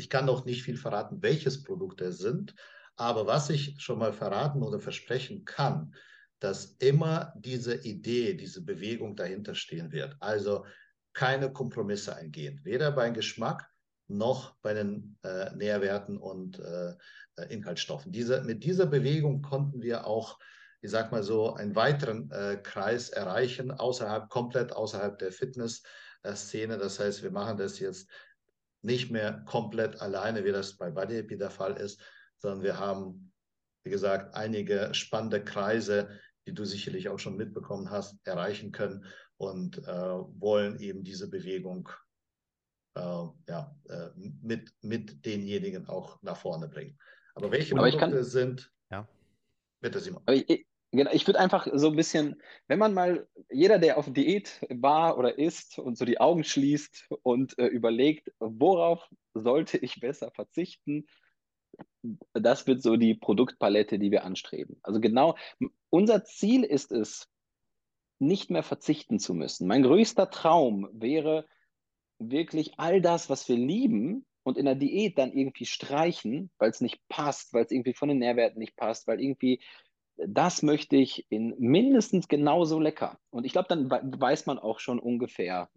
[0.00, 2.54] Ich kann noch nicht viel verraten, welches Produkt es sind,
[2.96, 5.94] aber was ich schon mal verraten oder versprechen kann,
[6.38, 10.16] dass immer diese Idee, diese Bewegung dahinter stehen wird.
[10.20, 10.64] Also
[11.12, 13.68] keine Kompromisse eingehen, weder beim Geschmack
[14.08, 16.94] noch bei den äh, Nährwerten und äh,
[17.50, 18.10] Inhaltsstoffen.
[18.10, 20.38] Diese, mit dieser Bewegung konnten wir auch,
[20.80, 26.78] ich sag mal so, einen weiteren äh, Kreis erreichen, außerhalb, komplett außerhalb der Fitness-Szene.
[26.78, 28.08] Das heißt, wir machen das jetzt
[28.82, 32.00] nicht mehr komplett alleine, wie das bei BodyAP der Fall ist,
[32.38, 33.32] sondern wir haben,
[33.84, 36.08] wie gesagt, einige spannende Kreise,
[36.46, 39.04] die du sicherlich auch schon mitbekommen hast, erreichen können
[39.36, 41.88] und äh, wollen eben diese Bewegung
[42.94, 46.98] äh, ja, äh, mit, mit denjenigen auch nach vorne bringen.
[47.34, 49.08] Aber welche aber Produkte kann, sind, ja.
[49.80, 50.22] bitte Simon.
[50.26, 54.12] Aber ich, Genau, ich würde einfach so ein bisschen, wenn man mal, jeder, der auf
[54.12, 60.00] Diät war oder ist und so die Augen schließt und äh, überlegt, worauf sollte ich
[60.00, 61.06] besser verzichten,
[62.32, 64.80] das wird so die Produktpalette, die wir anstreben.
[64.82, 65.36] Also genau,
[65.90, 67.28] unser Ziel ist es,
[68.18, 69.66] nicht mehr verzichten zu müssen.
[69.66, 71.46] Mein größter Traum wäre
[72.18, 76.80] wirklich all das, was wir lieben, und in der Diät dann irgendwie streichen, weil es
[76.80, 79.62] nicht passt, weil es irgendwie von den Nährwerten nicht passt, weil irgendwie
[80.16, 83.18] das möchte ich in mindestens genauso lecker.
[83.30, 85.68] Und ich glaube, dann weiß man auch schon ungefähr,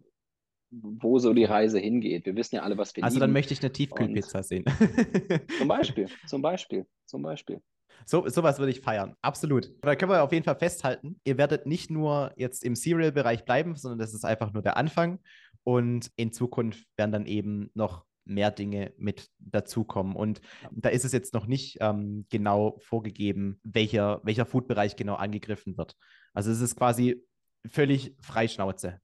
[0.70, 2.26] wo so die Reise hingeht.
[2.26, 3.20] Wir wissen ja alle, was wir Also lieben.
[3.20, 4.64] dann möchte ich eine Tiefkühlpizza Und sehen.
[5.58, 7.60] zum Beispiel, zum Beispiel, zum Beispiel.
[8.06, 9.70] So, sowas würde ich feiern, absolut.
[9.82, 13.76] Da können wir auf jeden Fall festhalten, ihr werdet nicht nur jetzt im Cereal-Bereich bleiben,
[13.76, 15.20] sondern das ist einfach nur der Anfang.
[15.62, 20.16] Und in Zukunft werden dann eben noch mehr Dinge mit dazukommen.
[20.16, 20.40] Und
[20.70, 25.96] da ist es jetzt noch nicht ähm, genau vorgegeben, welcher, welcher Food-Bereich genau angegriffen wird.
[26.32, 27.24] Also es ist quasi
[27.66, 29.00] völlig Freischnauze.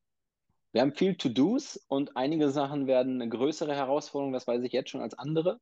[0.72, 4.90] Wir haben viel To-Dos und einige Sachen werden eine größere Herausforderung, das weiß ich jetzt
[4.90, 5.60] schon, als andere.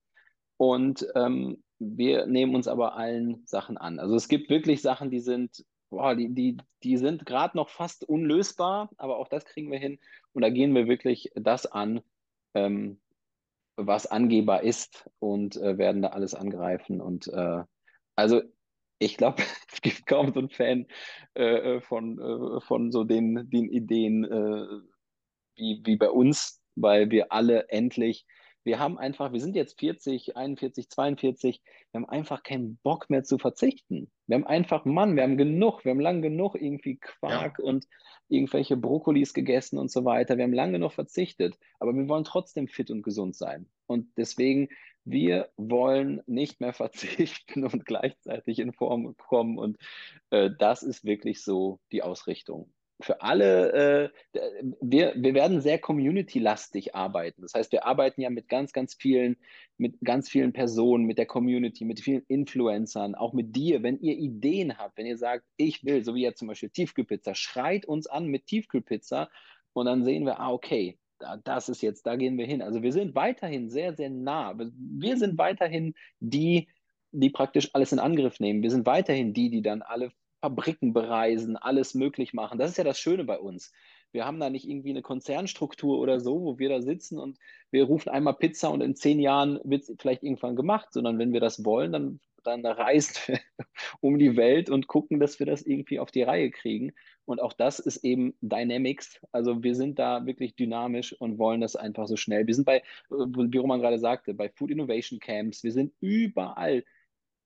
[0.58, 3.98] Und ähm, wir nehmen uns aber allen Sachen an.
[3.98, 8.04] Also es gibt wirklich Sachen, die sind, boah, die, die, die sind gerade noch fast
[8.06, 9.98] unlösbar, aber auch das kriegen wir hin.
[10.32, 12.00] Und da gehen wir wirklich das an,
[12.54, 13.00] ähm,
[13.78, 17.00] was angehbar ist und äh, werden da alles angreifen.
[17.00, 17.62] Und äh,
[18.16, 18.42] also
[18.98, 19.42] ich glaube,
[19.72, 20.86] es gibt kaum so einen Fan
[21.34, 24.66] äh, äh von, äh, von so den, den Ideen äh,
[25.56, 28.26] wie, wie bei uns, weil wir alle endlich
[28.68, 33.24] wir haben einfach, wir sind jetzt 40, 41, 42, wir haben einfach keinen Bock mehr
[33.24, 34.10] zu verzichten.
[34.26, 37.64] Wir haben einfach, Mann, wir haben genug, wir haben lang genug irgendwie Quark ja.
[37.64, 37.86] und
[38.28, 40.36] irgendwelche Brokkolis gegessen und so weiter.
[40.36, 43.66] Wir haben lange genug verzichtet, aber wir wollen trotzdem fit und gesund sein.
[43.86, 44.68] Und deswegen,
[45.04, 49.58] wir wollen nicht mehr verzichten und gleichzeitig in Form kommen.
[49.58, 49.78] Und
[50.30, 52.70] äh, das ist wirklich so die Ausrichtung.
[53.00, 54.40] Für alle, äh,
[54.80, 57.42] wir, wir werden sehr community-lastig arbeiten.
[57.42, 59.36] Das heißt, wir arbeiten ja mit ganz, ganz vielen,
[59.76, 63.82] mit ganz vielen Personen, mit der Community, mit vielen Influencern, auch mit dir.
[63.82, 67.34] Wenn ihr Ideen habt, wenn ihr sagt, ich will, so wie jetzt zum Beispiel Tiefkühlpizza,
[67.34, 69.28] schreit uns an mit Tiefkühlpizza
[69.74, 70.98] und dann sehen wir, ah, okay,
[71.44, 72.62] das ist jetzt, da gehen wir hin.
[72.62, 74.56] Also wir sind weiterhin sehr, sehr nah.
[74.58, 76.68] Wir sind weiterhin die,
[77.12, 78.62] die praktisch alles in Angriff nehmen.
[78.62, 82.58] Wir sind weiterhin die, die dann alle Fabriken bereisen, alles möglich machen.
[82.58, 83.72] Das ist ja das Schöne bei uns.
[84.12, 87.38] Wir haben da nicht irgendwie eine Konzernstruktur oder so, wo wir da sitzen und
[87.70, 91.32] wir rufen einmal Pizza und in zehn Jahren wird es vielleicht irgendwann gemacht, sondern wenn
[91.32, 93.40] wir das wollen, dann, dann reisen wir
[94.00, 96.92] um die Welt und gucken, dass wir das irgendwie auf die Reihe kriegen.
[97.26, 99.20] Und auch das ist eben Dynamics.
[99.32, 102.46] Also wir sind da wirklich dynamisch und wollen das einfach so schnell.
[102.46, 105.62] Wir sind bei, wie Roman gerade sagte, bei Food Innovation Camps.
[105.62, 106.84] Wir sind überall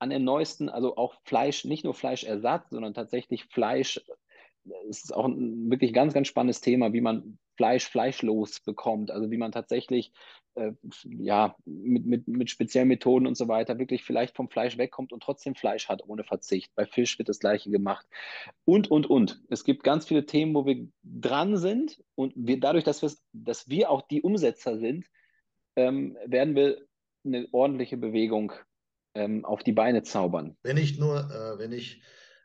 [0.03, 4.01] an den neuesten, also auch Fleisch, nicht nur Fleischersatz, sondern tatsächlich Fleisch.
[4.89, 9.31] Es ist auch ein wirklich ganz, ganz spannendes Thema, wie man Fleisch fleischlos bekommt, also
[9.31, 10.13] wie man tatsächlich
[10.55, 10.73] äh,
[11.05, 15.23] ja, mit, mit, mit speziellen Methoden und so weiter wirklich vielleicht vom Fleisch wegkommt und
[15.23, 16.75] trotzdem Fleisch hat ohne Verzicht.
[16.75, 18.05] Bei Fisch wird das gleiche gemacht.
[18.65, 19.41] Und, und, und.
[19.51, 23.89] Es gibt ganz viele Themen, wo wir dran sind und wir, dadurch, dass, dass wir
[23.89, 25.07] auch die Umsetzer sind,
[25.77, 26.85] ähm, werden wir
[27.25, 28.53] eine ordentliche Bewegung
[29.15, 30.57] ähm, auf die Beine zaubern.
[30.63, 32.03] Wenn ich nur, äh, wenn ich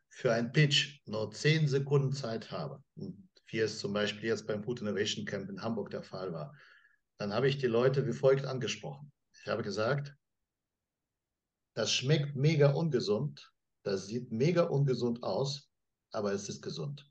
[0.09, 4.81] für einen Pitch nur zehn Sekunden Zeit habe, wie es zum Beispiel jetzt beim Food
[4.81, 6.55] Innovation Camp in Hamburg der Fall war,
[7.17, 9.11] dann habe ich die Leute wie folgt angesprochen.
[9.41, 10.13] Ich habe gesagt,
[11.73, 13.51] das schmeckt mega ungesund,
[13.83, 15.69] das sieht mega ungesund aus,
[16.11, 17.09] aber es ist gesund.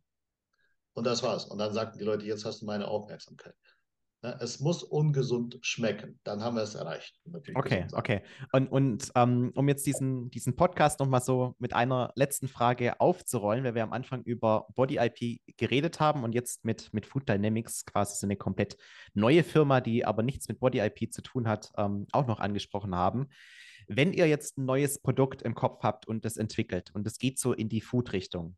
[0.95, 1.45] Und das war's.
[1.45, 3.55] Und dann sagten die Leute, jetzt hast du meine Aufmerksamkeit.
[4.27, 6.19] Ne, es muss ungesund schmecken.
[6.25, 7.15] Dann haben wir es erreicht.
[7.55, 8.23] okay, okay.
[8.51, 13.63] Und, und ähm, um jetzt diesen, diesen Podcast nochmal so mit einer letzten Frage aufzurollen,
[13.63, 17.85] weil wir am Anfang über Body IP geredet haben und jetzt mit, mit Food Dynamics
[17.85, 18.77] quasi so eine komplett
[19.15, 22.97] neue Firma, die aber nichts mit Body IP zu tun hat, ähm, auch noch angesprochen
[22.97, 23.29] haben.
[23.87, 27.39] Wenn ihr jetzt ein neues Produkt im Kopf habt und das entwickelt und es geht
[27.39, 28.57] so in die Food-Richtung,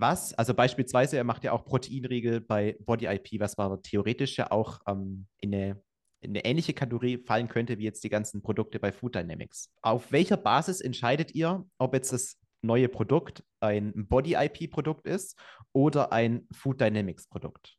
[0.00, 4.50] was, also beispielsweise, er macht ja auch Proteinriegel bei Body IP, was aber theoretisch ja
[4.50, 5.82] auch ähm, in, eine,
[6.20, 9.72] in eine ähnliche Kategorie fallen könnte wie jetzt die ganzen Produkte bei Food Dynamics.
[9.82, 15.38] Auf welcher Basis entscheidet ihr, ob jetzt das neue Produkt ein Body IP Produkt ist
[15.72, 17.76] oder ein Food Dynamics Produkt?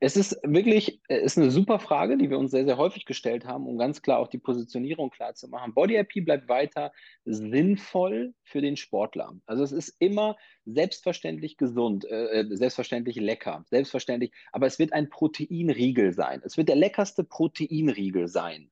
[0.00, 3.66] Es ist wirklich, ist eine super Frage, die wir uns sehr, sehr häufig gestellt haben,
[3.66, 5.74] um ganz klar auch die Positionierung klar zu machen.
[5.74, 6.92] Body IP bleibt weiter
[7.24, 9.34] sinnvoll für den Sportler.
[9.46, 15.08] Also es ist immer selbstverständlich gesund, äh, äh, selbstverständlich lecker, selbstverständlich, aber es wird ein
[15.08, 16.42] Proteinriegel sein.
[16.44, 18.70] Es wird der leckerste Proteinriegel sein.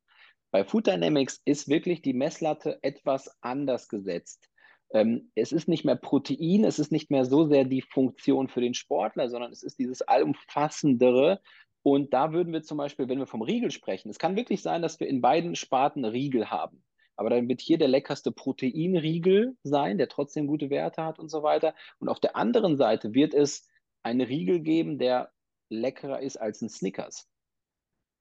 [0.51, 4.52] Bei Food Dynamics ist wirklich die Messlatte etwas anders gesetzt.
[4.93, 8.61] Ähm, es ist nicht mehr Protein, es ist nicht mehr so sehr die Funktion für
[8.61, 11.41] den Sportler, sondern es ist dieses allumfassendere.
[11.83, 14.83] Und da würden wir zum Beispiel, wenn wir vom Riegel sprechen, es kann wirklich sein,
[14.83, 16.85] dass wir in beiden Sparten Riegel haben.
[17.17, 21.43] Aber dann wird hier der leckerste Proteinriegel sein, der trotzdem gute Werte hat und so
[21.43, 21.75] weiter.
[21.99, 23.69] Und auf der anderen Seite wird es
[24.03, 25.31] einen Riegel geben, der
[25.69, 27.29] leckerer ist als ein Snickers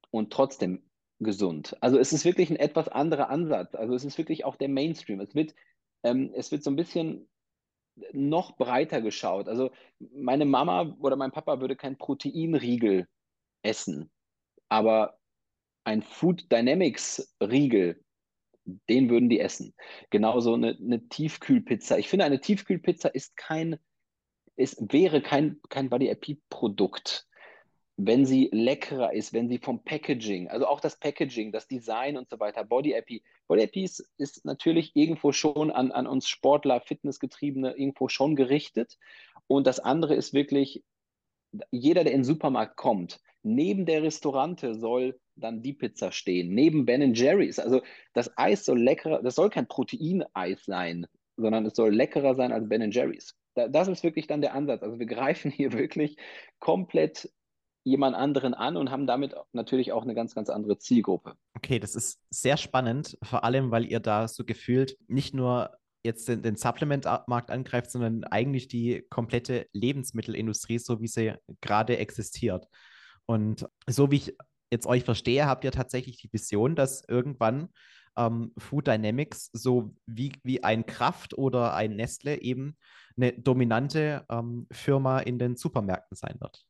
[0.09, 0.83] und trotzdem
[1.19, 1.77] gesund.
[1.81, 3.75] Also es ist wirklich ein etwas anderer Ansatz.
[3.75, 5.19] Also es ist wirklich auch der Mainstream.
[5.19, 5.53] Es wird
[6.03, 7.27] ähm, es wird so ein bisschen
[8.13, 9.47] noch breiter geschaut.
[9.47, 13.07] Also meine Mama oder mein Papa würde kein Proteinriegel
[13.63, 14.11] essen,
[14.69, 15.19] aber
[15.83, 18.03] ein Food Dynamics Riegel,
[18.89, 19.73] den würden die essen.
[20.09, 21.97] Genauso eine, eine Tiefkühlpizza.
[21.97, 23.77] Ich finde, eine Tiefkühlpizza ist kein,
[24.55, 27.27] ist, wäre kein, kein Body-IP-Produkt
[28.05, 32.29] wenn sie leckerer ist, wenn sie vom Packaging, also auch das Packaging, das Design und
[32.29, 33.21] so weiter, Body IP.
[33.47, 38.97] Body IP ist, ist natürlich irgendwo schon an, an uns Sportler, Fitnessgetriebene irgendwo schon gerichtet.
[39.47, 40.83] Und das andere ist wirklich,
[41.69, 46.85] jeder, der in den Supermarkt kommt, neben der Restaurante soll dann die Pizza stehen, neben
[46.85, 47.59] Ben Jerry's.
[47.59, 47.81] Also
[48.13, 51.05] das Eis soll leckerer, das soll kein Proteineis sein,
[51.37, 53.35] sondern es soll leckerer sein als Ben Jerry's.
[53.53, 54.81] Das ist wirklich dann der Ansatz.
[54.81, 56.17] Also wir greifen hier wirklich
[56.59, 57.29] komplett
[57.83, 61.33] jemand anderen an und haben damit natürlich auch eine ganz, ganz andere Zielgruppe.
[61.55, 65.71] Okay, das ist sehr spannend, vor allem, weil ihr da so gefühlt nicht nur
[66.03, 72.67] jetzt den, den Supplement-Markt angreift, sondern eigentlich die komplette Lebensmittelindustrie, so wie sie gerade existiert.
[73.25, 74.37] Und so wie ich
[74.71, 77.69] jetzt euch verstehe, habt ihr tatsächlich die Vision, dass irgendwann
[78.17, 82.77] ähm, Food Dynamics so wie, wie ein Kraft oder ein Nestle eben
[83.15, 86.65] eine dominante ähm, Firma in den Supermärkten sein wird.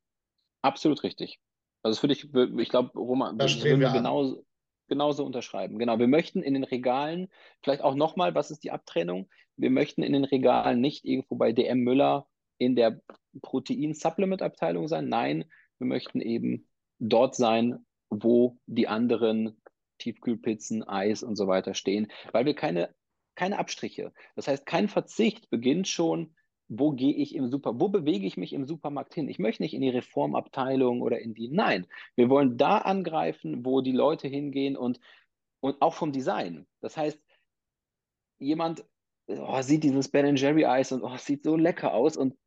[0.62, 1.40] Absolut richtig.
[1.84, 4.46] Also das würde ich, ich glaube, Roman, das würden wir genauso,
[4.88, 5.80] genauso unterschreiben.
[5.80, 7.30] Genau, wir möchten in den Regalen,
[7.64, 9.30] vielleicht auch nochmal, was ist die Abtrennung?
[9.58, 12.28] Wir möchten in den Regalen nicht irgendwo bei DM Müller
[12.58, 13.02] in der
[13.42, 15.10] Protein-Supplement-Abteilung sein.
[15.10, 15.46] Nein,
[15.80, 16.68] wir möchten eben
[17.00, 19.60] dort sein, wo die anderen
[19.98, 22.94] Tiefkühlpizzen, Eis und so weiter stehen, weil wir keine,
[23.36, 26.36] keine Abstriche, das heißt, kein Verzicht beginnt schon,
[26.74, 29.28] wo gehe ich im Super, wo bewege ich mich im Supermarkt hin?
[29.28, 31.86] Ich möchte nicht in die Reformabteilung oder in die, nein,
[32.16, 35.02] wir wollen da angreifen, wo die Leute hingehen und,
[35.60, 36.66] und auch vom Design.
[36.80, 37.20] Das heißt,
[38.40, 38.86] jemand
[39.28, 42.38] oh, sieht dieses Ben Jerry Eis und oh, sieht so lecker aus und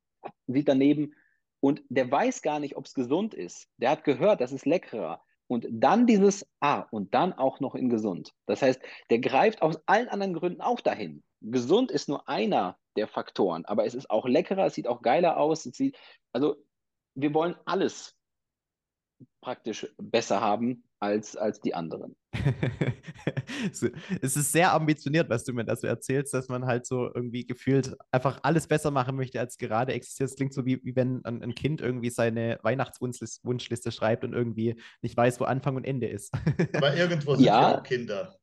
[0.46, 1.12] sieht daneben
[1.60, 3.68] und der weiß gar nicht, ob es gesund ist.
[3.76, 5.22] Der hat gehört, das ist leckerer.
[5.48, 8.32] Und dann dieses Ah und dann auch noch in gesund.
[8.46, 8.80] Das heißt,
[9.10, 11.22] der greift aus allen anderen Gründen auch dahin.
[11.42, 15.36] Gesund ist nur einer der Faktoren, aber es ist auch leckerer, es sieht auch geiler
[15.36, 15.66] aus.
[15.66, 15.96] Es sieht,
[16.32, 16.56] also
[17.14, 18.14] wir wollen alles
[19.40, 22.16] praktisch besser haben als, als die anderen.
[23.70, 23.82] es
[24.36, 27.94] ist sehr ambitioniert, was du mir da so erzählst, dass man halt so irgendwie gefühlt
[28.10, 30.30] einfach alles besser machen möchte, als gerade existiert.
[30.30, 34.80] Es klingt so wie, wie wenn ein, ein Kind irgendwie seine Weihnachtswunschliste schreibt und irgendwie
[35.02, 36.32] nicht weiß, wo Anfang und Ende ist.
[36.74, 38.34] Aber irgendwo sind ja, ja auch Kinder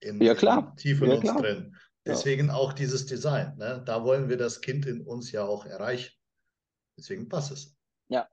[0.00, 0.70] in, ja, klar.
[0.70, 1.42] In tief in ja, uns klar.
[1.42, 1.76] drin.
[2.08, 2.54] Deswegen ja.
[2.54, 3.56] auch dieses Design.
[3.58, 3.82] Ne?
[3.84, 6.12] Da wollen wir das Kind in uns ja auch erreichen.
[6.96, 7.76] Deswegen passt es.
[8.08, 8.26] Ja,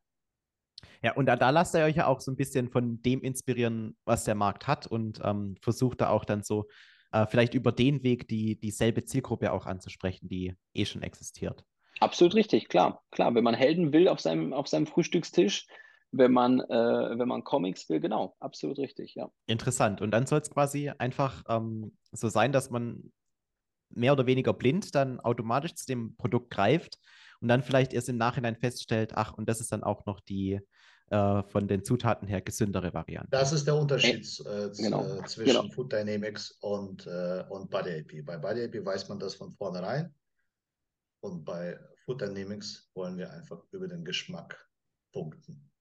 [1.01, 3.95] ja, und da, da lasst ihr euch ja auch so ein bisschen von dem inspirieren,
[4.05, 6.67] was der Markt hat und ähm, versucht da auch dann so
[7.11, 11.63] äh, vielleicht über den Weg die dieselbe Zielgruppe auch anzusprechen, die eh schon existiert.
[11.99, 13.33] Absolut richtig, klar, klar.
[13.35, 15.67] Wenn man Helden will auf seinem, auf seinem Frühstückstisch,
[16.11, 19.29] wenn man, äh, wenn man Comics will, genau, absolut richtig, ja.
[19.47, 20.01] Interessant.
[20.01, 23.11] Und dann soll es quasi einfach ähm, so sein, dass man
[23.89, 26.99] mehr oder weniger blind dann automatisch zu dem Produkt greift
[27.41, 30.59] und dann vielleicht erst im Nachhinein feststellt, ach, und das ist dann auch noch die
[31.09, 33.29] äh, von den Zutaten her gesündere Variante.
[33.29, 35.03] Das ist der Unterschied äh, genau.
[35.03, 35.69] Äh, zwischen genau.
[35.69, 38.25] Food Dynamics und, äh, und Body AP.
[38.25, 40.13] Bei Body AP weiß man das von vornherein
[41.21, 44.57] und bei Food Dynamics wollen wir einfach über den Geschmack
[45.11, 45.71] punkten.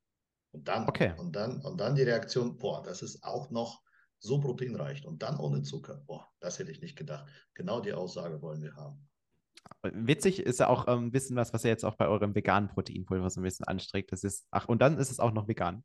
[0.52, 1.14] Und dann, okay.
[1.18, 3.83] und dann, und dann die Reaktion, boah, das ist auch noch
[4.24, 6.02] so proteinreich und dann ohne Zucker.
[6.06, 7.26] Boah, das hätte ich nicht gedacht.
[7.52, 9.06] Genau die Aussage wollen wir haben.
[9.92, 12.68] Witzig ist ja auch ein ähm, bisschen was, was ihr jetzt auch bei eurem veganen
[12.68, 14.12] Proteinpulver so ein bisschen anstreckt.
[14.12, 15.84] Das ist, ach, und dann ist es auch noch vegan.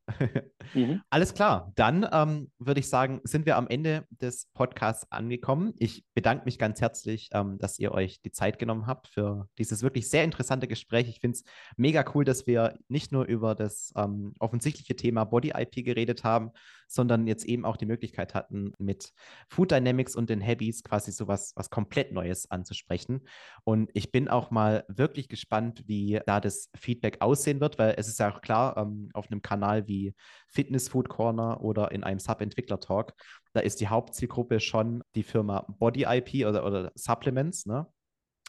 [0.74, 1.02] mhm.
[1.10, 1.72] Alles klar.
[1.76, 5.74] Dann ähm, würde ich sagen, sind wir am Ende des Podcasts angekommen.
[5.78, 9.84] Ich bedanke mich ganz herzlich, ähm, dass ihr euch die Zeit genommen habt für dieses
[9.84, 11.10] wirklich sehr interessante Gespräch.
[11.10, 11.44] Ich finde es
[11.78, 16.52] mega cool, dass wir nicht nur über das ähm, offensichtliche Thema Body IP geredet haben,
[16.90, 19.14] sondern jetzt eben auch die Möglichkeit hatten, mit
[19.48, 23.28] Food Dynamics und den Habits quasi so was, was komplett Neues anzusprechen.
[23.64, 28.08] Und ich bin auch mal wirklich gespannt, wie da das Feedback aussehen wird, weil es
[28.08, 30.14] ist ja auch klar, ähm, auf einem Kanal wie
[30.48, 33.14] Fitness Food Corner oder in einem Sub-Entwickler Talk,
[33.54, 37.88] da ist die Hauptzielgruppe schon die Firma Body IP oder, oder Supplements, ne?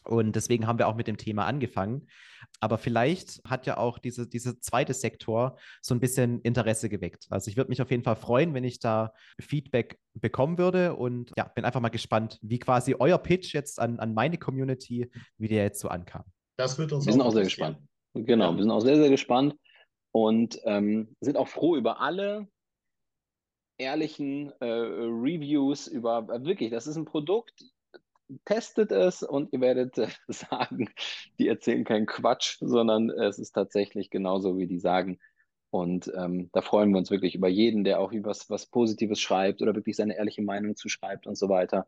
[0.05, 2.09] Und deswegen haben wir auch mit dem Thema angefangen.
[2.60, 7.27] Aber vielleicht hat ja auch diese, diese zweite Sektor so ein bisschen Interesse geweckt.
[7.31, 11.32] Also ich würde mich auf jeden Fall freuen, wenn ich da Feedback bekommen würde und
[11.36, 15.48] ja, bin einfach mal gespannt, wie quasi euer Pitch jetzt an, an meine Community, wie
[15.48, 16.24] der jetzt so ankam.
[16.56, 17.78] Das wird uns Wir sind auch sehr gespannt.
[18.14, 18.56] Genau, ja.
[18.56, 19.55] wir sind auch sehr, sehr gespannt
[20.12, 22.48] und ähm, sind auch froh über alle
[23.78, 27.64] ehrlichen äh, Reviews über äh, wirklich, das ist ein Produkt,
[28.44, 30.90] testet es und ihr werdet äh, sagen,
[31.39, 35.19] die erzählen keinen Quatsch, sondern es ist tatsächlich genauso, wie die sagen.
[35.70, 39.62] Und ähm, da freuen wir uns wirklich über jeden, der auch was, was Positives schreibt
[39.62, 41.86] oder wirklich seine ehrliche Meinung zuschreibt und so weiter.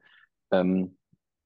[0.53, 0.97] Ähm,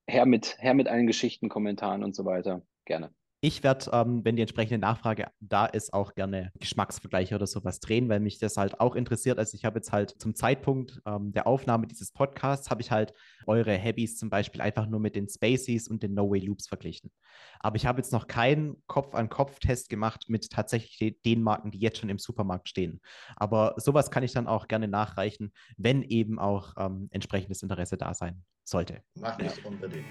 [0.07, 2.63] her, mit, her mit allen Geschichten, Kommentaren und so weiter.
[2.85, 3.11] Gerne.
[3.47, 8.09] Ich werde, ähm, wenn die entsprechende Nachfrage da ist, auch gerne Geschmacksvergleiche oder sowas drehen,
[8.09, 9.39] weil mich das halt auch interessiert.
[9.39, 13.15] Also ich habe jetzt halt zum Zeitpunkt ähm, der Aufnahme dieses Podcasts, habe ich halt
[13.47, 17.13] eure Habys zum Beispiel einfach nur mit den Spaceys und den No-Way Loops verglichen.
[17.61, 22.09] Aber ich habe jetzt noch keinen Kopf-an-Kopf-Test gemacht mit tatsächlich den Marken, die jetzt schon
[22.09, 23.01] im Supermarkt stehen.
[23.37, 28.13] Aber sowas kann ich dann auch gerne nachreichen, wenn eben auch ähm, entsprechendes Interesse da
[28.13, 29.03] sein sollte.
[29.15, 30.05] Mach ich unbedingt.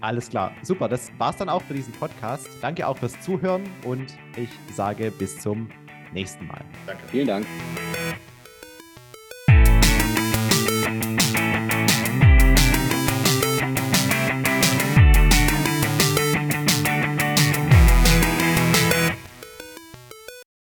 [0.00, 0.52] Alles klar.
[0.62, 2.48] Super, das war's dann auch für diesen Podcast.
[2.60, 4.06] Danke auch fürs Zuhören und
[4.36, 5.68] ich sage bis zum
[6.12, 6.64] nächsten Mal.
[6.86, 7.02] Danke.
[7.08, 7.46] Vielen Dank.